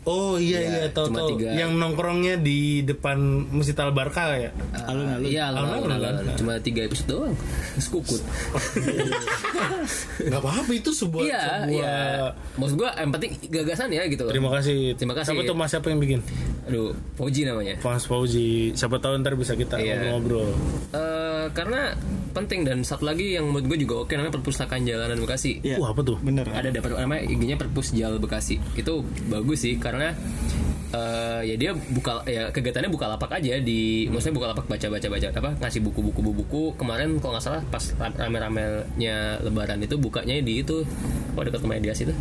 Oh 0.04 0.34
iya 0.34 0.58
Iya, 0.58 0.68
iya 0.76 0.88
tahu 0.88 1.06
tahu 1.08 1.28
tiga. 1.34 1.54
yang 1.54 1.74
nongkrongnya 1.74 2.36
di 2.36 2.58
depan 2.80 3.18
Masjid 3.48 3.74
Al 3.76 3.90
Barkah 3.90 4.34
ya 4.34 4.50
Alun-alun. 4.84 5.24
Iya, 5.24 5.42
Alun-alun. 5.48 6.26
Cuma 6.34 6.58
tiga 6.58 6.82
episode 6.82 7.08
doang. 7.08 7.34
Sekukut. 7.76 8.18
nggak 10.22 10.40
apa-apa 10.40 10.70
itu 10.72 10.90
sebuah 10.90 11.22
Iya, 11.22 11.42
sebuah 11.60 11.68
iya. 11.68 12.28
Maksud 12.54 12.74
gue 12.76 12.90
yang 12.92 13.10
penting 13.10 13.30
gagasan 13.48 13.88
ya 13.90 14.02
gitu 14.06 14.22
loh. 14.24 14.32
terima 14.32 14.50
kasih 14.52 14.94
Terima 14.94 15.14
kasih. 15.14 15.32
siapa 15.32 15.42
tuh 15.44 15.54
mas 15.54 15.68
siapa 15.68 15.86
yang 15.88 15.98
bikin 15.98 16.20
Aduh, 16.62 16.94
Fauji 17.14 17.42
namanya. 17.42 17.74
Mas 17.76 18.06
Fauzi 18.06 18.70
siapa 18.72 18.96
tahu 18.96 19.18
ntar 19.18 19.34
bisa 19.34 19.54
kita 19.54 19.76
Iya. 19.76 19.98
ngobrol-ngobrol 20.14 20.50
Eh, 20.92 21.46
karena 21.50 21.90
penting 22.32 22.62
dan 22.62 22.80
satu 22.80 23.04
lagi 23.04 23.34
yang 23.34 23.44
menurut 23.46 23.66
gue 23.68 23.78
juga 23.80 23.94
oke 24.00 24.12
namanya 24.12 24.32
perpustakaan 24.32 24.82
jalanan 24.82 25.18
Bekasi. 25.18 25.58
Iya. 25.60 25.76
Wah, 25.76 25.90
apa 25.90 26.00
tuh? 26.02 26.16
Bener. 26.18 26.46
ada 26.46 26.70
dapat 26.70 26.96
namanya 26.96 27.22
IG-nya 27.24 27.56
Perpus 27.56 27.92
Jal 27.92 28.16
Bekasi. 28.16 28.56
Itu 28.72 29.02
bagus 29.26 29.60
sih 29.60 29.76
karena 29.76 29.91
eh, 30.00 31.40
ya 31.48 31.54
dia 31.56 31.70
buka 31.74 32.22
ya 32.28 32.48
kegiatannya 32.52 32.92
buka 32.92 33.06
lapak 33.08 33.40
aja 33.40 33.58
di 33.60 34.06
maksudnya 34.08 34.36
buka 34.36 34.48
lapak 34.52 34.66
baca 34.68 34.86
baca 34.88 35.06
baca 35.08 35.28
apa 35.32 35.50
ngasih 35.60 35.80
buku-buku 35.84 36.20
buku 36.20 36.62
kemarin 36.76 37.16
kalau 37.18 37.36
nggak 37.36 37.44
salah 37.44 37.62
pas 37.68 37.84
rame-ramenya 37.98 39.42
lebaran 39.42 39.80
itu 39.82 39.96
bukanya 39.96 40.38
di 40.40 40.62
itu 40.62 40.84
apa 41.32 41.48
dekat 41.48 41.60
rumah 41.64 41.80
Dias 41.80 42.00
itu 42.04 42.14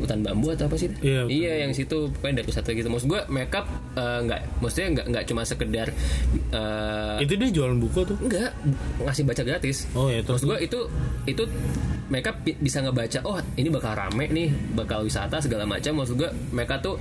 hutan 0.00 0.20
bambu 0.24 0.50
atau 0.52 0.66
apa 0.66 0.76
sih 0.80 0.88
itu? 0.88 0.96
Iya, 1.04 1.20
iya 1.28 1.52
yang 1.68 1.72
situ 1.76 2.10
pokoknya 2.16 2.42
dari 2.42 2.46
pusat 2.48 2.64
gitu 2.66 2.88
maksud 2.90 3.08
gue 3.08 3.20
makeup 3.30 3.66
nggak 3.96 4.40
maksudnya 4.58 4.88
nggak 4.98 5.06
nggak 5.12 5.24
cuma 5.28 5.42
sekedar 5.46 5.88
eh, 6.50 7.16
itu 7.22 7.32
dia 7.36 7.48
jualan 7.52 7.76
buku 7.78 8.00
tuh? 8.02 8.16
Enggak 8.18 8.50
ngasih 9.04 9.22
baca 9.28 9.42
gratis. 9.44 9.86
Oh 9.94 10.08
ya 10.08 10.24
terus 10.24 10.42
Maksud 10.42 10.56
gue 10.56 10.58
itu 10.64 10.80
itu 11.28 11.44
mereka 12.10 12.34
bisa 12.42 12.82
ngebaca 12.82 13.22
oh 13.22 13.38
ini 13.54 13.70
bakal 13.70 13.94
rame 13.94 14.26
nih 14.34 14.50
bakal 14.74 15.04
wisata 15.06 15.38
segala 15.38 15.68
macam. 15.68 16.00
Maksud 16.00 16.16
gue 16.16 16.30
mereka 16.50 16.80
tuh 16.82 16.96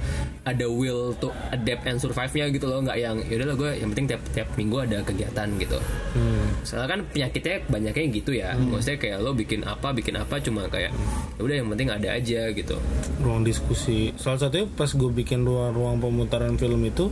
ada 0.45 0.65
will 0.69 1.15
to 1.17 1.33
adapt 1.49 1.87
and 1.87 1.97
survive 1.97 2.29
nya 2.35 2.45
gitu 2.51 2.69
loh. 2.69 2.83
Nggak 2.83 2.97
yang 2.99 3.17
yaudah 3.25 3.47
lah 3.49 3.57
gue 3.57 3.71
yang 3.79 3.89
penting 3.95 4.07
tiap 4.11 4.21
tiap 4.35 4.49
minggu 4.59 4.77
ada 4.85 4.97
kegiatan 5.01 5.47
gitu. 5.57 5.79
Hmm. 6.09 6.41
soalnya 6.65 6.89
kan 6.97 7.01
penyakitnya 7.13 7.55
banyaknya 7.69 8.05
gitu 8.11 8.31
ya. 8.35 8.53
Maksudnya 8.57 8.97
kayak 8.99 9.17
lo 9.23 9.31
bikin 9.31 9.63
apa 9.63 9.95
bikin 9.95 10.19
apa 10.19 10.35
cuma 10.43 10.67
kayak 10.67 10.91
ya 11.37 11.41
udah 11.41 11.55
yang 11.55 11.67
penting 11.71 11.89
ada 11.89 12.09
aja 12.19 12.41
gitu 12.51 12.75
ruang 13.19 13.43
diskusi. 13.43 14.15
Salah 14.15 14.39
satunya 14.39 14.65
pas 14.67 14.89
gue 14.89 15.11
bikin 15.11 15.43
ruang-ruang 15.43 15.99
pemutaran 15.99 16.55
film 16.55 16.81
itu 16.87 17.11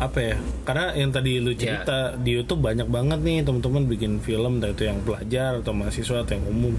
apa 0.00 0.32
ya 0.32 0.36
karena 0.64 0.96
yang 0.96 1.12
tadi 1.12 1.44
lu 1.44 1.52
cerita 1.52 2.16
di 2.16 2.32
YouTube 2.32 2.64
banyak 2.64 2.88
banget 2.88 3.20
nih 3.20 3.44
teman-teman 3.44 3.84
bikin 3.84 4.16
film 4.24 4.56
entah 4.56 4.72
itu 4.72 4.88
yang 4.88 5.04
pelajar 5.04 5.60
atau 5.60 5.76
mahasiswa 5.76 6.24
atau 6.24 6.32
yang 6.40 6.46
umum. 6.48 6.74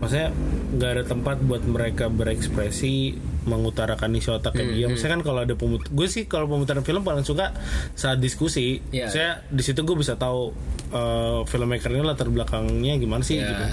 Maksudnya 0.00 0.32
nggak 0.76 0.90
ada 0.96 1.04
tempat 1.04 1.36
buat 1.44 1.62
mereka 1.68 2.08
berekspresi 2.08 3.12
mengutarakan 3.46 4.10
isi 4.12 4.28
otak 4.28 4.52
kayak 4.52 4.74
dia. 4.74 4.86
maksudnya 4.86 5.16
kan 5.16 5.22
kalau 5.22 5.40
ada 5.42 5.54
pemut 5.54 5.86
gue 5.86 6.06
sih 6.06 6.26
kalau 6.26 6.46
pemutaran 6.46 6.82
film 6.82 7.00
paling 7.00 7.22
suka 7.22 7.54
saat 7.94 8.18
diskusi. 8.18 8.82
Iya. 8.90 9.06
saya 9.06 9.30
di 9.46 9.62
situ 9.62 9.80
gue 9.80 9.94
bisa 9.94 10.14
tahu 10.14 10.50
eh, 10.86 11.40
filmmaker 11.46 11.88
ini 11.88 12.02
latar 12.02 12.26
belakangnya 12.26 12.98
gimana 12.98 13.22
sih 13.22 13.38
Iya. 13.38 13.48
gitu. 13.48 13.64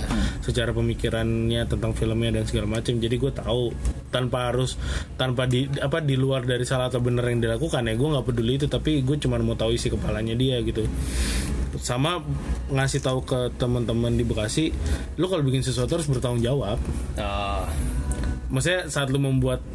Secara 0.44 0.72
pemikirannya 0.72 1.66
tentang 1.66 1.92
filmnya 1.92 2.30
dan 2.32 2.46
segala 2.46 2.70
macam. 2.70 2.94
Jadi 2.94 3.16
gue 3.16 3.32
tahu 3.32 3.74
tanpa 4.10 4.54
harus 4.54 4.78
tanpa 5.14 5.46
di 5.46 5.66
apa 5.78 6.00
di 6.00 6.14
luar 6.14 6.44
dari 6.44 6.64
salah 6.64 6.88
atau 6.88 7.02
benar 7.02 7.26
yang 7.26 7.42
dilakukan 7.42 7.82
ya 7.84 7.94
gue 7.94 8.08
nggak 8.08 8.26
peduli 8.26 8.54
itu. 8.56 8.68
Tapi 8.68 9.02
gue 9.02 9.18
cuma 9.18 9.42
mau 9.42 9.58
tahu 9.58 9.74
isi 9.74 9.90
kepalanya 9.90 10.34
dia 10.34 10.62
gitu. 10.62 10.86
Sama 11.74 12.22
ngasih 12.70 13.02
tahu 13.02 13.26
ke 13.26 13.40
teman-teman 13.58 14.14
di 14.14 14.22
Bekasi 14.24 14.70
lu 15.18 15.26
kalau 15.26 15.42
bikin 15.42 15.62
sesuatu 15.62 15.98
harus 15.98 16.06
bertanggung 16.06 16.40
jawab. 16.40 16.78
Ah, 17.18 17.66
maksudnya 18.54 18.86
saat 18.88 19.10
lu 19.10 19.18
membuat 19.18 19.66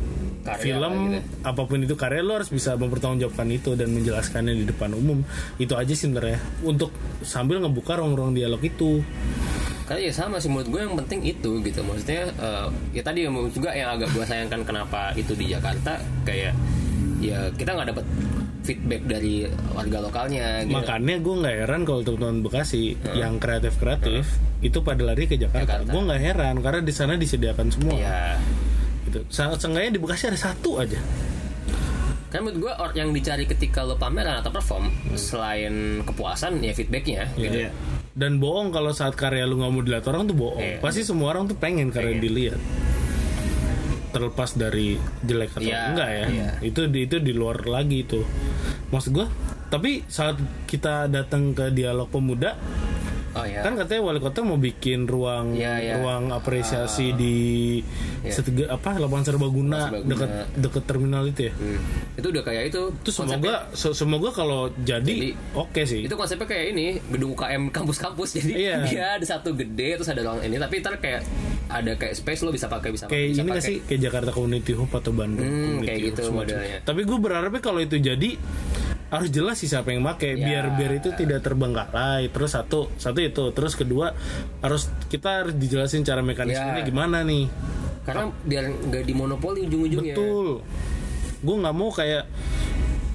Karya 0.46 0.62
film 0.64 0.94
gitu. 1.12 1.20
apa 1.44 1.62
pun 1.68 1.78
itu 1.82 1.94
karya 1.98 2.24
lu 2.24 2.32
harus 2.32 2.48
bisa 2.48 2.78
mempertanggungjawabkan 2.78 3.48
itu 3.52 3.76
dan 3.76 3.92
menjelaskannya 3.92 4.54
di 4.54 4.64
depan 4.64 4.96
umum. 4.96 5.20
Itu 5.60 5.76
aja 5.76 5.92
sih 5.92 6.08
sebenarnya. 6.08 6.40
Untuk 6.64 6.94
sambil 7.20 7.60
ngebuka 7.60 8.00
ruang-ruang 8.00 8.32
dialog 8.32 8.62
itu. 8.64 9.04
Karena 9.84 10.08
ya 10.08 10.12
sama 10.12 10.40
sih 10.40 10.48
menurut 10.48 10.68
gue 10.72 10.80
yang 10.80 10.96
penting 10.96 11.20
itu 11.26 11.50
gitu. 11.60 11.80
Maksudnya 11.84 12.32
eh, 12.32 12.66
ya 12.96 13.02
tadi 13.04 13.28
juga 13.28 13.76
yang 13.76 13.98
agak 13.98 14.08
gue 14.14 14.24
sayangkan 14.24 14.64
kenapa 14.64 15.12
itu 15.18 15.36
di 15.36 15.52
Jakarta 15.52 16.00
kayak 16.24 16.56
ya 17.18 17.50
kita 17.58 17.74
nggak 17.74 17.88
dapat 17.92 18.04
feedback 18.68 19.08
dari 19.08 19.48
warga 19.72 20.04
lokalnya 20.04 20.60
gitu. 20.68 20.76
Makanya 20.76 21.16
gue 21.24 21.34
nggak 21.40 21.56
heran 21.64 21.80
kalau 21.88 22.00
teman-teman 22.04 22.44
Bekasi 22.44 23.00
yang 23.16 23.40
kreatif-kreatif 23.40 24.28
itu 24.60 24.78
pada 24.84 25.00
lari 25.08 25.24
ke 25.24 25.40
Jakarta. 25.40 25.80
Jakarta. 25.80 25.90
Gue 25.96 26.02
nggak 26.04 26.20
heran 26.20 26.54
karena 26.60 26.80
di 26.84 26.92
sana 26.92 27.16
disediakan 27.16 27.66
semua. 27.72 27.96
ya 27.96 28.36
Gitu. 29.08 29.24
Sangat 29.32 29.64
seenggaknya 29.64 29.96
di 29.96 30.00
Bekasi 30.04 30.28
ada 30.28 30.36
satu 30.36 30.84
aja. 30.84 31.00
kan 32.28 32.44
menurut 32.44 32.68
gue 32.68 32.72
or- 32.76 32.92
yang 32.92 33.08
dicari 33.16 33.48
ketika 33.48 33.80
lo 33.80 33.96
pameran 33.96 34.44
atau 34.44 34.52
perform 34.52 34.92
selain 35.16 36.04
kepuasan 36.04 36.60
ya 36.60 36.76
feedbacknya 36.76 37.24
gitu. 37.40 37.64
Iya. 37.64 37.72
Dan 38.12 38.36
bohong 38.36 38.68
kalau 38.68 38.92
saat 38.92 39.16
karya 39.16 39.48
lu 39.48 39.56
nggak 39.56 39.72
mau 39.72 39.80
dilihat 39.80 40.04
orang 40.12 40.28
tuh 40.28 40.36
bohong. 40.36 40.60
Iya. 40.60 40.76
Pasti 40.84 41.08
semua 41.08 41.32
orang 41.32 41.48
tuh 41.48 41.56
pengen 41.56 41.88
karya 41.88 42.20
dilihat. 42.20 42.60
Terlepas 44.08 44.56
dari 44.56 44.96
jelek 45.22 45.56
atau 45.56 45.68
Iya, 45.68 45.80
enggak 45.92 46.10
ya. 46.10 46.24
iya. 46.28 46.50
Itu 46.64 46.88
di 46.88 47.04
itu 47.04 47.20
di 47.20 47.32
luar 47.36 47.64
lagi 47.64 48.02
itu. 48.02 48.24
Maksud 48.88 49.10
gue, 49.12 49.26
tapi 49.68 50.02
saat 50.08 50.40
kita 50.64 51.06
datang 51.06 51.52
ke 51.52 51.68
dialog 51.68 52.08
pemuda, 52.08 52.56
oh 53.30 53.44
ya 53.44 53.60
kan 53.60 53.72
katanya 53.74 54.00
wali 54.02 54.18
kota 54.18 54.40
mau 54.40 54.56
bikin 54.56 55.04
ruang 55.04 55.52
Iya, 55.52 55.74
iya. 55.78 55.94
ruang 55.96 56.30
apresiasi 56.30 57.12
di 57.12 57.36
Iya. 58.20 58.32
setiga 58.32 58.64
apa 58.70 58.94
lapangan 58.94 59.24
serbaguna 59.26 59.78
Serbaguna. 59.84 60.10
dekat 60.10 60.30
dekat 60.56 60.82
terminal 60.84 61.22
itu 61.24 61.40
ya. 61.42 61.52
Hmm. 61.52 61.78
itu 62.14 62.26
udah 62.26 62.42
kayak 62.42 62.62
itu 62.66 62.82
Itu 62.94 63.10
semoga 63.12 63.54
se- 63.72 63.94
semoga 63.94 64.28
kalau 64.30 64.60
jadi, 64.78 65.06
Jadi, 65.06 65.30
oke 65.52 65.82
sih. 65.82 66.02
itu 66.02 66.14
konsepnya 66.14 66.46
kayak 66.46 66.64
ini 66.72 66.86
gedung 67.06 67.32
UKM 67.32 67.68
kampus-kampus 67.68 68.28
jadi 68.36 68.52
Iya. 68.52 68.76
dia 68.86 69.04
ada 69.14 69.26
satu 69.28 69.52
gede 69.52 69.88
terus 69.94 70.08
ada 70.08 70.22
ruang 70.22 70.40
ini 70.40 70.56
tapi 70.56 70.78
ntar 70.78 70.96
kayak 70.96 71.22
ada 71.68 71.92
kayak 71.94 72.14
space 72.14 72.40
lo 72.40 72.50
bisa 72.50 72.64
pakai 72.66 72.90
bisa 72.90 73.04
kayak 73.06 73.28
bisa 73.30 73.40
ini 73.40 73.50
pakai. 73.50 73.62
sih 73.62 73.76
kayak 73.82 74.00
Jakarta 74.02 74.30
Community 74.30 74.72
Hub 74.72 74.88
atau 74.88 75.10
Bandung 75.10 75.44
Hmm, 75.44 75.78
kayak 75.80 75.98
gitu 76.08 76.20
modelnya. 76.30 76.80
Tapi 76.80 77.00
gue 77.02 77.18
berharapnya 77.18 77.60
kalau 77.60 77.78
itu 77.78 77.96
jadi 77.98 78.30
harus 79.08 79.28
jelas 79.28 79.56
sih 79.56 79.66
siapa 79.66 79.88
yang 79.88 80.04
make 80.04 80.24
Ya. 80.28 80.36
biar 80.36 80.64
biar 80.76 80.92
itu 81.00 81.12
tidak 81.12 81.40
terbengkalai. 81.40 82.28
Terus 82.28 82.52
satu 82.52 82.92
satu 82.94 83.18
itu, 83.18 83.44
terus 83.52 83.72
kedua 83.72 84.12
harus 84.60 84.92
kita 85.08 85.44
harus 85.44 85.54
dijelasin 85.56 86.04
cara 86.04 86.20
mekanismenya 86.20 86.82
Ya. 86.82 86.86
gimana 86.86 87.24
nih. 87.24 87.48
karena 88.04 88.32
biar 88.40 88.64
nggak 88.88 89.04
dimonopoli 89.04 89.68
ujung-ujungnya 89.68 90.16
Betul. 90.16 90.64
Gue 91.38 91.56
nggak 91.60 91.76
mau 91.76 91.92
kayak 91.92 92.24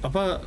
apa 0.01 0.45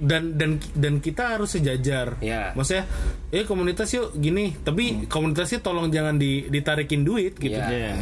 dan 0.00 0.34
dan 0.34 0.56
dan 0.72 0.96
kita 0.98 1.36
harus 1.36 1.52
sejajar. 1.52 2.16
Ya. 2.18 2.56
Maksudnya, 2.56 2.88
eh 3.28 3.44
komunitas 3.44 3.92
yuk 3.92 4.16
gini, 4.16 4.56
tapi 4.58 5.04
komunitasnya 5.06 5.60
tolong 5.60 5.92
jangan 5.92 6.16
di, 6.16 6.48
ditarikin 6.48 7.04
duit 7.04 7.36
gitu. 7.36 7.52
Ya. 7.52 7.68
Iya. 7.68 7.94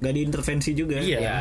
Gak 0.00 0.12
diintervensi 0.12 0.70
juga. 0.74 0.98
Iya. 0.98 1.18
ya 1.22 1.38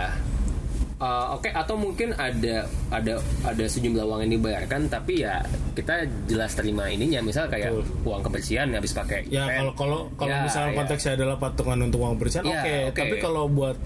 eh, 1.00 1.26
oke 1.32 1.50
atau 1.50 1.76
mungkin 1.76 2.12
ada 2.14 2.64
ada 2.90 3.14
ada 3.42 3.64
sejumlah 3.66 4.04
uang 4.04 4.20
yang 4.22 4.34
dibayarkan 4.36 4.86
tapi 4.86 5.24
ya 5.24 5.40
kita 5.72 5.96
jelas 6.26 6.52
terima 6.54 6.88
ininya 6.88 7.20
misal 7.20 7.48
kayak 7.48 7.72
uang 8.02 8.20
kebersihan 8.22 8.68
habis 8.70 8.92
pakai 8.92 9.24
Ya 9.28 9.48
kalau 9.50 9.72
kalau 9.74 10.00
kalau 10.14 10.30
Ya, 10.30 10.44
misalnya 10.44 10.72
ya. 10.72 10.78
konteksnya 10.78 11.12
adalah 11.16 11.36
patungan 11.36 11.80
untuk 11.82 12.00
uang 12.02 12.16
bersihan, 12.16 12.44
Ya, 12.44 12.60
oke. 12.60 12.76
oke. 12.92 13.00
Tapi 13.00 13.16
kalau 13.18 13.48
buat 13.48 13.78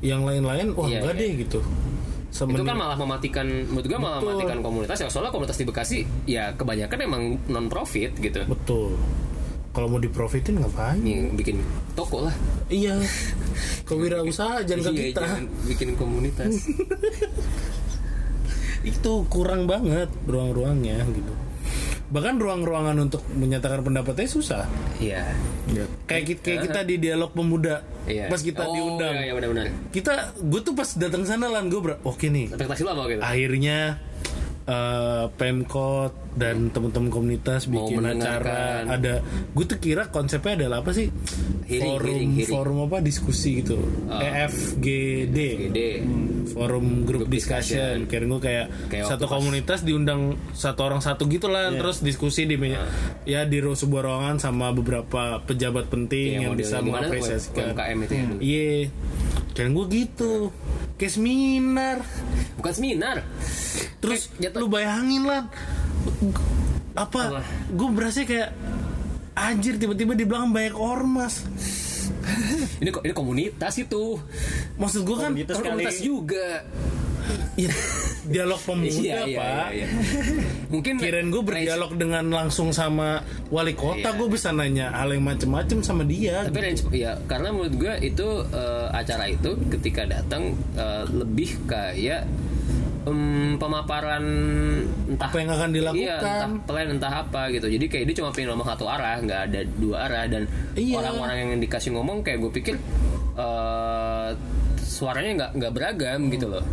yang 0.00 0.22
lain-lain, 0.22 0.70
wah 0.72 0.86
Iya, 0.86 1.00
enggak 1.00 1.14
iya. 1.14 1.20
deh 1.20 1.30
gitu. 1.40 1.60
itu 2.28 2.44
Semenin- 2.44 2.60
kan 2.62 2.76
malah 2.76 2.94
mematikan 2.94 3.46
menurut 3.48 3.88
gue 3.88 3.98
malah 3.98 4.20
Betul. 4.20 4.28
mematikan 4.30 4.58
komunitas 4.60 4.98
ya 5.00 5.08
soalnya 5.08 5.32
komunitas 5.32 5.56
di 5.56 5.64
Bekasi 5.64 5.98
ya 6.24 6.52
kebanyakan 6.52 6.98
emang 7.00 7.22
non 7.48 7.66
profit 7.66 8.12
gitu 8.14 8.44
betul. 8.44 8.92
Kalau 9.68 9.86
mau 9.86 9.96
diprofitin 9.96 10.58
ngapain? 10.58 10.98
Nih, 10.98 11.30
bikin 11.30 11.60
toko 11.92 12.24
lah 12.24 12.34
Iya. 12.66 12.98
Kewirausaha 13.84 14.62
jangan 14.68 14.90
ke 14.90 14.92
Iya, 14.92 15.06
kita. 15.12 15.20
jangan 15.22 15.44
bikin 15.64 15.88
komunitas 15.94 16.52
Itu 18.84 19.26
kurang 19.28 19.66
banget 19.66 20.08
ruang-ruangnya 20.24 21.02
gitu. 21.04 21.32
Bahkan 22.08 22.40
ruang-ruangan 22.40 22.96
untuk 22.98 23.20
menyatakan 23.30 23.82
pendapatnya 23.82 24.24
susah. 24.24 24.64
iya 24.96 25.28
Kayak 26.08 26.24
kita, 26.26 26.40
kayak 26.42 26.60
kita 26.64 26.80
di 26.82 26.94
dialog 26.98 27.30
pemuda. 27.30 27.84
iya 28.08 28.26
Pas 28.26 28.40
kita 28.40 28.64
oh, 28.64 28.72
diundang. 28.72 29.12
iya, 29.14 29.24
iya 29.26 29.32
benar-benar 29.34 29.68
Kita 29.92 30.32
gue 30.34 30.60
tuh 30.62 30.72
pas 30.72 30.88
datang 30.90 31.22
sana 31.22 31.46
lan 31.46 31.68
gue 31.68 31.76
ber- 31.78 32.00
oke 32.00 32.24
nih. 32.24 32.48
ekspektasi 32.48 32.80
lo 32.82 32.96
apa 32.96 33.02
gitu 33.06 33.20
akhirnya 33.20 34.00
eh, 34.68 35.24
Pemkot 35.32 36.12
dan 36.36 36.68
teman-teman 36.68 37.08
komunitas 37.08 37.66
Mau 37.66 37.82
bikin 37.82 37.98
mendengarkan. 37.98 38.84
acara 38.86 38.94
ada 38.94 39.14
gue 39.50 39.64
tuh 39.64 39.78
kira 39.78 40.06
konsepnya 40.06 40.54
adalah 40.60 40.84
apa 40.84 40.92
sih? 40.92 41.08
Hearing, 41.66 41.82
forum 41.82 42.06
hearing, 42.06 42.30
hearing. 42.32 42.48
forum 42.48 42.76
apa? 42.84 42.96
Diskusi 43.00 43.60
gitu. 43.60 43.80
Ah. 44.06 44.20
EFGD 44.22 45.38
gede 45.66 45.90
forum 46.48 47.02
group 47.02 47.26
Group 47.26 47.30
discussion. 47.30 47.98
discussion. 47.98 48.08
kira 48.08 48.24
gue 48.24 48.40
kayak, 48.40 48.66
Kayak 48.88 49.06
satu 49.06 49.24
komunitas 49.26 49.82
diundang 49.82 50.20
satu 50.52 50.80
orang 50.82 51.00
satu 51.00 51.26
gitu 51.26 51.46
lah 51.46 51.72
terus 51.72 52.00
diskusi 52.00 52.44
di 52.44 52.54
Ah. 52.68 52.84
ya 53.24 53.42
di 53.42 53.58
sebuah 53.58 54.02
ruangan 54.04 54.36
sama 54.38 54.70
beberapa 54.70 55.40
pejabat 55.40 55.88
penting 55.88 56.40
yang 56.40 56.52
model 56.52 56.60
bisa 56.60 56.76
mengapresiasikan. 56.78 57.72
UMKM 57.72 57.98
itu 58.00 58.14
ya? 58.14 58.24
Iya 58.38 58.68
dan 59.58 59.74
gue 59.74 59.86
gitu. 59.90 60.54
Kayak 60.94 61.12
seminar. 61.18 61.96
Bukan 62.54 62.72
seminar. 62.72 63.26
Terus 63.98 64.30
jatuh- 64.38 64.62
lu 64.62 64.70
bayangin 64.70 65.26
lah. 65.26 65.50
Apa? 66.94 67.42
Apa? 67.42 67.42
Gue 67.74 67.88
berasa 67.90 68.22
kayak 68.22 68.54
anjir 69.34 69.74
tiba-tiba 69.74 70.14
di 70.14 70.22
belakang 70.22 70.54
banyak 70.54 70.78
ormas. 70.78 71.42
ini 72.78 72.94
kok 72.94 73.02
ini 73.02 73.10
komunitas 73.10 73.74
itu. 73.76 74.22
Maksud 74.78 75.02
gue 75.02 75.16
kan 75.18 75.30
Komunitas 75.34 75.58
komunitas 75.58 75.98
juga 75.98 76.62
dialog 78.24 78.60
pemuda 78.60 78.92
iya, 78.94 79.18
iya, 79.24 79.38
pak. 79.38 79.68
iya, 79.70 79.86
iya. 79.86 79.86
mungkin 80.68 80.94
Kirain 80.96 81.28
gue 81.28 81.42
berdialog 81.42 81.92
dengan 81.94 82.24
langsung 82.28 82.70
sama 82.70 83.20
wali 83.48 83.72
kota, 83.72 84.04
Iya. 84.04 84.16
gue 84.16 84.28
bisa 84.28 84.48
nanya 84.50 84.92
hal 84.92 85.10
yang 85.10 85.24
macem-macem 85.24 85.80
sama 85.80 86.02
dia. 86.02 86.44
tapi 86.44 86.60
range 86.60 86.84
ya 86.90 87.16
karena 87.24 87.48
menurut 87.48 87.74
gue 87.74 87.94
itu 88.02 88.26
eh, 88.46 88.86
acara 88.90 89.24
itu 89.26 89.50
ketika 89.70 90.04
datang 90.04 90.52
eh, 90.74 91.04
lebih 91.08 91.56
kayak 91.64 92.28
em, 93.04 93.56
pemaparan 93.56 94.24
entah 95.08 95.28
Apa 95.28 95.36
yang 95.38 95.50
akan 95.50 95.70
dilakukan. 95.70 96.04
iya, 96.04 96.16
entah 96.20 96.50
plan 96.62 96.88
entah 96.90 97.14
apa 97.18 97.48
gitu 97.48 97.66
jadi 97.66 97.84
kayak 97.86 98.04
dia 98.06 98.16
cuma 98.18 98.30
pengen 98.30 98.52
ngomong 98.52 98.68
satu 98.68 98.84
arah 98.84 99.16
nggak 99.18 99.40
ada 99.48 99.60
dua 99.74 99.96
arah 100.04 100.24
dan 100.26 100.44
Iya. 100.74 101.00
orang-orang 101.00 101.36
yang 101.48 101.60
dikasih 101.60 101.90
ngomong 101.90 102.20
kayak 102.20 102.38
gue 102.38 102.52
pikir 102.52 102.74
eh, 103.34 104.30
suaranya 104.78 105.32
nggak 105.38 105.50
nggak 105.56 105.72
beragam 105.72 106.20
gitu 106.28 106.46
loh 106.48 106.64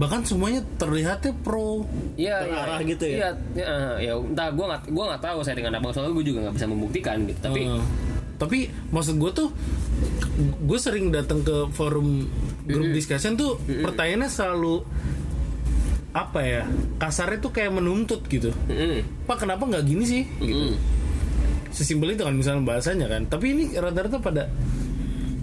Bahkan 0.00 0.24
semuanya 0.24 0.64
terlihatnya 0.80 1.36
pro. 1.44 1.84
Iya, 2.16 2.48
Terarah 2.48 2.80
iya, 2.80 2.88
gitu 2.88 3.04
ya? 3.04 3.16
Iya, 3.16 3.28
ya, 3.52 3.72
ya 4.00 4.12
entah 4.16 4.48
gue 4.48 4.64
nggak 4.64 4.82
gue 4.88 5.04
nggak 5.12 5.22
tahu 5.22 5.38
saya 5.44 5.60
dengan 5.60 5.76
apa 5.76 5.92
soalnya 5.92 6.16
gue 6.16 6.24
juga 6.24 6.38
nggak 6.48 6.56
bisa 6.56 6.66
membuktikan 6.66 7.16
gitu. 7.28 7.40
Tapi 7.44 7.60
Eh, 7.68 7.82
tapi 8.40 8.58
maksud 8.88 9.20
gue 9.20 9.30
tuh 9.36 9.48
gue 10.40 10.78
sering 10.80 11.12
datang 11.12 11.44
ke 11.44 11.68
forum 11.76 12.24
grup 12.64 12.88
discussion 12.96 13.36
tuh 13.36 13.60
pertanyaannya 13.68 14.30
selalu 14.32 14.80
apa 16.16 16.40
ya? 16.42 16.62
Kasarnya 16.96 17.38
tuh 17.44 17.52
kayak 17.52 17.76
menuntut 17.76 18.24
gitu. 18.32 18.56
Mm, 18.72 19.28
pak 19.28 19.44
kenapa 19.44 19.68
nggak 19.68 19.84
gini 19.84 20.04
sih? 20.08 20.22
Mm, 20.40 20.80
sesimpel 21.68 22.16
itu 22.16 22.24
kan 22.24 22.32
misalnya 22.32 22.64
bahasanya 22.64 23.06
kan. 23.12 23.28
Tapi 23.28 23.52
ini 23.52 23.64
rata-rata 23.76 24.16
pada 24.16 24.48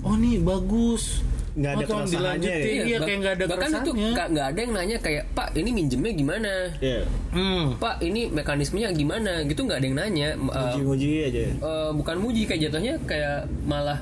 oh 0.01 0.17
nih 0.17 0.41
bagus 0.41 1.21
Nggak 1.57 1.71
ada 1.73 1.83
Oh, 1.89 2.05
dilanjutin. 2.05 2.53
ya? 2.53 2.83
iya 2.85 2.95
bah- 2.95 3.07
kayak 3.07 3.17
nggak 3.17 3.33
ada 3.33 3.43
bahkan 3.47 3.69
itu 3.75 3.91
nggak 4.29 4.47
ada 4.47 4.59
yang 4.59 4.73
nanya 4.73 4.97
kayak 4.99 5.23
Pak 5.31 5.47
ini 5.53 5.69
minjemnya 5.71 6.11
gimana 6.13 6.51
Iya. 6.77 7.01
hmm. 7.33 7.63
Pak 7.77 7.95
ini 7.99 8.21
mekanismenya 8.29 8.89
gimana 8.91 9.41
gitu 9.41 9.61
nggak 9.61 9.77
ada 9.77 9.85
yang 9.85 9.97
nanya 9.97 10.29
Eh, 10.37 10.61
Muji-muji 10.71 11.07
aja. 11.23 11.41
eh, 11.49 11.89
bukan 11.91 12.15
muji 12.17 12.45
kayak 12.45 12.61
jatuhnya 12.63 12.93
kayak 13.03 13.37
malah 13.63 13.97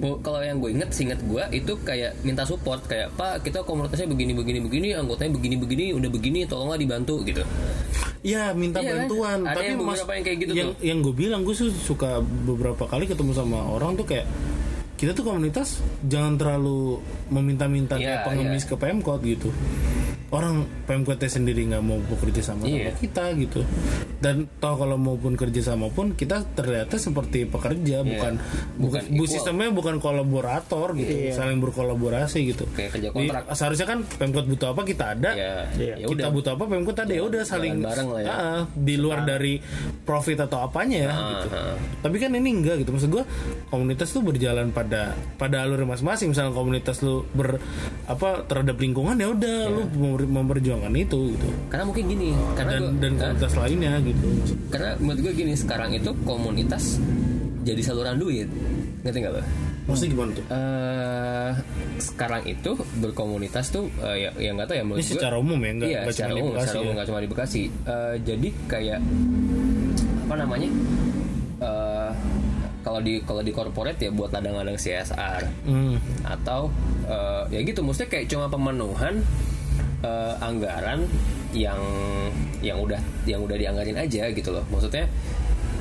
kalau 0.00 0.40
yang 0.40 0.56
gue 0.56 0.72
inget 0.72 0.90
seinget 0.90 1.20
gue 1.20 1.44
itu 1.52 1.72
kayak 1.78 2.16
minta 2.20 2.42
support 2.42 2.80
kayak 2.82 3.12
Pak 3.14 3.44
kita 3.44 3.60
komunitasnya 3.60 4.08
begini 4.08 4.32
begini 4.32 4.58
begini 4.58 4.88
anggotanya 4.92 5.30
begini 5.30 5.54
begini 5.56 5.84
udah 5.92 6.08
begini 6.08 6.40
tolonglah 6.44 6.74
dibantu 6.74 7.20
gitu 7.22 7.44
Ya 8.20 8.52
minta 8.52 8.80
Iya 8.80 8.88
kan? 8.90 8.96
bantuan 9.06 9.38
Ada 9.42 9.54
Tapi 9.54 9.64
yang 9.66 9.78
mas, 9.78 9.86
beberapa 9.94 10.12
yang 10.12 10.24
kayak 10.24 10.38
gitu 10.38 10.52
yang, 10.52 10.68
tuh. 10.70 10.82
yang 10.82 10.98
gue 11.00 11.14
bilang 11.14 11.40
Gue 11.40 11.54
su- 11.54 11.72
suka 11.72 12.18
beberapa 12.20 12.84
kali 12.84 13.04
ketemu 13.06 13.32
sama 13.32 13.60
orang 13.62 13.94
tuh 13.94 14.04
kayak 14.04 14.24
Kita 15.00 15.16
tuh 15.16 15.24
komunitas 15.24 15.80
Jangan 16.04 16.36
terlalu 16.36 17.00
meminta-minta 17.32 17.96
Kayak 17.96 18.28
pengemis 18.28 18.68
ke 18.68 18.76
Pemkot 18.76 19.24
gitu 19.24 19.48
Orang 20.30 20.54
Pemkotnya 20.80 21.26
sendiri 21.26 21.66
nggak 21.66 21.80
mau 21.80 21.98
bekerja 22.00 22.38
sama 22.40 22.62
Iya. 22.62 22.90
sama 22.90 22.98
kita 22.98 23.24
gitu 23.36 23.60
Dan 24.16 24.46
toh 24.56 24.74
kalau 24.74 24.94
maupun 24.94 25.34
kerja 25.34 25.58
sama 25.64 25.86
pun 25.88 26.12
Kita 26.12 26.46
ternyata 26.48 26.94
seperti 26.94 27.44
pekerja 27.44 28.00
Bukan 28.00 28.38
Iya. 28.38 28.78
Bukan 28.78 28.78
bukan 28.78 29.02
bu 29.08 29.14
equal. 29.20 29.26
sistemnya 29.28 29.68
bukan 29.68 29.98
kolaborator 29.98 30.94
gitu 30.94 31.12
Saling 31.30 31.58
berkolaborasi 31.58 32.38
gitu 32.46 32.62
Kayak 32.70 32.90
kerja 32.92 33.08
Di- 33.08 33.14
kontrak. 33.16 33.42
Seharusnya 33.50 33.86
kan 33.88 33.98
Pemkot 34.06 34.46
butuh 34.46 34.70
apa 34.70 34.82
kita 34.84 35.04
ada 35.12 35.30
ya 35.32 35.54
Iya. 35.74 35.94
ya 35.96 36.06
kita 36.06 36.10
udah 36.12 36.28
butuh 36.30 36.50
apa 36.52 36.64
Pemkot 36.64 36.96
ada 36.96 37.10
ya 37.10 37.22
udah 37.22 37.42
saling 37.42 37.74
bareng 37.80 38.08
lah 38.08 38.20
ya. 38.20 38.30
Ah, 38.30 38.60
di 38.70 38.94
luar 38.94 39.24
dari 39.24 39.58
profit 40.00 40.38
atau 40.40 40.62
apanya 40.62 40.98
ya 41.00 41.10
Ah, 41.10 41.26
gitu. 41.32 41.48
ah. 41.50 41.74
Tapi 42.00 42.16
kan 42.16 42.30
ini 42.32 42.50
enggak 42.52 42.78
gitu. 42.78 42.90
Maksud 42.92 43.10
gua 43.10 43.24
komunitas 43.66 44.08
tuh 44.08 44.22
berjalan 44.22 44.70
pada 44.70 45.10
pada 45.34 45.64
alur 45.64 45.82
masing-masing. 45.84 46.30
Misalnya 46.30 46.52
komunitas 46.52 47.00
lu 47.00 47.26
ber 47.30 47.58
apa 48.06 48.44
terhadap 48.44 48.76
lingkungan 48.76 49.16
ya 49.16 49.26
udah 49.28 49.58
lu 49.68 49.82
memper- 49.90 50.19
memperjuangkan 50.22 50.92
itu 50.94 51.32
gitu. 51.32 51.48
karena 51.66 51.84
mungkin 51.84 52.04
gini 52.06 52.28
karena 52.52 52.72
Dan 52.72 52.82
gua- 52.82 52.98
dan 52.98 53.12
komunitas 53.16 53.52
lainnya 53.54 53.92
gitu. 54.00 54.26
karena 54.68 54.90
menurut 54.96 55.20
gue 55.22 55.32
gini 55.34 55.52
sekarang 55.54 55.90
itu 55.92 56.10
komunitas 56.20 56.84
jadi 57.60 57.80
saluran 57.80 58.16
duit 58.16 58.48
ngerti 59.00 59.18
nggak 59.18 59.32
lo? 59.32 59.42
Maksudnya 59.82 60.10
gimana 60.12 60.30
tuh? 60.30 60.44
Eh, 60.46 61.50
sekarang 61.98 62.42
itu 62.44 62.70
berkomunitas 62.96 63.68
tuh 63.68 63.84
eh, 63.98 64.16
ya 64.18 64.30
ya 64.38 64.50
nggak 64.50 64.66
tahu 64.66 64.76
ya 64.76 64.84
menurut 64.84 64.98
Ini 64.98 65.06
gue 65.06 65.14
secara 65.14 65.36
umum 65.36 65.58
ya, 65.58 65.70
nggak 65.72 65.88
iya 65.88 66.00
secara 66.06 66.32
umum 66.32 66.50
Bekasi 66.50 66.62
secara 66.62 66.78
umum 66.78 66.86
ya. 66.86 66.94
nggak 66.94 67.08
cuma 67.08 67.18
di 67.18 67.28
Bekasi 67.28 67.62
Eh, 67.66 68.14
jadi 68.22 68.48
kayak 68.66 69.00
apa 70.22 70.34
namanya 70.36 70.70
Eh, 71.60 72.10
kalau 72.80 72.96
di 72.98 73.20
kalau 73.20 73.42
di 73.42 73.50
corporate 73.50 74.00
ya 74.00 74.08
buat 74.08 74.30
ladang-ladang 74.30 74.72
CSR 74.74 75.42
Hmm. 75.62 76.00
atau 76.22 76.72
eh, 77.04 77.42
ya 77.50 77.60
gitu 77.60 77.80
maksudnya 77.80 78.08
kayak 78.10 78.26
cuma 78.26 78.46
pemenuhan 78.46 79.20
eh, 80.00 80.34
anggaran 80.38 81.04
yang 81.50 81.80
yang 82.60 82.78
udah 82.78 82.96
yang 83.24 83.40
udah 83.40 83.56
dianggarin 83.56 83.96
aja 83.96 84.30
gitu 84.30 84.50
loh 84.50 84.62
maksudnya 84.68 85.04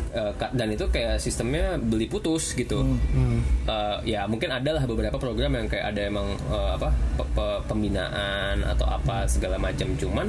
eh, 0.09 0.31
dan 0.33 0.67
itu 0.67 0.85
kayak 0.87 1.17
sistemnya 1.17 1.77
beli 1.77 2.05
putus 2.05 2.51
gitu 2.51 2.81
Hmm. 3.09 3.39
Eh, 3.63 3.97
ya 4.07 4.25
mungkin 4.25 4.49
ada 4.49 4.71
lah 4.71 4.83
beberapa 4.83 5.15
program 5.15 5.53
yang 5.53 5.67
kayak 5.67 5.93
ada 5.93 6.01
emang 6.03 6.27
eh, 6.47 6.69
apa 6.73 6.89
pe- 7.15 7.29
pe- 7.31 7.61
pembinaan 7.65 8.65
atau 8.65 8.87
apa 8.87 9.23
segala 9.25 9.55
macam 9.55 9.93
cuman 9.93 10.27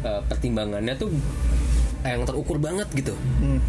eh, 0.00 0.20
pertimbangannya 0.24 0.96
tuh 0.96 1.12
yang 2.00 2.24
terukur 2.24 2.56
banget 2.56 2.88
gitu 2.94 3.12
Hmm. 3.38 3.60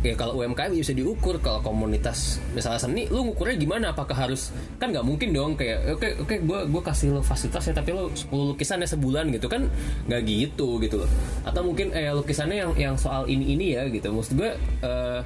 Ya 0.00 0.16
kalau 0.16 0.40
UMKM 0.40 0.72
bisa 0.72 0.96
diukur 0.96 1.36
kalau 1.44 1.60
komunitas 1.60 2.40
misalnya 2.56 2.80
seni 2.80 3.04
lu 3.12 3.28
ngukurnya 3.28 3.56
gimana? 3.60 3.92
Apakah 3.92 4.28
harus 4.28 4.48
kan 4.80 4.88
nggak 4.88 5.04
mungkin 5.04 5.36
dong 5.36 5.52
kayak 5.60 5.96
oke 5.96 6.08
oke 6.24 6.34
gue 6.40 6.60
gue 6.72 6.82
kasih 6.82 7.12
lo 7.12 7.20
fasilitasnya 7.20 7.76
tapi 7.76 7.92
lo 7.92 8.08
10 8.08 8.32
lukisannya 8.32 8.88
sebulan 8.88 9.28
gitu 9.36 9.46
kan 9.52 9.68
nggak 10.08 10.20
gitu 10.24 10.80
gitu 10.80 11.04
loh. 11.04 11.10
Atau 11.44 11.68
mungkin 11.68 11.92
eh 11.92 12.08
lukisannya 12.16 12.56
yang 12.56 12.72
yang 12.80 12.94
soal 12.96 13.28
ini 13.28 13.52
ini 13.52 13.76
ya 13.76 13.84
gitu. 13.92 14.08
Maksud 14.08 14.40
gue 14.40 14.50
eh, 14.80 15.20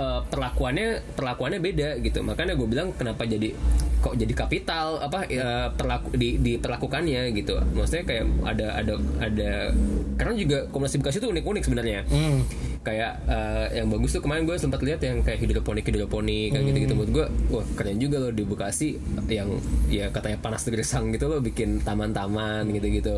eh, 0.00 0.20
perlakuannya 0.32 1.12
perlakuannya 1.12 1.60
beda 1.60 2.00
gitu. 2.00 2.24
Makanya 2.24 2.56
gue 2.56 2.68
bilang 2.68 2.96
kenapa 2.96 3.28
jadi 3.28 3.52
kok 3.98 4.14
jadi 4.14 4.30
kapital 4.30 5.02
apa 5.02 5.26
ya, 5.26 5.74
perlaku 5.74 6.14
di 6.14 6.38
diperlakukannya 6.38 7.34
gitu. 7.34 7.58
Maksudnya 7.76 8.04
kayak 8.06 8.24
ada 8.46 8.66
ada 8.78 8.94
ada 9.18 9.52
karena 10.18 10.34
juga 10.34 10.58
Bekasi 10.72 11.18
itu 11.20 11.28
unik 11.28 11.44
unik 11.44 11.62
sebenarnya. 11.66 12.00
Hmm. 12.08 12.40
Kayak 12.86 13.12
eh, 13.26 13.66
yang 13.82 13.88
bagus 13.90 14.16
tuh 14.16 14.22
kemarin 14.24 14.48
gue 14.48 14.56
sempat 14.56 14.80
lihat 14.80 15.02
yang 15.02 15.20
kayak 15.20 15.38
hidroponik 15.42 15.84
hidroponik 15.84 16.54
kayak 16.54 16.64
gitu 16.72 16.78
gitu 16.88 16.92
menurut 16.94 17.12
gue 17.12 17.26
wah 17.52 17.66
keren 17.76 17.98
juga 17.98 18.16
loh 18.22 18.32
di 18.32 18.44
Bekasi 18.46 18.96
yang 19.28 19.60
ya 19.92 20.08
katanya 20.08 20.38
panas 20.40 20.64
gersang 20.64 21.12
gitu 21.12 21.28
loh 21.28 21.42
bikin 21.44 21.82
taman-taman 21.82 22.64
gitu 22.72 22.88
gitu 22.88 23.16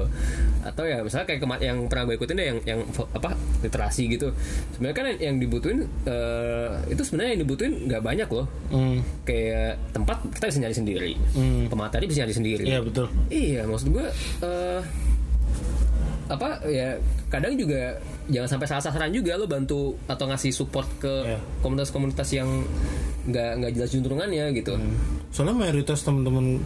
atau 0.66 0.84
ya 0.84 1.00
misalnya 1.00 1.26
kayak 1.28 1.40
kema- 1.40 1.62
yang 1.62 1.86
pernah 1.86 2.10
gue 2.10 2.16
ikutin 2.18 2.36
deh 2.36 2.46
yang 2.50 2.58
yang 2.66 2.80
apa 3.14 3.32
literasi 3.60 4.08
gitu. 4.12 4.32
Sebenarnya 4.76 4.96
kan 4.96 5.06
yang, 5.20 5.36
dibutuhin 5.40 5.88
eh, 6.04 6.70
itu 6.92 7.02
sebenarnya 7.04 7.30
yang 7.36 7.40
dibutuhin 7.44 7.72
nggak 7.88 8.02
banyak 8.02 8.28
loh. 8.28 8.46
Hmm. 8.70 9.02
kayak 9.26 9.78
tempat 9.90 10.22
kita 10.34 10.46
bisa 10.50 10.58
nyari 10.62 10.76
sendiri. 10.76 11.12
Pemateri 11.68 12.04
bisa 12.06 12.22
nyari 12.24 12.34
sendiri. 12.34 12.64
Iya 12.66 12.80
betul. 12.82 13.06
Iya, 13.30 13.66
maksud 13.66 13.88
gue 13.90 14.06
eh 14.42 14.80
apa 16.30 16.62
ya 16.70 16.94
kadang 17.26 17.58
juga 17.58 17.98
jangan 18.30 18.46
sampai 18.48 18.66
salah 18.70 18.84
sasaran 18.86 19.10
juga 19.10 19.34
lo 19.34 19.50
bantu 19.50 19.98
atau 20.06 20.30
ngasih 20.30 20.54
support 20.54 20.86
ke 20.96 21.10
Iya. 21.26 21.38
komunitas-komunitas 21.60 22.28
yang 22.30 22.46
nggak 23.26 23.50
nggak 23.58 23.72
jelas 23.74 23.90
juntrungannya 23.90 24.44
gitu. 24.54 24.78
Soalnya 25.34 25.58
mayoritas 25.58 26.00
teman-teman 26.00 26.62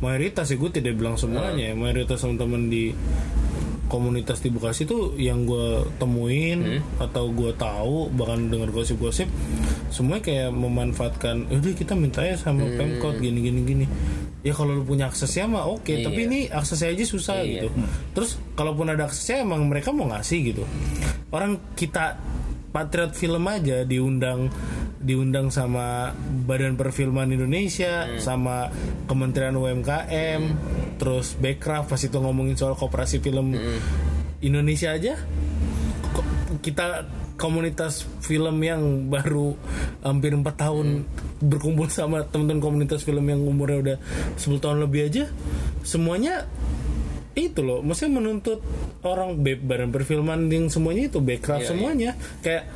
mayoritas 0.00 0.48
ya 0.48 0.56
gue 0.56 0.70
tidak 0.72 0.96
bilang 0.96 1.14
semuanya 1.14 1.68
ya. 1.68 1.74
Mayoritas 1.76 2.24
teman-teman 2.24 2.66
di 2.66 2.96
komunitas 3.88 4.44
di 4.44 4.52
Bekasi 4.52 4.84
tuh 4.84 5.16
yang 5.16 5.48
gue 5.48 5.80
temuin 5.96 6.84
atau 7.00 7.32
gue 7.32 7.56
tahu 7.56 8.12
bahkan 8.12 8.52
dengar 8.52 8.68
gosip-gosip 8.68 9.24
semuanya 9.88 10.20
kayak 10.20 10.50
memanfaatkan 10.52 11.48
udah 11.48 11.72
kita 11.72 11.96
minta 11.96 12.20
ya 12.20 12.36
sama 12.36 12.68
pemkot 12.68 13.16
gini 13.16 13.40
gini 13.40 13.60
gini 13.64 13.86
ya 14.40 14.54
kalau 14.54 14.78
lu 14.78 14.84
punya 14.84 15.10
aksesnya 15.10 15.44
mah 15.44 15.66
oke 15.66 15.90
Iya. 15.90 16.06
tapi 16.06 16.20
ini 16.24 16.40
aksesnya 16.46 16.94
aja 16.94 17.04
susah 17.04 17.42
Iya. 17.42 17.66
gitu. 17.66 17.68
Terus 18.14 18.30
kalaupun 18.54 18.86
ada 18.86 19.06
aksesnya 19.06 19.42
emang 19.42 19.66
mereka 19.66 19.90
mau 19.90 20.06
ngasih 20.06 20.54
gitu. 20.54 20.62
Orang 21.28 21.58
kita 21.74 22.16
Patriot 22.68 23.12
Film 23.12 23.42
aja 23.44 23.82
diundang 23.82 24.52
diundang 24.98 25.48
sama 25.48 26.12
Badan 26.44 26.74
Perfilman 26.74 27.30
Indonesia 27.30 28.06
sama 28.18 28.68
Kementerian 29.06 29.54
UMKM 29.54 30.42
terus 30.98 31.32
Bekraf 31.34 31.86
pas 31.86 31.96
itu 31.96 32.12
ngomongin 32.14 32.58
soal 32.58 32.74
koperasi 32.74 33.22
film 33.22 33.54
Indonesia 34.38 34.92
aja 34.92 35.14
kita 36.60 37.06
komunitas 37.38 38.02
film 38.22 38.58
yang 38.62 39.06
baru 39.06 39.54
hampir 40.02 40.34
empat 40.34 40.58
tahun 40.58 41.06
berkumpul 41.38 41.86
sama 41.86 42.26
teman-teman 42.26 42.62
komunitas 42.62 43.06
film 43.06 43.22
yang 43.30 43.40
umurnya 43.46 43.78
udah 43.78 43.96
10 44.34 44.58
tahun 44.58 44.78
lebih 44.82 45.06
aja 45.06 45.24
semuanya 45.86 46.50
itu 47.38 47.62
loh. 47.62 47.80
Maksudnya 47.86 48.18
menuntut 48.18 48.58
orang 49.06 49.38
badan 49.38 49.94
perfilman 49.94 50.50
yang 50.50 50.66
semuanya 50.66 51.06
itu 51.06 51.22
backcraft 51.22 51.64
Iya, 51.66 51.70
semuanya. 51.70 52.10
Kayak 52.42 52.66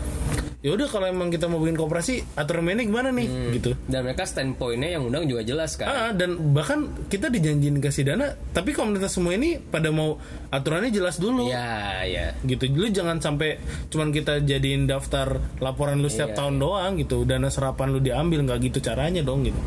ya 0.63 0.71
udah 0.79 0.87
kalau 0.87 1.11
emang 1.11 1.29
kita 1.29 1.51
mau 1.51 1.59
bikin 1.59 1.75
koperasi 1.75 2.39
aturan 2.39 2.63
mainnya 2.63 2.87
gimana 2.87 3.11
nih? 3.11 3.27
Gitu. 3.59 3.75
Dan 3.91 4.07
mereka 4.07 4.23
standpointnya 4.23 4.95
yang 4.95 5.11
undang 5.11 5.27
juga 5.27 5.43
jelas 5.43 5.75
kan. 5.75 5.91
Ah, 5.91 6.11
dan 6.15 6.39
bahkan 6.55 6.87
kita 7.11 7.27
dijanjiin 7.29 7.83
kasih 7.83 8.07
dana 8.07 8.39
tapi 8.55 8.71
komunitas 8.71 9.19
semua 9.19 9.35
ini 9.35 9.59
pada 9.59 9.91
mau 9.91 10.23
aturannya 10.55 10.95
jelas 10.95 11.19
dulu. 11.19 11.51
Ya, 11.51 12.07
ya. 12.07 12.39
gitu. 12.47 12.71
Lu 12.71 12.87
jangan 12.95 13.19
sampai 13.19 13.59
cuman 13.91 14.15
kita 14.15 14.39
jadiin 14.47 14.87
daftar 14.87 15.43
laporan 15.59 15.99
lu 15.99 16.07
setiap 16.07 16.33
Iya, 16.33 16.39
tahun 16.39 16.55
doang 16.63 16.93
gitu. 17.03 17.27
Dana 17.27 17.51
serapan 17.51 17.91
lu 17.91 17.99
diambil 17.99 18.47
nggak 18.47 18.59
gitu 18.73 18.79
caranya 18.79 19.21
dong 19.21 19.43
gitu 19.43 19.59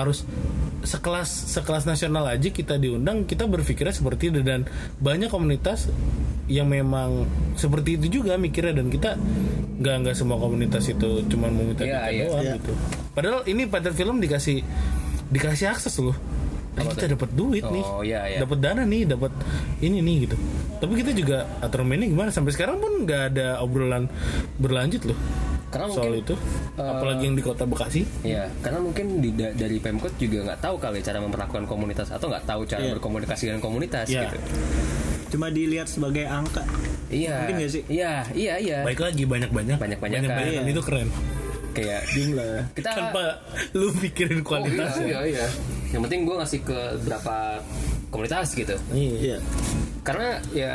harus 0.00 0.24
sekelas 0.80 1.28
sekelas 1.28 1.84
nasional 1.84 2.24
aja 2.24 2.48
kita 2.48 2.80
diundang 2.80 3.28
kita 3.28 3.44
berpikirnya 3.44 3.92
seperti 3.92 4.32
itu. 4.32 4.40
Dan 4.40 4.64
banyak 4.98 5.28
komunitas 5.28 5.92
yang 6.48 6.66
memang 6.66 7.28
seperti 7.54 8.00
itu 8.00 8.20
juga 8.20 8.40
mikirnya. 8.40 8.80
Dan 8.80 8.88
kita 8.88 9.14
nggak 9.80 9.94
nggak 10.04 10.16
semua 10.16 10.36
komunitas 10.40 10.84
itu 10.88 11.24
cuman 11.28 11.50
mau 11.52 11.64
minta 11.64 11.84
Iya, 11.84 12.00
kita 12.00 12.10
iya. 12.12 12.24
doang 12.28 12.44
Iya. 12.44 12.54
gitu. 12.60 12.72
Padahal 13.16 13.40
ini 13.48 13.62
pada 13.68 13.88
film 13.92 14.16
dikasih 14.20 14.64
dikasih 15.30 15.66
akses 15.70 15.94
loh. 16.00 16.16
Eh, 16.78 16.86
kita 16.86 17.12
dapat 17.18 17.34
duit 17.34 17.66
nih. 17.66 17.84
Oh, 17.84 18.00
iya, 18.00 18.24
iya. 18.30 18.38
dapat 18.40 18.62
dana 18.62 18.86
nih 18.86 19.02
dapat 19.04 19.34
ini 19.82 20.00
nih 20.00 20.16
gitu. 20.30 20.36
Tapi 20.80 20.92
kita 20.96 21.12
juga 21.12 21.44
aturan 21.60 21.84
mainnya 21.90 22.08
gimana? 22.08 22.30
Sampai 22.32 22.54
sekarang 22.56 22.80
pun 22.80 23.04
nggak 23.04 23.22
ada 23.34 23.60
obrolan 23.60 24.08
berlanjut 24.56 25.12
loh 25.12 25.18
Karena 25.70 25.86
soal 25.88 26.10
mungkin 26.10 26.20
itu 26.20 26.34
apalagi 26.74 27.22
yang 27.24 27.36
di 27.36 27.42
kota 27.42 27.62
Bekasi 27.62 28.02
Ya, 28.20 28.50
karena 28.58 28.78
mungkin 28.78 29.06
di, 29.18 29.30
da- 29.30 29.54
dari 29.54 29.78
Pemkot 29.78 30.18
juga 30.18 30.38
nggak 30.44 30.60
tahu 30.60 30.76
kali 30.76 30.98
cara 30.98 31.18
memperlakukan 31.18 31.64
komunitas 31.64 32.10
atau 32.10 32.26
nggak 32.26 32.42
tahu 32.44 32.62
cara 32.64 32.82
Iya. 32.82 32.92
berkomunikasi 32.92 33.42
dengan 33.46 33.60
komunitas 33.60 34.06
Iya. 34.06 34.26
gitu. 34.26 34.36
Cuma 35.30 35.46
dilihat 35.46 35.86
sebagai 35.86 36.26
angka. 36.26 36.66
Iya. 37.06 37.34
Mungkin 37.40 37.54
nggak 37.56 37.70
sih? 37.70 37.82
Iya, 37.86 38.26
iya, 38.32 38.54
iya. 38.58 38.78
baik 38.82 38.98
lagi 38.98 39.22
banyak 39.24 39.50
banyak 39.50 39.78
Banyak-banyakan. 39.78 40.26
banyak 40.28 40.52
Iya. 40.60 40.62
itu 40.68 40.82
keren 40.82 41.08
Kayak 41.70 42.02
Jumlah. 42.10 42.66
kita 42.74 42.90
tanpa 42.90 43.22
lu 43.72 43.94
pikirin 43.94 44.42
Oh, 44.42 44.44
kualitas 44.44 44.90
iya, 44.98 45.22
iya, 45.22 45.38
iya. 45.38 45.46
Yang 45.90 46.02
penting 46.02 46.20
gue 46.24 46.34
ngasih 46.34 46.60
ke 46.62 46.78
berapa 47.00 47.62
komunitas 48.10 48.52
gitu. 48.54 48.74
Iya. 48.92 49.14
Iya. 49.18 49.38
Karena 50.02 50.28
ya 50.54 50.72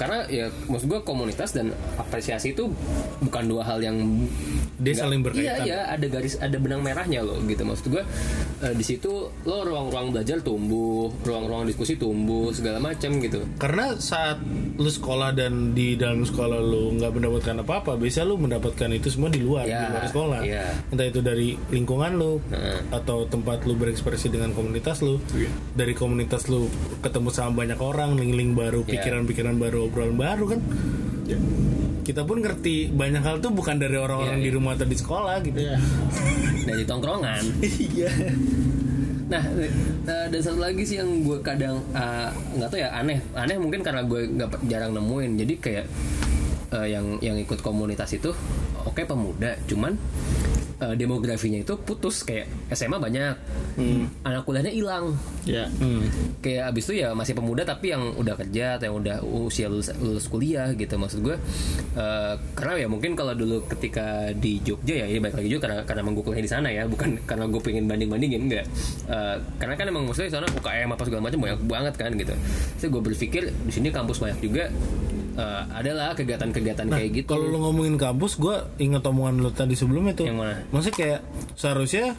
karena 0.00 0.24
ya 0.32 0.48
maksud 0.64 0.88
gue 0.88 1.00
komunitas 1.04 1.52
dan 1.52 1.76
apresiasi 2.00 2.56
itu 2.56 2.72
bukan 3.20 3.44
dua 3.44 3.68
hal 3.68 3.84
yang 3.84 4.00
dia 4.80 4.96
saling 4.96 5.20
Iya 5.20 5.24
berkaitan 5.28 5.64
iya 5.68 5.80
ada 5.92 6.06
garis 6.08 6.40
ada 6.40 6.56
benang 6.56 6.80
merahnya 6.80 7.20
loh 7.20 7.36
gitu 7.44 7.68
maksud 7.68 7.92
gue 7.92 8.00
eh, 8.64 8.72
di 8.72 8.80
situ 8.80 9.28
lo 9.44 9.56
ruang-ruang 9.60 10.16
belajar 10.16 10.40
tumbuh 10.40 11.12
ruang-ruang 11.20 11.68
diskusi 11.68 12.00
tumbuh 12.00 12.48
segala 12.56 12.80
macam 12.80 13.20
gitu 13.20 13.44
karena 13.60 13.92
saat 14.00 14.40
lu 14.80 14.88
sekolah 14.88 15.36
dan 15.36 15.76
di 15.76 16.00
dalam 16.00 16.24
sekolah 16.24 16.56
lu 16.64 16.96
nggak 16.96 17.12
mendapatkan 17.20 17.56
apa-apa 17.60 18.00
biasa 18.00 18.24
lu 18.24 18.40
mendapatkan 18.40 18.88
itu 18.96 19.12
semua 19.12 19.28
di 19.28 19.44
luar 19.44 19.68
Ya, 19.68 19.84
di 19.84 19.86
luar 19.92 20.04
sekolah 20.08 20.40
iya. 20.40 20.64
entah 20.88 21.06
itu 21.12 21.20
dari 21.20 21.52
lingkungan 21.68 22.16
lu 22.16 22.40
Heeh. 22.48 22.88
atau 22.88 23.28
tempat 23.28 23.68
lu 23.68 23.76
berekspresi 23.76 24.32
dengan 24.32 24.56
komunitas 24.56 25.04
lu 25.04 25.20
dari 25.76 25.92
komunitas 25.92 26.09
lu 26.18 26.66
ketemu 27.00 27.28
sama 27.30 27.52
banyak 27.62 27.78
orang 27.78 28.16
link-link 28.16 28.54
baru 28.56 28.82
Iya. 28.84 28.98
pikiran-pikiran 28.98 29.54
baru 29.56 29.86
obrolan 29.86 30.16
baru 30.16 30.44
kan 30.56 30.60
kita 32.00 32.26
pun 32.26 32.42
ngerti 32.42 32.90
banyak 32.90 33.22
hal 33.22 33.38
tuh 33.38 33.54
bukan 33.54 33.78
dari 33.78 33.94
orang-orang 33.94 34.42
Iya, 34.42 34.44
di 34.44 34.50
iya. 34.50 34.56
rumah 34.58 34.72
atau 34.74 34.86
di 34.88 34.96
sekolah 34.98 35.36
gitu 35.46 35.58
Iya. 35.62 35.76
dari 36.68 36.82
tongkrongan 36.82 37.42
Iya. 37.62 38.10
Nah, 39.30 39.42
eh, 39.62 39.70
dan 40.26 40.40
satu 40.42 40.58
lagi 40.58 40.82
sih 40.82 40.98
yang 40.98 41.22
gue 41.22 41.38
kadang 41.38 41.78
eh, 41.94 42.28
nggak 42.58 42.66
tahu 42.66 42.82
ya 42.82 42.90
aneh, 42.90 43.22
aneh 43.30 43.62
mungkin 43.62 43.78
karena 43.78 44.02
gue 44.02 44.26
nggak 44.26 44.66
jarang 44.66 44.90
nemuin. 44.90 45.38
Jadi 45.38 45.54
kayak 45.62 45.86
eh, 46.74 46.86
yang 46.90 47.14
yang 47.22 47.38
ikut 47.38 47.62
komunitas 47.62 48.10
itu 48.10 48.34
oke 48.82 48.98
pemuda, 49.06 49.54
cuman 49.70 49.94
eh, 50.80 50.94
demografinya 50.96 51.60
itu 51.60 51.76
putus 51.80 52.24
kayak 52.24 52.48
SMA 52.72 52.96
banyak, 52.96 53.36
anak 54.24 54.42
kuliahnya 54.48 54.72
hilang. 54.72 55.14
Ya. 55.44 55.68
Hmm. 55.68 56.04
Kayak 56.40 56.72
abis 56.72 56.90
itu 56.90 57.04
ya 57.04 57.12
masih 57.12 57.36
pemuda 57.36 57.62
tapi 57.64 57.92
yang 57.92 58.16
udah 58.16 58.34
kerja 58.36 58.80
atau 58.80 58.84
yang 58.90 58.96
udah 59.00 59.16
usia 59.44 59.68
lulus, 59.68 59.92
lulus 60.00 60.26
kuliah 60.26 60.72
gitu 60.74 60.96
maksud 60.96 61.20
gue. 61.20 61.36
eh, 61.90 62.34
karena 62.56 62.86
ya 62.86 62.88
mungkin 62.88 63.12
kalau 63.18 63.34
dulu 63.36 63.66
ketika 63.66 64.30
di 64.36 64.62
Jogja 64.62 65.04
ya 65.04 65.06
ini 65.10 65.18
baik 65.18 65.36
lagi 65.36 65.48
juga 65.50 65.68
karena 65.68 65.80
karena 65.84 66.02
kuliah 66.10 66.42
di 66.44 66.50
sana 66.50 66.68
ya 66.70 66.84
bukan 66.86 67.18
karena 67.24 67.44
gue 67.48 67.60
pengen 67.62 67.84
banding 67.86 68.10
bandingin 68.10 68.42
enggak. 68.48 68.66
Eh, 69.08 69.36
karena 69.60 69.74
kan 69.76 69.86
emang 69.88 70.04
maksudnya 70.08 70.28
di 70.32 70.36
sana 70.36 70.46
UKM 70.48 70.88
apa 70.96 71.02
segala 71.06 71.20
macam 71.28 71.38
banyak 71.40 71.60
banget 71.66 71.94
kan 71.96 72.10
gitu. 72.16 72.34
Jadi 72.80 72.88
gue 72.88 73.02
berpikir 73.02 73.42
di 73.52 73.72
sini 73.72 73.88
kampus 73.92 74.20
banyak 74.22 74.38
juga 74.40 74.72
eh, 75.36 75.62
adalah 75.70 76.14
kegiatan-kegiatan 76.14 76.86
kayak 76.88 77.10
gitu. 77.14 77.28
Kalau 77.30 77.46
lu 77.46 77.58
ngomongin 77.62 77.96
kampus, 78.00 78.38
gue 78.38 78.56
inget 78.78 79.02
omongan 79.04 79.34
lu 79.42 79.50
tadi 79.52 79.74
sebelumnya 79.78 80.14
tuh. 80.16 80.26
Yang 80.26 80.38
mana? 80.38 80.54
Maksudnya 80.72 80.96
kayak 80.96 81.20
seharusnya 81.54 82.14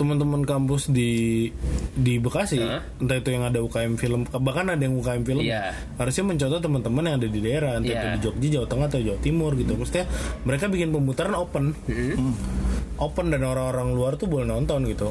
teman-teman 0.00 0.48
kampus 0.48 0.88
di 0.88 1.52
di 1.92 2.16
Bekasi, 2.16 2.56
Hah? 2.64 2.80
entah 2.96 3.20
itu 3.20 3.28
yang 3.36 3.44
ada 3.44 3.60
UKM 3.60 4.00
film, 4.00 4.24
bahkan 4.24 4.72
ada 4.72 4.80
yang 4.80 4.96
UKM 4.96 5.28
film, 5.28 5.44
Iya. 5.44 5.76
harusnya 6.00 6.24
mencontoh 6.24 6.60
teman-teman 6.64 7.02
yang 7.04 7.16
ada 7.20 7.28
di 7.28 7.40
daerah, 7.44 7.76
entah 7.76 7.92
Iya. 7.92 8.00
itu 8.00 8.08
di 8.08 8.20
Jogja, 8.24 8.48
Jawa 8.56 8.66
Tengah 8.72 8.86
atau 8.88 9.00
Jawa 9.04 9.18
Timur 9.20 9.52
gitu. 9.60 9.76
Maksudnya 9.76 10.08
mereka 10.48 10.72
bikin 10.72 10.88
pemutaran 10.88 11.36
open. 11.36 11.76
Mm-hmm. 11.84 12.32
Open 13.00 13.32
dan 13.32 13.40
orang-orang 13.44 13.96
luar 13.96 14.12
tuh 14.20 14.28
boleh 14.28 14.44
nonton 14.44 14.84
gitu. 14.84 15.08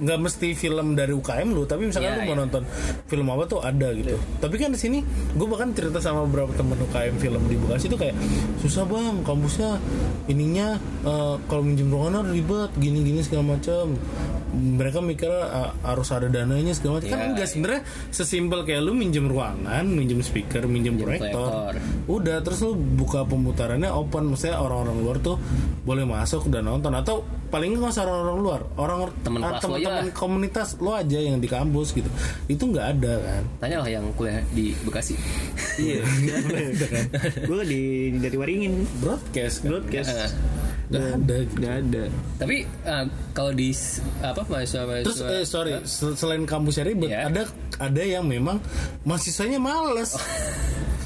Nggak 0.00 0.18
mesti 0.20 0.52
film 0.52 0.92
dari 0.96 1.12
UKM 1.12 1.48
lu, 1.52 1.64
tapi 1.64 1.88
misalnya 1.88 2.12
Iya, 2.12 2.18
lu 2.20 2.28
mau 2.28 2.36
iya. 2.36 2.42
nonton 2.44 2.62
film 3.08 3.26
apa 3.28 3.44
tuh 3.48 3.60
ada 3.60 3.88
gitu. 3.92 4.16
Tapi 4.40 4.54
kan 4.56 4.72
di 4.72 4.80
sini 4.80 5.00
gue 5.32 5.46
bahkan 5.48 5.72
cerita 5.72 6.00
sama 6.00 6.24
beberapa 6.24 6.52
temen 6.56 6.71
UKM 6.78 7.14
film 7.20 7.42
di 7.50 7.56
Bekasi 7.58 7.90
tuh 7.90 7.98
kayak 8.00 8.16
susah 8.62 8.86
bang 8.86 9.20
kampusnya 9.26 9.80
ininya 10.30 10.78
eh, 11.04 11.34
kalau 11.46 11.62
minjem 11.64 11.92
ruangan 11.92 12.30
ribet 12.30 12.70
gini-gini 12.78 13.20
segala 13.24 13.58
macam. 13.58 13.96
Mereka 14.52 15.00
mikir 15.00 15.32
uh, 15.32 15.72
harus 15.82 16.08
ada 16.12 16.28
dananya 16.28 16.76
segala 16.76 17.00
macam 17.00 17.08
kan 17.08 17.18
Iya, 17.18 17.28
enggak 17.32 17.48
sebenarnya 17.48 17.82
sesimpel 18.08 18.60
kayak 18.62 18.80
lu 18.80 18.92
minjem 18.92 19.24
ruangan 19.24 19.84
minjem 19.84 20.20
speaker 20.20 20.68
minjem 20.68 20.96
proyektor 20.96 21.72
proyektor. 21.72 21.74
udah 22.06 22.36
terus 22.40 22.60
lu 22.60 22.76
buka 22.76 23.24
pemutarannya 23.24 23.88
open 23.88 24.28
maksudnya 24.28 24.60
orang-orang 24.60 24.96
luar 25.00 25.16
tuh 25.18 25.36
boleh 25.82 26.04
masuk 26.04 26.52
dan 26.52 26.68
nonton 26.68 26.92
atau 26.92 27.20
paling 27.48 27.76
nggak 27.76 27.92
usah 27.92 28.04
orang-orang 28.04 28.38
luar 28.40 28.60
orang 28.76 28.98
Temen 29.20 29.40
ah, 29.40 29.56
kelas 29.56 29.60
lo 29.60 29.76
aja 29.76 29.84
teman-teman 29.84 30.04
lah. 30.08 30.14
komunitas 30.16 30.68
lo 30.80 30.90
aja 30.92 31.18
yang 31.20 31.36
di 31.36 31.48
kampus 31.48 31.92
gitu 31.92 32.08
itu 32.48 32.62
nggak 32.62 32.86
ada 32.96 33.12
kan 33.20 33.42
Tanya 33.60 33.76
lah 33.80 33.88
yang 33.88 34.04
kuliah 34.16 34.40
di 34.50 34.72
Bekasi. 34.82 35.14
Iya. 35.76 36.00
gue 37.48 37.60
di 37.64 37.80
dari 38.18 38.36
Waringin. 38.36 38.74
broadcast 38.98 39.62
kan 39.62 39.68
Broadcast. 39.68 40.32
Nggak 40.92 41.08
ada 41.14 41.36
gitu. 41.40 41.56
Gak 41.58 41.74
ada. 41.80 42.02
Tapi 42.36 42.56
eh, 42.62 43.04
kalau 43.32 43.52
di 43.52 43.68
apa 44.20 44.42
mahasiswa 44.44 44.82
mahasiswa 44.82 45.04
Terus 45.04 45.18
eh, 45.22 45.44
sorry, 45.44 45.72
sel- 45.82 46.14
selain 46.14 46.44
kampusnya 46.44 46.84
ribet, 46.84 47.08
Iya. 47.08 47.26
ada 47.26 47.42
ada 47.80 48.02
yang 48.02 48.24
memang 48.24 48.60
mahasiswanya 49.02 49.56
males. 49.56 50.12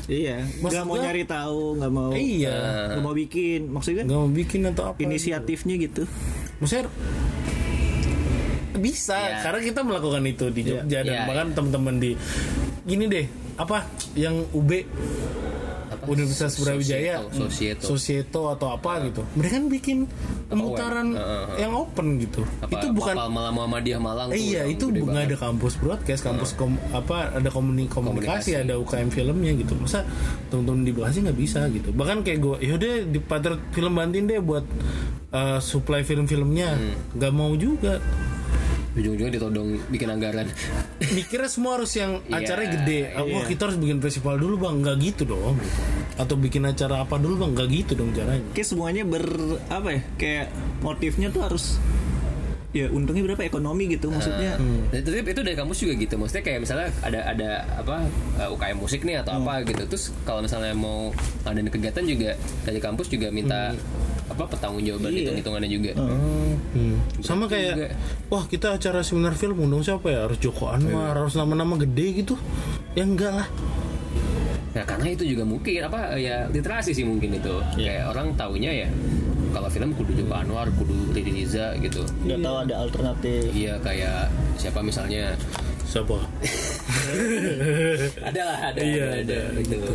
Iya. 0.06 0.46
Maksud 0.62 0.70
Gak 0.72 0.86
mau 0.86 0.96
nyari 0.96 1.26
tahu, 1.26 1.62
gak 1.76 1.90
mau. 1.90 2.14
iya, 2.14 2.94
Gak 2.94 3.02
mau 3.02 3.10
bikin. 3.10 3.66
Maksudnya 3.66 4.06
nggak 4.06 4.14
mau 4.16 4.30
bikin 4.30 4.60
atau 4.64 4.84
apa? 4.86 4.98
inisiatifnya 5.02 5.74
gitu. 5.80 6.06
Maksudnya 6.58 6.86
bisa 8.76 9.18
Iya. 9.18 9.36
karena 9.42 9.60
kita 9.64 9.80
melakukan 9.82 10.22
itu 10.22 10.46
di 10.48 10.62
Jogja 10.62 11.00
dan 11.00 11.10
Iya, 11.10 11.22
bahkan 11.24 11.48
teman-teman 11.52 11.96
di 11.96 12.12
gini 12.84 13.08
deh 13.08 13.26
apa 13.56 13.82
yang 14.14 14.46
UB 14.52 14.70
apa? 15.96 16.04
Universitas 16.06 16.54
Brawijaya 16.56 17.24
Sosieto, 17.24 17.36
Sosieto. 17.40 17.84
Sosieto 17.86 18.42
atau 18.48 18.68
apa 18.70 19.00
gitu 19.02 19.24
mereka 19.32 19.56
kan 19.56 19.64
bikin 19.66 19.98
pemutaran? 20.46 21.06
Heeh, 21.10 21.24
heeh. 21.46 21.58
yang 21.58 21.72
open 21.74 22.06
gitu 22.18 22.44
Apa, 22.58 22.70
itu 22.74 22.86
bukan 22.90 23.14
Malang 23.26 23.54
Muhammadiyah 23.54 23.98
Malang 23.98 24.28
Eh, 24.28 24.40
iya 24.46 24.62
itu 24.62 24.86
nggak 24.86 25.24
ada 25.26 25.36
kampus 25.40 25.74
broadcast 25.76 26.22
kampus 26.22 26.52
kom- 26.52 26.78
apa 26.90 27.32
ada 27.32 27.48
komuni- 27.48 27.86
komunikasi, 27.86 28.52
Komunikasi. 28.52 28.62
ada 28.62 28.74
UKM 28.76 29.08
filmnya 29.08 29.52
gitu 29.54 29.72
masa 29.74 30.04
teman-teman 30.46 30.82
di 30.82 30.92
Bekasi 30.92 31.18
nggak 31.22 31.38
bisa 31.38 31.60
gitu 31.68 31.90
bahkan 31.90 32.20
kayak 32.20 32.38
gue 32.38 32.56
yaudah 32.62 32.94
di 33.02 33.18
Patriot 33.18 33.60
film 33.70 33.92
bantuin 33.92 34.24
deh 34.24 34.38
buat 34.38 34.64
uh, 35.28 35.58
supply 35.58 36.02
film-filmnya 36.02 36.68
Hmm. 36.68 36.94
nggak 37.14 37.32
mau 37.32 37.52
juga 37.54 37.98
ujung-ujungnya 38.96 39.32
ditodong 39.36 39.76
bikin 39.92 40.08
anggaran. 40.08 40.48
Mikirnya 41.12 41.50
semua 41.52 41.76
harus 41.76 41.92
yang 41.94 42.18
Iya, 42.32 42.42
acaranya 42.42 42.70
gede. 42.80 43.00
Ah, 43.12 43.24
wah 43.28 43.44
kita 43.44 43.68
harus 43.68 43.78
bikin 43.78 44.00
festival 44.00 44.40
dulu 44.40 44.66
bang. 44.66 44.74
Nggak 44.80 44.96
gitu 45.04 45.22
dong. 45.28 45.60
Atau 46.16 46.40
bikin 46.40 46.64
acara 46.64 47.04
apa 47.04 47.20
dulu 47.20 47.44
bang? 47.44 47.50
Nggak 47.52 47.68
gitu 47.70 47.92
dong 47.94 48.10
caranya. 48.16 48.42
Kayak 48.56 48.68
semuanya 48.72 49.02
ber 49.04 49.24
apa 49.68 49.88
ya? 49.92 50.00
Kayak 50.16 50.46
motifnya 50.80 51.28
tuh 51.28 51.44
harus 51.44 51.76
ya 52.76 52.92
untungnya 52.92 53.24
berapa? 53.24 53.44
Ekonomi 53.44 53.84
gitu 53.92 54.08
maksudnya. 54.12 54.56
Dan 54.92 54.98
itu, 55.00 55.08
itu 55.12 55.40
dari 55.44 55.56
kampus 55.56 55.76
juga 55.84 55.92
gitu. 55.96 56.14
Maksudnya 56.16 56.44
kayak 56.44 56.60
misalnya 56.64 56.88
ada 57.04 57.20
ada 57.24 57.50
apa 57.80 57.96
uh, 58.40 58.54
UKM 58.56 58.76
musik 58.80 59.04
nih 59.04 59.20
atau 59.20 59.44
apa 59.44 59.60
gitu. 59.68 59.84
Terus 59.88 60.12
kalau 60.24 60.40
misalnya 60.40 60.72
mau 60.72 61.12
ada 61.44 61.60
kegiatan 61.68 62.04
juga 62.04 62.36
dari 62.64 62.80
kampus 62.80 63.12
juga 63.12 63.28
minta 63.28 63.76
apa 64.26 64.42
pertanggungjawaban 64.44 65.08
Iya. 65.08 65.18
hitung 65.22 65.36
hitungannya 65.36 65.70
juga 65.70 65.90
Hmm. 65.96 66.98
Sama 67.20 67.46
kayak, 67.46 67.74
juga. 67.74 67.88
wah 68.28 68.44
kita 68.44 68.74
acara 68.74 69.00
seminar 69.00 69.32
film 69.32 69.56
undang 69.58 69.80
siapa 69.80 70.06
ya? 70.06 70.20
Harus 70.24 70.38
Joko 70.38 70.68
Anwar, 70.68 71.14
Iya. 71.14 71.20
harus 71.20 71.34
nama-nama 71.34 71.74
gede 71.78 72.06
gitu. 72.16 72.34
Ya 72.92 73.02
enggak 73.02 73.32
lah. 73.34 73.48
Nah 74.72 74.84
karena 74.84 75.08
itu 75.08 75.24
juga 75.24 75.42
mungkin 75.42 75.80
apa 75.80 76.14
ya 76.14 76.44
literasi 76.46 76.92
sih 76.92 77.02
mungkin 77.02 77.32
itu 77.32 77.54
kayak 77.74 78.10
orang 78.10 78.34
taunya 78.34 78.84
ya 78.84 78.88
kalau 79.48 79.68
film 79.68 79.94
kudu 79.94 80.12
Joko 80.14 80.34
Anwar 80.34 80.68
kudu 80.70 80.92
Riri 81.10 81.32
Riza 81.34 81.72
gitu 81.78 82.04
Nggak 82.22 82.38
tahu 82.42 82.56
ada 82.60 82.74
alternatif. 82.78 83.48
iya 83.50 83.80
kayak 83.80 84.28
siapa 84.54 84.80
misalnya 84.80 85.32
Siapa? 85.86 86.18
ada 88.22 88.40
lah 88.42 88.58
ada 88.68 88.80
Iya, 88.80 89.04
ada, 89.16 89.38
ada, 89.48 89.60
gitu 89.62 89.90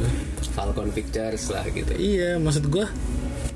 Falcon 0.51 0.89
Pictures 0.89 1.43
lah 1.47 1.63
gitu 1.67 1.93
iya, 1.93 2.35
maksud 2.37 2.65
gua 2.67 2.89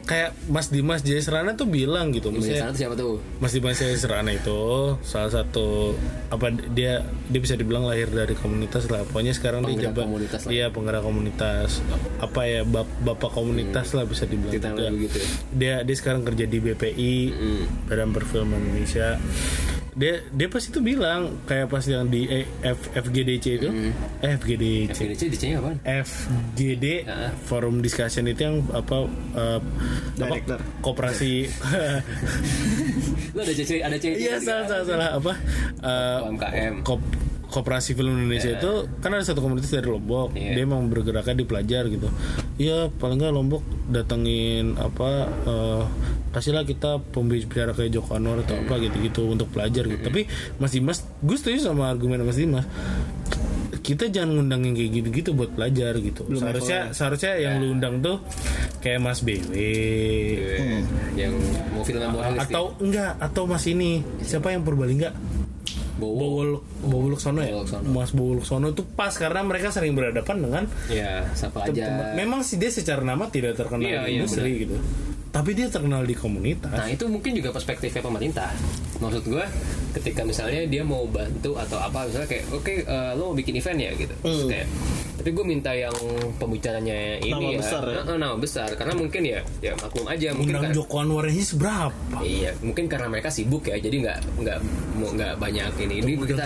kayak 0.05 0.37
Mas 0.45 0.69
Dimas 0.69 1.01
Jayasrana 1.01 1.53
tuh 1.53 1.65
bilang 1.65 2.09
gitu, 2.09 2.29
sana 2.29 2.69
tuh 2.69 2.77
siapa 2.77 2.93
tuh 2.93 3.17
Mas 3.37 3.51
Dimas 3.51 3.73
Jayasrana 3.75 4.31
itu 4.31 4.61
salah 5.01 5.27
satu 5.27 5.97
apa 6.29 6.47
dia 6.71 7.01
dia 7.25 7.39
bisa 7.41 7.53
dibilang 7.53 7.83
lahir 7.83 8.07
dari 8.07 8.33
komunitas 8.33 8.85
lah. 8.85 9.01
Pokoknya 9.03 9.33
sekarang 9.33 9.61
dia 9.61 9.73
Penggerak 9.73 9.89
jabat 9.91 10.05
komunitas 10.05 10.39
lah. 10.39 10.51
iya 10.51 10.65
penggerak 10.69 11.01
komunitas 11.01 11.69
apa 12.17 12.41
ya 12.43 12.61
bap- 12.61 12.97
bapak 13.01 13.31
komunitas 13.31 13.87
lah 13.91 14.05
bisa 14.05 14.23
dibilang 14.23 14.53
juga. 14.53 14.69
lagu 14.77 14.97
gitu 15.01 15.17
ya. 15.17 15.27
Dia 15.51 15.75
dia 15.81 15.95
sekarang 15.95 16.21
kerja 16.21 16.45
di 16.45 16.57
BPI 16.59 17.13
Badan 17.85 18.13
Perfilman 18.13 18.61
Indonesia. 18.61 19.17
Dia 19.95 20.19
dia 20.27 20.47
pas 20.47 20.59
itu 20.59 20.75
bilang 20.77 21.39
kayak 21.43 21.67
pas 21.67 21.79
yang 21.81 22.03
di 22.05 22.27
eh, 22.27 22.43
F, 22.61 22.91
FGDC 22.93 23.45
itu 23.55 23.69
eh, 24.19 24.35
FGDC 24.35 24.91
FGDC 24.91 25.21
DC-nya 25.29 25.57
apaan? 25.57 25.77
FGD 25.81 26.85
Ya. 27.01 27.31
forum 27.41 27.79
discussion 27.79 28.25
itu 28.25 28.41
yang 28.41 28.59
apa 28.69 29.07
apa 29.07 29.63
Director. 30.35 30.59
koperasi 30.81 31.47
Lu 33.31 33.39
ada 33.39 33.53
CC 33.53 33.71
ada 33.79 33.95
CC 33.95 34.15
iya 34.17 34.35
salah 34.37 34.65
salah 34.65 34.83
salah 34.85 35.09
apa 35.13 35.33
eh, 35.79 36.19
UMKM. 36.25 36.73
kop- 36.83 37.15
koperasi 37.55 37.95
film 37.95 38.19
Indonesia 38.19 38.51
itu 38.51 38.91
kan 38.99 39.15
ada 39.15 39.23
satu 39.23 39.39
komunitas 39.39 39.71
dari 39.71 39.87
Lombok. 39.87 40.35
Iya. 40.35 40.59
dia 40.59 40.63
emang 40.67 40.91
bergeraknya 40.91 41.39
di 41.39 41.45
pelajar 41.47 41.87
gitu. 41.87 42.11
Iya 42.59 42.91
paling 42.91 43.15
nggak 43.15 43.31
Lombok 43.31 43.63
datengin 43.87 44.75
apa 44.75 45.31
eh, 45.47 45.83
kasihlah 46.35 46.67
kita 46.67 46.99
pembicara 47.15 47.71
kayak 47.71 47.95
Joko 47.95 48.19
Anwar 48.19 48.43
atau 48.43 48.59
apa 48.59 48.75
gitu 48.83 48.99
gitu 48.99 49.21
untuk 49.31 49.47
pelajar 49.55 49.87
gitu. 49.87 50.03
Tapi 50.03 50.27
Mas 50.59 50.75
Dimas 50.75 51.07
gue 51.23 51.37
setuju 51.39 51.71
sama 51.71 51.87
argumen 51.87 52.27
Mas 52.27 52.35
Dimas. 52.35 52.67
Kita 53.85 54.09
jangan 54.09 54.41
ngundang 54.41 54.65
yang 54.65 54.73
kayak 54.73 54.91
gitu-gitu 54.97 55.29
buat 55.37 55.53
pelajar 55.53 55.93
gitu. 56.01 56.25
Seharusnya 56.35 56.89
seharusnya 56.91 57.37
yang 57.37 57.61
lu 57.61 57.77
undang 57.77 58.01
tuh 58.01 58.17
kayak 58.81 58.99
Mas 58.99 59.21
BW 59.21 59.53
yang 61.13 61.33
mau 61.71 61.85
film 61.85 62.01
yang 62.01 62.11
moralis 62.11 62.49
atau 62.49 62.73
enggak 62.81 63.13
atau 63.21 63.43
Mas 63.47 63.63
ini. 63.69 64.01
Siapa 64.25 64.51
yang 64.51 64.65
Purbalingga 64.65 65.13
Bowo 65.95 66.59
Bowo 66.83 67.07
Luksono 67.09 67.39
ya 67.39 67.55
Luksono. 67.55 67.83
Mas 67.89 68.11
Bowo 68.11 68.37
Luksono 68.37 68.71
itu 68.71 68.83
pas 68.83 69.11
karena 69.11 69.41
mereka 69.41 69.71
sering 69.71 69.95
berhadapan 69.95 70.37
dengan 70.43 70.63
ya 70.87 71.23
siapa 71.31 71.65
aja 71.65 72.13
memang 72.13 72.43
sih 72.43 72.55
dia 72.55 72.69
secara 72.69 73.01
nama 73.01 73.27
tidak 73.27 73.55
terkenal 73.55 73.85
Iya, 73.85 74.03
di 74.03 74.11
iya, 74.11 74.15
industri 74.19 74.51
gitu 74.63 74.77
tapi 75.29 75.51
dia 75.51 75.67
terkenal 75.67 76.07
di 76.07 76.15
komunitas 76.15 76.71
Nah 76.71 76.87
itu 76.87 77.11
mungkin 77.11 77.35
juga 77.35 77.51
perspektifnya 77.51 77.99
pemerintah. 77.99 78.55
Maksud 79.03 79.27
gue, 79.27 79.43
ketika 79.91 80.23
misalnya 80.23 80.63
dia 80.63 80.79
mau 80.79 81.03
bantu 81.11 81.59
atau 81.59 81.75
apa, 81.75 82.07
misalnya 82.07 82.31
kayak, 82.31 82.45
oke, 82.55 82.71
eh, 82.87 83.11
lo 83.19 83.23
mau 83.27 83.35
bikin 83.35 83.59
event 83.59 83.75
ya 83.75 83.91
gitu. 83.99 84.15
Terus 84.15 84.39
Hmm. 84.39 84.47
kayak, 84.47 84.67
tapi 85.15 85.29
gue 85.31 85.45
minta 85.47 85.71
yang 85.71 85.95
pembicaranya 86.35 87.19
ini 87.23 87.31
Nama 87.31 87.49
ya, 87.55 87.59
besar 87.59 87.83
ya? 87.87 88.01
Eh, 88.03 88.17
nama 88.19 88.35
besar, 88.35 88.69
karena 88.75 88.93
mungkin 88.95 89.21
ya, 89.23 89.39
ya 89.63 89.71
maklum 89.79 90.05
aja, 90.11 90.27
mungkin 90.35 90.53
undang 90.55 90.63
karena, 90.69 90.75
Joko 90.75 90.95
Anwar 90.99 91.25
ini 91.31 91.43
seberapa 91.43 92.17
iya, 92.23 92.51
mungkin 92.59 92.85
karena 92.91 93.07
mereka 93.07 93.29
sibuk 93.31 93.63
ya, 93.67 93.79
jadi 93.79 93.95
nggak 94.03 94.19
nggak 94.43 94.57
mau 94.99 95.09
nggak 95.15 95.33
banyak 95.39 95.71
ini. 95.87 95.95
Ini 96.03 96.13
kita 96.23 96.45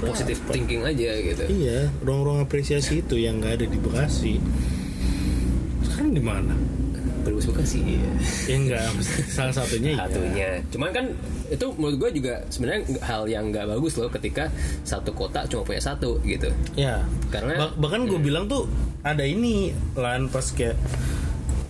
positive 0.00 0.40
thinking 0.48 0.82
aja 0.84 1.10
gitu. 1.20 1.44
iya 1.48 1.88
ruang-ruang 2.00 2.44
apresiasi 2.44 3.04
itu 3.04 3.16
yang 3.20 3.40
nggak 3.40 3.62
ada 3.62 3.66
di 3.68 3.78
Bekasi 3.78 4.34
sekarang 5.84 6.12
di 6.12 6.22
mana 6.22 6.54
Bagus 7.26 7.44
Bekasi. 7.46 7.78
Iya. 7.82 8.10
ya 8.50 8.54
enggak 8.56 8.82
salah 9.26 9.50
satunya 9.50 9.90
iya 9.92 10.00
satunya. 10.06 10.48
Cuman 10.70 10.90
kan 10.90 11.04
itu 11.46 11.66
menurut 11.74 11.96
gue 11.98 12.10
juga 12.18 12.34
sebenarnya 12.48 12.80
hal 13.02 13.22
yang 13.26 13.50
nggak 13.50 13.66
bagus 13.68 13.98
loh 13.98 14.08
ketika 14.08 14.46
satu 14.82 15.10
kota 15.10 15.42
cuma 15.46 15.62
punya 15.62 15.82
satu 15.82 16.18
gitu. 16.22 16.46
Ya, 16.74 17.02
Karena- 17.28 17.58
Bah- 17.60 17.76
bahkan 17.76 18.06
gue 18.06 18.18
bilang 18.18 18.46
tuh 18.46 18.66
ada 19.02 19.22
ini 19.22 19.70
lahan 19.94 20.26
pas 20.26 20.46
kayak 20.48 20.74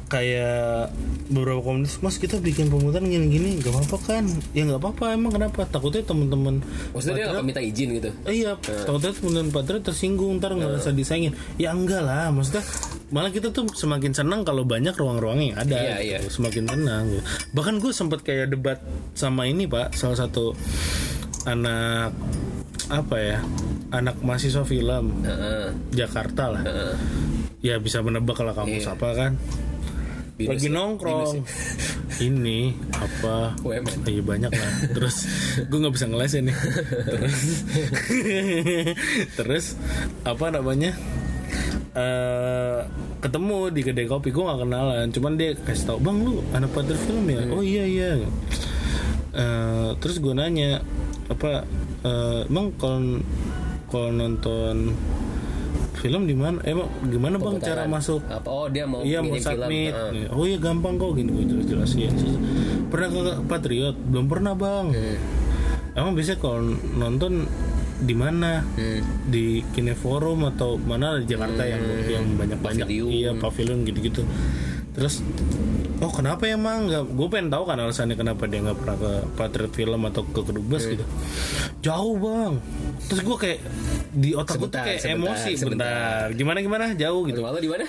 kayak 0.07 0.93
beberapa 1.27 1.59
komunitas 1.61 1.99
mas 2.01 2.17
kita 2.17 2.39
bikin 2.39 2.71
pemutaran 2.71 3.07
gini-gini 3.07 3.59
nggak 3.59 3.73
apa-apa 3.73 3.97
kan 4.01 4.25
ya 4.55 4.63
nggak 4.63 4.79
apa-apa 4.79 5.05
emang 5.13 5.33
kenapa 5.35 5.67
takutnya 5.67 6.03
teman-teman 6.03 6.63
Maksudnya 6.95 7.17
dia 7.19 7.27
nggak 7.33 7.45
minta 7.45 7.61
izin 7.61 7.89
gitu. 7.99 8.11
Eh, 8.25 8.35
iya, 8.41 8.55
takutnya 8.59 9.13
teman-teman 9.13 9.51
Patriot 9.51 9.83
tersinggung 9.83 10.39
ntar 10.39 10.55
nggak 10.55 10.79
bisa 10.79 10.91
disayangin. 10.91 11.33
Ya 11.57 11.75
enggak 11.75 12.01
lah, 12.01 12.31
maksudnya 12.31 12.63
malah 13.11 13.31
kita 13.31 13.51
tuh 13.51 13.67
semakin 13.71 14.13
senang 14.13 14.43
kalau 14.43 14.63
banyak 14.65 14.95
ruang-ruang 14.95 15.43
yang 15.43 15.57
ada. 15.59 15.77
Iya, 15.77 16.23
gitu. 16.23 16.41
Semakin 16.41 16.65
tenang. 16.67 17.05
gitu. 17.11 17.23
Bahkan 17.53 17.75
gue 17.83 17.93
sempat 17.93 18.21
kayak 18.23 18.51
debat 18.51 18.79
sama 19.13 19.45
ini 19.45 19.67
pak, 19.67 19.93
salah 19.93 20.17
satu 20.17 20.55
anak 21.45 22.11
apa 22.87 23.17
ya, 23.19 23.39
anak 23.91 24.23
mahasiswa 24.23 24.63
film 24.63 25.23
Heeh. 25.23 25.69
Jakarta 25.93 26.55
lah. 26.55 26.63
Heeh. 26.63 26.95
Ya 27.61 27.77
bisa 27.83 27.99
menebak 27.99 28.39
lah 28.41 28.55
kampus 28.55 28.87
Iya. 28.87 28.95
apa 28.95 29.09
kan. 29.13 29.33
Binus 30.37 30.53
Lagi 30.53 30.69
nongkrong. 30.69 31.41
Ini 32.21 32.61
apa? 32.93 33.57
UMN. 33.65 34.05
Iya 34.05 34.23
banyak 34.25 34.53
lah. 34.53 34.73
Terus 34.93 35.17
gue 35.65 35.79
nggak 35.81 35.95
bisa 35.97 36.07
ngeles 36.13 36.33
nih. 36.37 36.57
Terus 37.09 37.45
terus 39.41 39.67
apa 40.25 40.53
namanya? 40.53 40.93
eh 41.97 42.85
ketemu 43.25 43.73
di 43.73 43.81
kedai 43.81 44.05
kopi 44.05 44.29
gue 44.29 44.45
gak 44.45 44.69
kenalan 44.69 45.09
cuman 45.09 45.33
dia 45.41 45.57
kasih 45.57 45.89
tau 45.89 45.97
bang 45.97 46.29
lu 46.29 46.45
anak 46.53 46.69
pader 46.77 46.93
film 46.93 47.25
ya 47.25 47.41
oh 47.49 47.65
iya 47.65 47.89
iya 47.89 48.11
Eh, 49.37 49.91
terus 50.01 50.17
gue 50.17 50.33
nanya 50.33 50.81
apa 51.29 51.69
eh, 52.01 52.49
emang 52.49 52.73
kalau 52.81 53.21
kalau 53.93 54.09
nonton 54.09 54.97
film 55.97 56.29
di 56.29 56.37
mana 56.37 56.61
emang 56.63 56.89
gimana 57.09 57.41
bang 57.41 57.57
cara 57.59 57.89
masuk 57.89 58.21
apa 58.29 58.49
oh 58.49 58.69
dia 58.69 58.85
mau 58.85 59.01
Iya 59.01 59.25
mau 59.25 59.33
ngirim 59.33 59.43
film 59.43 59.65
submit. 59.65 59.93
Heeh. 59.97 60.27
Oh 60.31 60.45
iya 60.45 60.59
gampang 60.61 60.95
kok 61.01 61.17
gini 61.17 61.31
gue 61.33 61.45
jelas 61.49 61.67
jelasin. 61.67 62.13
Pernah 62.93 63.09
ke 63.11 63.21
Patriot? 63.49 63.97
Belum 63.97 64.27
pernah 64.29 64.53
bang. 64.55 64.93
Hmm. 64.93 65.17
Emang 65.97 66.13
biasanya 66.13 66.39
kalau 66.39 66.61
nonton 66.95 67.49
di 67.97 68.13
mana? 68.13 68.61
Hmm. 68.77 69.01
Di 69.27 69.65
Kineforum 69.73 70.45
atau 70.53 70.77
mana 70.77 71.17
di 71.17 71.25
Jakarta 71.25 71.65
yang 71.65 71.81
yang 72.05 72.25
banyak 72.37 72.59
banyak 72.61 72.87
Pavilion. 72.87 73.09
iya 73.09 73.31
pavilion 73.33 73.79
gitu-gitu. 73.89 74.23
Terus 74.93 75.25
oh 75.97 76.11
kenapa 76.11 76.45
emang 76.45 76.87
nggak? 76.87 77.05
Gue 77.09 77.27
pengen 77.29 77.49
tahu 77.49 77.65
kan 77.65 77.77
alasannya 77.77 78.15
kenapa 78.15 78.45
dia 78.45 78.61
nggak 78.61 78.79
pernah 78.79 78.97
ke 78.97 79.11
Patriot 79.35 79.73
Film 79.73 80.01
atau 80.05 80.23
ke 80.25 80.41
Kedubes 80.41 80.85
gitu. 80.87 81.05
Jauh 81.81 82.17
bang. 82.17 82.53
Terus 83.07 83.21
gue 83.23 83.37
kayak 83.37 83.59
di 84.13 84.31
otak 84.33 84.57
gue 84.57 84.69
tuh 84.69 84.81
kayak 84.81 85.01
sebentar, 85.01 85.17
emosi 85.37 85.51
sebentar. 85.55 85.87
bentar. 85.87 86.27
Gimana 86.33 86.59
gimana 86.61 86.85
jauh 86.93 87.23
gitu 87.25 87.41
lo 87.41 87.57
di 87.57 87.69
mana 87.69 87.85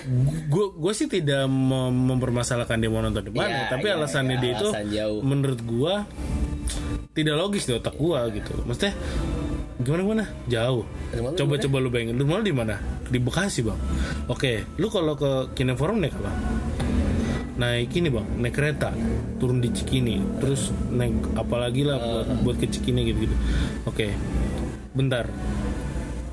gue 0.47 0.65
gue 0.75 0.93
sih 0.93 1.07
tidak 1.07 1.47
mem- 1.47 2.13
mempermasalahkan 2.13 2.77
dia 2.77 2.89
mau 2.91 2.99
nonton 2.99 3.23
di 3.23 3.31
mana 3.31 3.47
Iya, 3.47 3.63
tapi 3.71 3.87
iya, 3.87 3.95
alasannya 3.95 4.35
iya, 4.35 4.43
dia 4.43 4.51
itu 4.53 4.67
alasan 4.69 4.87
jauh. 4.91 5.19
menurut 5.23 5.59
gue 5.59 5.93
tidak 7.15 7.35
logis 7.35 7.63
di 7.65 7.73
otak 7.73 7.95
gue 7.95 8.19
gitu 8.37 8.53
maksudnya 8.63 8.93
gimana 9.77 10.01
gimana 10.03 10.25
jauh 10.45 10.83
Rumah 11.09 11.31
coba 11.33 11.53
coba 11.57 11.75
lu 11.79 11.89
bayangin 11.89 12.15
rumah 12.17 12.37
lu 12.37 12.45
di 12.45 12.55
mana 12.55 12.75
di 13.07 13.17
Bekasi 13.17 13.63
bang 13.63 13.79
oke 14.27 14.51
lu 14.77 14.87
kalau 14.89 15.13
ke 15.15 15.31
Kineforum 15.55 15.97
naik 15.97 16.13
apa 16.13 16.31
naik 17.57 17.89
ini 17.97 18.07
bang. 18.13 18.27
Naik 18.37 18.53
kereta. 18.53 18.89
Turun 19.41 19.59
di 19.59 19.73
Cikini. 19.73 20.21
Terus 20.39 20.69
naik 20.93 21.33
apalagi 21.33 21.83
lah 21.83 21.97
buat 21.97 22.27
buat 22.45 22.57
ke 22.61 22.69
Cikini 22.69 23.09
gitu 23.09 23.27
gitu 23.27 23.35
oke. 23.85 24.07
Bentar. 24.93 25.25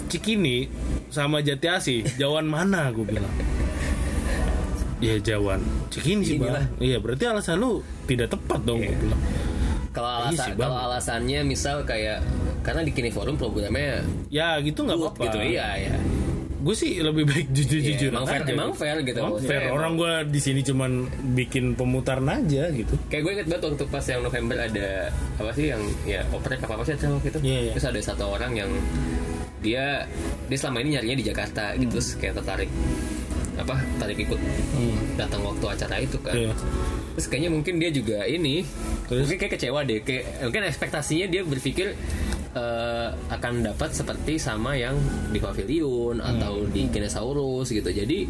Cikini 0.09 0.69
sama 1.11 1.43
Jati 1.43 1.67
Asih 1.67 2.01
jauhan 2.21 2.47
mana? 2.47 2.93
Gue 2.93 3.09
bilang. 3.09 3.33
Ya 5.03 5.19
jauhan 5.19 5.61
Cikini 5.91 6.23
sih 6.23 6.37
bang. 6.39 6.71
Iya 6.79 7.01
berarti 7.03 7.25
alasan 7.27 7.59
lu 7.61 7.81
tidak 8.05 8.31
tepat 8.33 8.61
dong 8.63 8.85
gue 8.85 8.95
bilang. 8.95 9.21
Kalau 9.95 10.11
Iya 10.11 10.27
alasan 10.31 10.49
Bang. 10.55 10.69
kalau 10.71 10.79
alasannya 10.91 11.41
misal 11.47 11.87
kayak 11.87 12.19
karena 12.67 12.81
di 12.83 12.91
Kini 12.97 13.13
Forum 13.13 13.37
programnya 13.37 14.01
ya 14.33 14.57
gitu 14.59 14.83
nggak 14.83 14.97
apa-apa. 14.99 15.23
gitu. 15.29 15.39
Iya 15.55 15.67
ya 15.79 15.97
gue 16.65 16.73
sih 16.75 16.97
lebih 16.99 17.25
baik 17.25 17.47
jujur 17.51 17.77
Iya, 17.77 17.89
jujur 17.91 18.11
emang 18.11 18.25
fair 18.25 18.43
emang 18.47 18.73
fair 18.73 18.97
gitu. 19.01 19.19
Emang 19.19 19.33
maksudnya 19.33 19.51
fair. 19.51 19.63
emang- 19.63 19.75
orang 19.75 19.93
gue 19.95 20.13
di 20.27 20.41
sini 20.41 20.61
cuman 20.61 20.91
bikin 21.35 21.65
pemutaran 21.75 22.25
aja 22.27 22.73
gitu. 22.73 22.95
Kayak 23.07 23.21
gue 23.21 23.33
inget 23.35 23.47
banget 23.47 23.63
waktu 23.69 23.85
pas 23.87 24.05
yang 24.07 24.21
November 24.21 24.57
ada 24.59 24.89
apa 25.37 25.51
sih 25.53 25.67
yang 25.69 25.83
ya 26.05 26.25
oprek 26.31 26.59
apa 26.59 26.73
apa 26.73 26.83
sih 26.83 26.97
waktu 26.97 27.29
itu 27.29 27.39
Iya, 27.43 27.59
iya. 27.61 27.73
terus 27.73 27.87
ada 27.87 28.01
satu 28.01 28.25
orang 28.31 28.53
yang 28.55 28.71
dia 29.61 30.05
dia 30.47 30.57
selama 30.57 30.81
ini 30.81 30.97
nyarinya 30.97 31.17
di 31.17 31.27
Jakarta 31.27 31.65
gitu. 31.75 31.85
Hmm. 31.85 31.93
terus 31.95 32.09
kayak 32.17 32.35
tertarik 32.35 32.71
apa 33.55 33.77
tarik 33.97 34.19
ikut 34.19 34.41
datang 35.15 35.41
waktu 35.43 35.67
acara 35.69 35.97
itu 35.99 36.19
kan. 36.19 36.35
Iya. 36.35 36.53
terus 37.15 37.27
kayaknya 37.29 37.51
mungkin 37.51 37.79
dia 37.79 37.89
juga 37.89 38.27
ini 38.27 38.67
Terus? 39.05 39.21
mungkin 39.23 39.37
kayak 39.39 39.53
kecewa 39.55 39.81
deh. 39.85 40.01
Kayak 40.01 40.23
mungkin 40.43 40.63
ekspektasinya 40.65 41.27
dia 41.29 41.43
berpikir 41.45 41.95
eh, 42.55 43.09
akan 43.29 43.53
dapat 43.65 43.91
seperti 43.91 44.39
sama 44.39 44.75
yang 44.75 44.95
di 45.29 45.39
pavilion 45.39 46.17
Hmm. 46.17 46.31
atau 46.31 46.63
di 46.65 46.87
Kinesaurus 46.87 47.69
gitu 47.69 47.87
jadi 47.87 48.25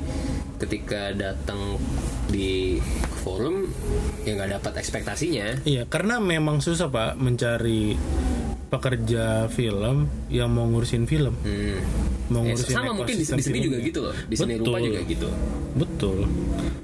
ketika 0.57 1.12
datang 1.12 1.77
di 2.27 2.81
forum 3.20 3.68
ya 4.22 4.33
nggak 4.33 4.59
dapat 4.59 4.72
ekspektasinya 4.77 5.62
Iya, 5.62 5.85
karena 5.85 6.18
memang 6.18 6.59
susah 6.59 6.89
pak 6.89 7.14
mencari 7.14 7.95
pekerja 8.66 9.47
film 9.49 10.03
yang 10.29 10.51
mau 10.51 10.66
ngurusin 10.66 11.07
film, 11.07 11.31
Hmm. 11.39 11.79
mau 12.27 12.43
Eh, 12.43 12.51
ngurusin 12.51 12.75
sama 12.75 12.91
mungkin 12.93 13.14
di, 13.14 13.22
di 13.22 13.39
sini 13.41 13.59
juga 13.61 13.79
gitu 13.79 14.01
loh 14.03 14.14
di 14.25 14.35
sini 14.35 14.53
rupa 14.57 14.79
juga 14.79 15.01
gitu 15.05 15.29
Betul. 15.75 16.18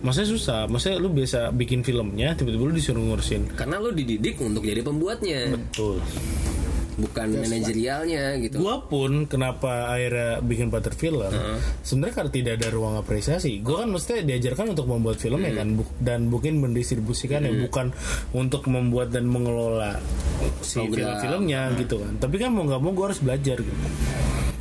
Maksudnya 0.00 0.28
susah. 0.28 0.60
Maksudnya 0.64 0.96
lu 0.96 1.12
biasa 1.12 1.52
bikin 1.52 1.82
filmnya, 1.82 2.32
tiba-tiba 2.32 2.64
lu 2.64 2.72
disuruh 2.72 2.98
ngurusin. 3.00 3.52
karena 3.54 3.78
lo 3.78 3.90
dididik 3.90 4.34
untuk 4.38 4.62
jadi 4.62 4.80
pembuatnya 4.80 5.52
Betul. 5.52 6.02
Bukan 7.00 7.40
manajerialnya 7.40 8.36
gitu. 8.44 8.60
Gua 8.60 8.84
pun 8.84 9.24
kenapa 9.24 9.90
akhirnya 9.90 10.44
bikin 10.44 10.68
pater 10.68 10.92
film, 10.92 11.32
sebenarnya 11.80 12.14
karena 12.20 12.32
tidak 12.32 12.52
ada 12.60 12.68
ruang 12.70 12.94
apresiasi. 13.00 13.58
Gua 13.64 13.82
kan 13.82 13.90
mesti 13.90 14.22
diajarkan 14.22 14.76
untuk 14.76 14.86
membuat 14.86 15.16
film 15.16 15.40
ya 15.40 15.52
kan, 15.56 15.68
Bu- 15.80 15.96
dan 15.98 16.28
bukan 16.28 16.60
mendistribusikan 16.60 17.48
ya, 17.48 17.52
bukan 17.56 17.90
untuk 18.36 18.68
membuat 18.68 19.10
dan 19.10 19.26
mengelola 19.26 19.98
si 20.60 20.80
film-filmnya 20.80 21.72
gitu 21.80 22.00
kan. 22.00 22.20
Tapi 22.20 22.36
kan 22.36 22.52
mau 22.52 22.64
nggak 22.68 22.80
mau 22.80 22.92
gue 22.92 23.04
harus 23.12 23.20
belajar 23.20 23.56
gitu. 23.60 23.86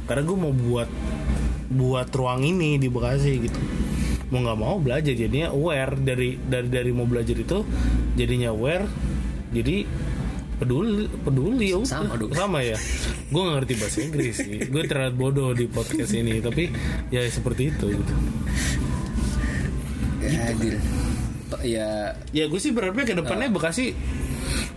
Karena 0.08 0.24
gue 0.26 0.38
mau 0.38 0.54
buat 0.56 0.90
buat 1.70 2.10
ruang 2.10 2.42
ini 2.42 2.82
di 2.82 2.90
Bekasi 2.90 3.34
gitu. 3.46 3.60
Mau 4.34 4.42
nggak 4.46 4.60
mau 4.60 4.78
belajar 4.78 5.14
jadinya 5.14 5.54
aware. 5.54 5.98
Dari 5.98 6.38
dari 6.38 6.68
dari 6.70 6.92
mau 6.94 7.06
belajar 7.06 7.38
itu 7.38 7.62
jadinya 8.18 8.50
aware. 8.54 8.86
Jadi 9.50 9.86
peduli 10.60 11.08
peduli 11.24 11.72
ya. 11.72 11.80
Sama 11.88 12.20
dong. 12.20 12.36
sama 12.36 12.60
ya. 12.60 12.76
Gue 13.32 13.42
gak 13.48 13.56
ngerti 13.64 13.74
bahasa 13.80 13.98
Inggris 14.04 14.36
sih. 14.36 14.58
Gue 14.68 14.84
terlalu 14.86 15.14
bodoh 15.16 15.50
di 15.56 15.66
podcast 15.72 16.12
ini 16.14 16.44
tapi 16.44 16.70
ya 17.10 17.24
seperti 17.26 17.72
itu 17.72 17.86
gitu. 17.96 18.14
Ya, 20.20 20.52
Adil. 20.52 20.76
ya. 21.64 21.90
Ya 22.36 22.44
gue 22.52 22.60
sih 22.60 22.76
berharapnya 22.76 23.08
ke 23.08 23.16
depannya 23.16 23.48
Bekasi 23.50 23.96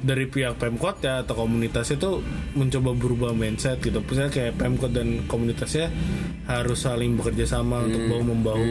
dari 0.02 0.26
pihak 0.26 0.58
Pemkot 0.58 1.00
ya 1.00 1.22
atau 1.22 1.34
komunitasnya 1.46 1.96
tuh 1.98 2.22
mencoba 2.54 2.94
berubah 2.94 3.30
mindset 3.34 3.78
gitu. 3.82 4.02
Misalnya 4.02 4.32
kayak 4.32 4.54
Pemkot 4.58 4.92
dan 4.94 5.26
komunitasnya 5.26 5.90
harus 6.46 6.82
saling 6.82 7.14
bekerja 7.18 7.46
sama 7.46 7.86
untuk 7.86 8.02
bahu 8.06 8.22
membahu. 8.22 8.64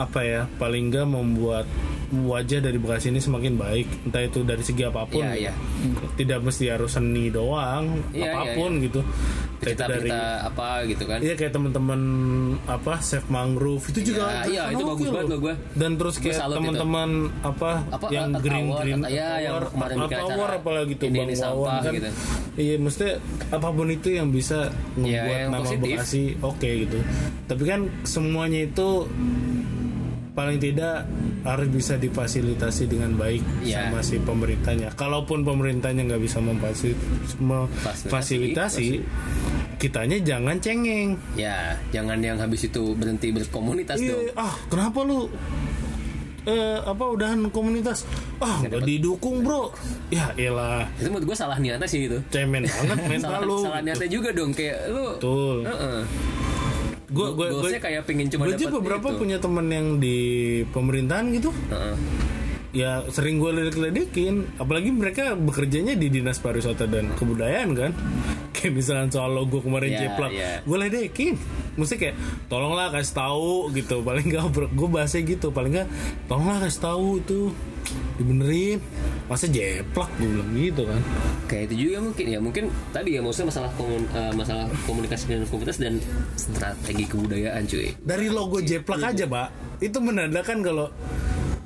apa 0.00 0.24
ya 0.24 0.48
paling 0.56 0.88
enggak 0.88 1.04
membuat 1.04 1.68
wajah 2.12 2.58
dari 2.60 2.76
Bekasi 2.76 3.08
ini 3.08 3.18
semakin 3.18 3.54
baik 3.54 3.86
entah 4.04 4.20
itu 4.20 4.42
dari 4.42 4.60
segi 4.60 4.82
apa 4.82 5.04
pun 5.04 5.22
Iya, 5.22 5.32
iya. 5.46 5.52
tidak 6.14 6.42
mesti 6.42 6.66
harus 6.66 6.90
seni 6.90 7.28
doang 7.28 8.02
Iya, 8.10 8.30
apa 8.32 8.42
pun 8.52 8.70
gitu 8.78 9.00
Entah 9.00 9.14
itu 9.62 9.76
cerita 9.76 9.84
dari 9.86 10.10
apa 10.42 10.68
gitu 10.84 11.04
kan 11.04 11.18
Iya 11.18 11.34
kayak 11.34 11.52
teman-teman 11.52 12.00
apa 12.64 12.98
Chef 12.98 13.22
Mangrove 13.26 13.84
itu 13.88 14.10
juga 14.10 14.42
Iya, 14.42 14.42
iya, 14.48 14.62
itu 14.72 14.82
bagus 14.82 15.06
banget 15.06 15.28
loh. 15.28 15.38
gua. 15.38 15.54
Dan 15.72 15.90
terus 15.94 16.14
kayak 16.16 16.40
teman-teman 16.50 17.10
apa, 17.40 17.70
Apa, 17.86 18.06
yang 18.08 18.28
Earth 18.30 18.42
green 18.42 18.66
Hour, 18.66 18.80
green 18.80 19.00
ya, 19.06 19.28
yang 19.38 19.54
kemarin 19.64 19.96
acara 20.00 20.22
Hour 20.26 20.50
apalagi 20.56 20.92
tuh 20.94 21.06
ini- 21.06 21.16
Bang 21.16 21.28
ini 21.28 21.34
Wawan 21.36 21.44
sampah 21.44 21.80
kan. 21.80 21.92
gitu. 21.94 22.08
Iya 22.52 22.74
mesti 22.76 23.06
apa 23.48 23.68
pun 23.68 23.86
itu 23.88 24.08
yang 24.10 24.28
bisa 24.28 24.58
membuat 24.94 25.14
yang 25.30 25.48
nama 25.48 25.62
positif. 25.62 25.86
Bekasi 25.94 26.22
oke 26.40 26.70
gitu. 26.80 26.98
Tapi 27.46 27.62
kan 27.62 27.80
semuanya 28.02 28.60
itu 28.62 28.88
paling 30.40 30.56
tidak 30.56 31.04
harus 31.40 31.68
bisa 31.68 31.94
difasilitasi 31.96 32.86
dengan 32.86 33.14
baik 33.14 33.40
Iya. 33.60 33.86
sama 33.86 34.00
si 34.00 34.16
pemerintahnya. 34.16 34.88
Kalaupun 34.94 35.42
pemerintahnya 35.42 36.06
nggak 36.06 36.18
bisa 36.18 36.38
memfasilitasi, 36.40 38.88
kitanya 39.76 40.16
jangan 40.18 40.56
cengeng. 40.56 41.14
ya 41.34 41.74
jangan 41.90 42.18
yang 42.18 42.36
habis 42.36 42.62
itu 42.62 42.94
berhenti 42.94 43.30
berkomunitas 43.30 43.96
dong 43.96 44.22
Iya, 44.22 44.30
ah 44.34 44.52
kenapa 44.68 45.00
lu 45.00 45.26
eh 46.42 46.76
apa 46.80 47.04
udahan 47.06 47.38
komunitas? 47.48 48.04
Ah 48.38 48.60
nggak 48.60 48.82
didukung 48.82 49.40
bro. 49.40 49.70
Ya 50.08 50.32
elah, 50.34 50.84
itu 50.96 51.06
menurut 51.06 51.26
gue 51.26 51.36
salah 51.36 51.56
niatnya 51.56 51.84
sih 51.84 52.02
itu 52.02 52.16
cemen 52.28 52.64
banget 52.64 52.96
mental 53.06 53.30
salah, 53.36 53.44
lu. 53.44 53.56
salah 53.60 53.80
niatnya 53.80 54.08
juga 54.08 54.28
dong 54.32 54.50
kayak 54.50 54.88
lu 54.88 55.04
Betul. 55.16 55.56
Heeh. 55.68 55.98
Gue 57.10 57.26
gue 57.34 57.46
Goalsnya 57.50 57.82
kayak 57.82 58.02
pengen 58.06 58.26
cuma 58.30 58.46
gue 58.46 58.54
aja 58.54 58.66
beberapa 58.70 59.08
itu. 59.10 59.18
punya 59.18 59.36
temen 59.42 59.66
yang 59.66 59.86
di 59.98 60.18
pemerintahan 60.70 61.26
gitu. 61.34 61.50
Heeh. 61.70 61.96
Ya 62.70 63.02
sering 63.10 63.42
gue 63.42 63.50
ledek-ledekin 63.50 64.46
Apalagi 64.54 64.94
mereka 64.94 65.34
bekerjanya 65.34 65.98
di 65.98 66.06
Dinas 66.06 66.38
Pariwisata 66.38 66.86
dan 66.86 67.10
Kebudayaan 67.18 67.74
kan 67.74 67.90
Kayak 68.54 68.78
misalnya 68.78 69.10
soal 69.10 69.34
logo 69.34 69.58
kemarin 69.58 69.90
Iya, 69.90 69.98
jeplak 70.06 70.30
iya. 70.30 70.62
Gue 70.62 70.78
ledekin 70.78 71.34
Mesti 71.74 71.98
kayak 71.98 72.14
Tolonglah 72.46 72.94
kasih 72.94 73.14
tahu 73.18 73.74
gitu 73.74 74.06
Paling 74.06 74.22
gak 74.30 74.54
Gue 74.70 74.86
bahasnya 74.86 75.26
gitu 75.26 75.50
Paling 75.50 75.82
gak 75.82 75.90
Tolonglah 76.30 76.62
kasih 76.62 76.78
tahu 76.78 77.18
itu 77.18 77.50
Dibenerin 78.16 78.78
Masa 79.26 79.46
jeplak 79.46 80.10
Gue 80.16 80.28
bilang 80.28 80.50
gitu 80.52 80.82
kan 80.84 81.00
kayak 81.46 81.64
itu 81.66 81.74
juga 81.84 81.98
mungkin 82.00 82.24
ya 82.26 82.38
mungkin 82.38 82.64
tadi 82.90 83.10
ya 83.14 83.20
maksudnya 83.20 83.50
masalah 83.50 83.70
komun, 83.74 84.02
eh, 84.06 84.32
masalah 84.32 84.66
komunikasi 84.84 85.24
dengan 85.26 85.46
komunitas 85.46 85.78
dan 85.78 85.98
strategi 86.34 87.04
kebudayaan 87.04 87.62
cuy 87.64 87.90
Dari 87.96 88.26
logo 88.26 88.58
jeplak 88.58 89.02
aja 89.04 89.24
pak 89.24 89.48
Itu 89.78 89.98
menandakan 89.98 90.58
kalau 90.60 90.86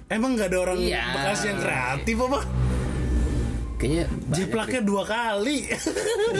Emang 0.07 0.37
gak 0.37 0.49
ada 0.49 0.59
orang 0.63 0.79
Iya. 0.79 1.05
Bekasi 1.13 1.45
yang 1.49 1.61
kreatif 1.61 2.17
apa? 2.21 2.41
kayaknya 3.75 4.05
Jeplaknya 4.31 4.81
dua 4.81 5.03
kali 5.03 5.59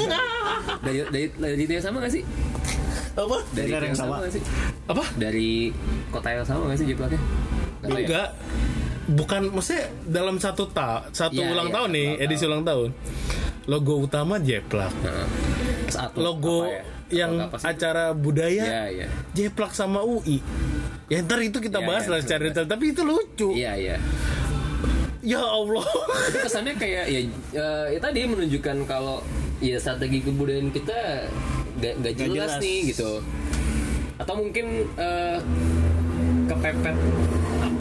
dari 0.87 0.99
dari 1.05 1.27
dari 1.31 1.61
itu 1.61 1.73
yang 1.73 1.85
sama 1.85 1.97
gak 2.01 2.13
sih 2.13 2.23
Apa? 3.15 3.37
dari 3.53 3.69
Daerah 3.69 3.87
yang 3.87 3.99
sama 3.99 4.09
sama. 4.11 4.25
gak 4.25 4.33
sih 4.33 4.43
Apa? 4.87 5.05
dari 5.17 5.51
kota 6.09 6.29
yang 6.31 6.47
sama 6.47 6.63
gak 6.69 6.79
sih 6.79 6.87
jeplaknya 6.87 7.21
Nggak 7.81 7.89
tahu 7.91 8.01
ya? 8.09 8.25
Bukan 9.07 9.53
maksudnya 9.53 9.85
dalam 10.03 10.37
satu 10.37 10.65
ta 10.67 11.05
satu 11.11 11.37
Iya, 11.37 11.51
ulang 11.51 11.69
iya, 11.69 11.75
tahun 11.75 11.89
nih, 11.91 12.07
ulang 12.09 12.23
edisi 12.23 12.45
ulang 12.45 12.65
tahun. 12.65 12.89
logo 13.65 13.95
utama 13.99 14.37
jeplak. 14.37 14.93
Nah, 15.01 15.25
saat 15.89 16.13
logo 16.15 16.65
ya? 16.65 16.85
yang 17.09 17.33
acara 17.55 18.13
budaya 18.13 18.65
ya 18.65 18.85
ya 18.91 19.09
jeplak 19.33 19.71
sama 19.71 20.01
UI 20.01 20.41
ya 21.07 21.21
ntar 21.21 21.37
itu 21.39 21.61
kita 21.61 21.79
Ya, 21.79 21.87
bahas 21.87 22.05
ya, 22.05 22.11
lah 22.11 22.19
secara 22.19 22.43
detail 22.45 22.65
tapi 22.67 22.91
itu 22.91 23.01
lucu. 23.01 23.53
Iya 23.53 23.73
iya. 23.75 23.97
Ya 25.23 25.41
Allah. 25.41 25.85
Tapi 26.29 26.39
kesannya 26.39 26.75
kayak 26.75 27.05
ya, 27.07 27.21
eh, 27.55 27.87
ya 27.93 27.99
tadi 27.99 28.25
menunjukkan 28.27 28.77
kalau 28.85 29.25
ya 29.59 29.77
strategi 29.77 30.21
kebudayaan 30.21 30.69
kita 30.69 31.25
gak, 31.79 31.95
gak 32.03 32.15
jelas, 32.19 32.51
jelas. 32.51 32.61
nih 32.61 32.79
gitu. 32.91 33.13
Atau 34.17 34.35
mungkin 34.37 34.67
eh, 34.95 35.37
kepepet 36.47 36.97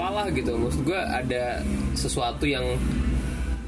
apalah 0.03 0.27
gitu. 0.35 0.51
Maksud 0.59 0.83
gue 0.83 0.99
ada 0.99 1.63
sesuatu 1.95 2.43
yang 2.43 2.75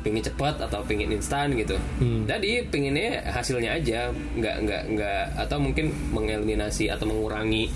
pengen 0.03 0.19
cepat 0.21 0.59
atau 0.59 0.83
pengen 0.83 1.15
instan 1.15 1.55
gitu. 1.55 1.79
Jadi 2.27 2.67
pengennya 2.67 3.23
hasilnya 3.31 3.79
aja. 3.79 4.11
Nggak 4.35 4.55
nggak 4.67 4.83
nggak. 4.91 5.23
Atau 5.39 5.63
mungkin 5.63 5.95
mengeliminasi 6.11 6.91
atau 6.91 7.07
mengurangi 7.07 7.71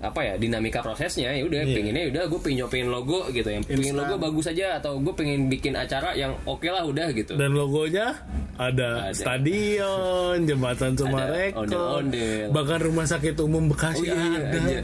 apa 0.00 0.22
ya 0.22 0.34
dinamika 0.38 0.80
prosesnya. 0.80 1.34
Ya 1.34 1.42
udah 1.42 1.66
pengennya 1.66 2.08
udah 2.14 2.22
gue 2.30 2.40
pengen 2.40 2.56
nyobain 2.64 2.86
logo 2.86 3.26
gitu. 3.34 3.48
Yang 3.50 3.64
pengen 3.66 3.94
logo 3.98 4.14
bagus 4.22 4.46
aja 4.46 4.78
atau 4.78 5.02
gue 5.02 5.12
pengen 5.18 5.50
bikin 5.50 5.74
acara 5.74 6.14
yang 6.14 6.30
oke 6.46 6.70
lah 6.70 6.86
udah 6.86 7.10
gitu. 7.10 7.34
Dan 7.34 7.58
logonya 7.58 8.14
ada, 8.60 9.08
Ada. 9.08 9.16
stadion 9.16 10.44
jembatan 10.44 10.92
Sumarekon 10.92 12.12
bahkan 12.52 12.80
rumah 12.84 13.08
sakit 13.08 13.32
umum 13.40 13.72
Bekasi 13.72 14.04
Oh, 14.04 14.04
iya, 14.04 14.16
iya, 14.20 14.40
ada. 14.44 14.58
iya. 14.68 14.82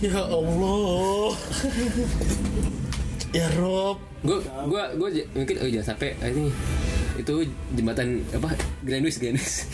Ya 0.00 0.20
Allah. 0.24 1.32
Ya 3.30 3.46
Rob. 3.60 4.00
Gue 4.20 4.38
gue 4.42 4.82
gue 5.00 5.08
mungkin 5.32 5.54
oh 5.64 5.68
jangan 5.70 5.96
sampai 5.96 6.12
ah, 6.20 6.28
ini 6.28 6.52
itu 7.16 7.34
jembatan 7.76 8.24
apa 8.32 8.56
Grand 8.80 9.04
Wis 9.04 9.20
Grand 9.20 9.36
Wis 9.36 9.68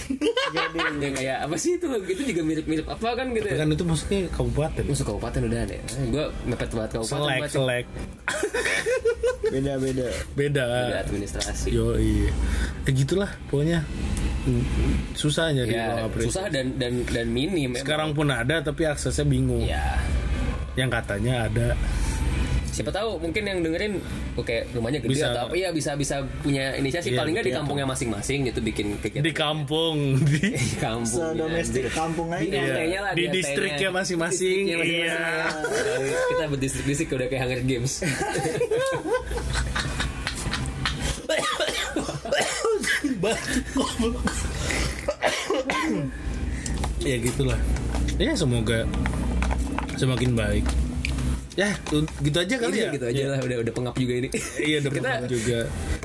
yang 1.02 1.14
kayak 1.14 1.46
apa 1.46 1.54
sih 1.58 1.78
itu? 1.78 1.86
Itu 1.86 2.22
juga 2.26 2.42
mirip-mirip 2.42 2.86
apa 2.86 3.14
kan 3.14 3.30
gitu 3.34 3.46
Tapi 3.46 3.54
ya 3.54 3.62
kan 3.62 3.68
itu 3.74 3.84
maksudnya 3.86 4.20
kabupaten. 4.30 4.82
Masuk 4.86 5.06
kabupaten 5.14 5.40
udah 5.46 5.60
deh 5.66 5.80
gue 6.10 6.24
mepet 6.46 6.70
banget 6.74 6.90
kabupaten 6.98 7.22
selek 7.22 7.38
banget. 7.38 7.50
selek. 7.54 7.86
Beda 9.46 9.72
beda. 9.78 10.06
Beda. 10.34 10.64
Ada 10.66 10.98
administrasi. 11.06 11.66
Yo 11.70 11.94
iya 11.98 12.30
ya 12.86 12.90
gitulah 12.94 13.30
pokoknya 13.50 13.82
susah 15.12 15.50
nyari 15.50 15.72
ya 15.72 16.06
susah 16.20 16.46
dan 16.48 16.76
dan 16.76 17.02
dan 17.04 17.26
minim 17.26 17.72
emang. 17.72 17.82
sekarang 17.82 18.10
pun 18.12 18.26
ada 18.28 18.60
tapi 18.60 18.84
aksesnya 18.84 19.22
bingung 19.22 19.62
ya 19.62 19.98
yang 20.74 20.88
katanya 20.88 21.46
ada 21.46 21.74
siapa 22.68 22.92
tahu 22.92 23.16
mungkin 23.16 23.40
yang 23.40 23.64
dengerin 23.64 23.96
oke 24.36 24.52
rumahnya 24.70 25.00
gede 25.00 25.16
Bisa. 25.16 25.32
atau 25.32 25.48
apa 25.48 25.56
iya 25.56 25.72
bisa 25.72 25.96
bisa 25.96 26.20
punya 26.44 26.76
inisiasi 26.76 27.08
Iya, 27.08 27.16
paling 27.16 27.32
nggak 27.32 27.46
di 27.48 27.52
iya. 27.52 27.58
kampungnya 27.58 27.86
masing-masing 27.88 28.38
gitu 28.44 28.60
bikin 28.60 29.00
kegiatan 29.00 29.24
di 29.24 29.32
kampung 29.32 29.96
di 30.28 30.52
di 30.52 30.76
kampung 30.76 31.32
sedomestik 31.32 31.88
kampung 31.88 32.28
Di 32.28 32.52
aja 32.52 32.76
RT-nya 32.76 32.98
lah, 33.00 33.12
Di 33.12 33.24
RT-nya. 33.24 33.32
distriknya 33.32 33.88
masing-masing, 33.90 34.60
Distriknya 34.68 34.76
masing-masing. 34.76 36.04
iya. 36.04 36.20
kita 36.28 36.44
berdistrik-distrik 36.46 37.08
udah 37.10 37.26
kayak 37.26 37.42
Hunger 37.48 37.62
Games 37.64 37.92
ya 47.02 47.16
gitulah. 47.20 47.58
Ya 48.16 48.32
semoga 48.34 48.88
semakin 49.96 50.32
baik. 50.34 50.66
Ya 51.56 51.72
tu- 51.88 52.04
gitu 52.20 52.36
aja 52.36 52.54
kali 52.60 52.76
Ini 52.76 52.84
ya. 52.84 52.90
gitu 52.92 53.06
aja 53.08 53.22
lah. 53.32 53.38
Udah 53.40 53.56
udah 53.64 53.72
pengap 53.72 53.94
juga 53.96 54.12
ini. 54.20 54.28
Iya 54.60 54.76
udah 54.84 54.90
kita 54.92 55.00
pernah 55.00 55.16
juga. 55.24 55.58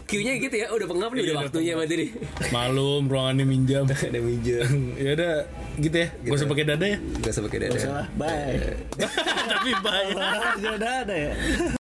Q-nya 0.08 0.34
gitu 0.40 0.56
ya. 0.56 0.68
Udah 0.72 0.88
pengap 0.88 1.10
nih 1.12 1.20
Iya, 1.20 1.24
udah 1.24 1.34
udah 1.36 1.44
waktunya 1.44 1.74
berarti 1.76 1.96
nih. 2.00 2.10
Malum 2.56 3.04
ruangannya 3.12 3.46
minjam. 3.48 3.84
Ada 4.08 4.20
minjem 4.24 4.72
ya 5.04 5.12
udah 5.20 5.34
gitu 5.76 5.96
ya. 5.96 6.08
Gak 6.24 6.36
usah 6.40 6.48
pakai 6.48 6.66
dada 6.72 6.86
ya? 6.88 6.98
Gak 7.20 7.32
usah 7.36 7.44
pakai 7.44 7.60
dada. 7.68 7.80
Salah 7.84 8.08
bye. 8.16 8.60
Tapi 9.52 9.70
bayar 9.84 10.56
Gak 10.56 10.76
ada 10.80 10.90
ada 11.04 11.16
ya 11.16 11.32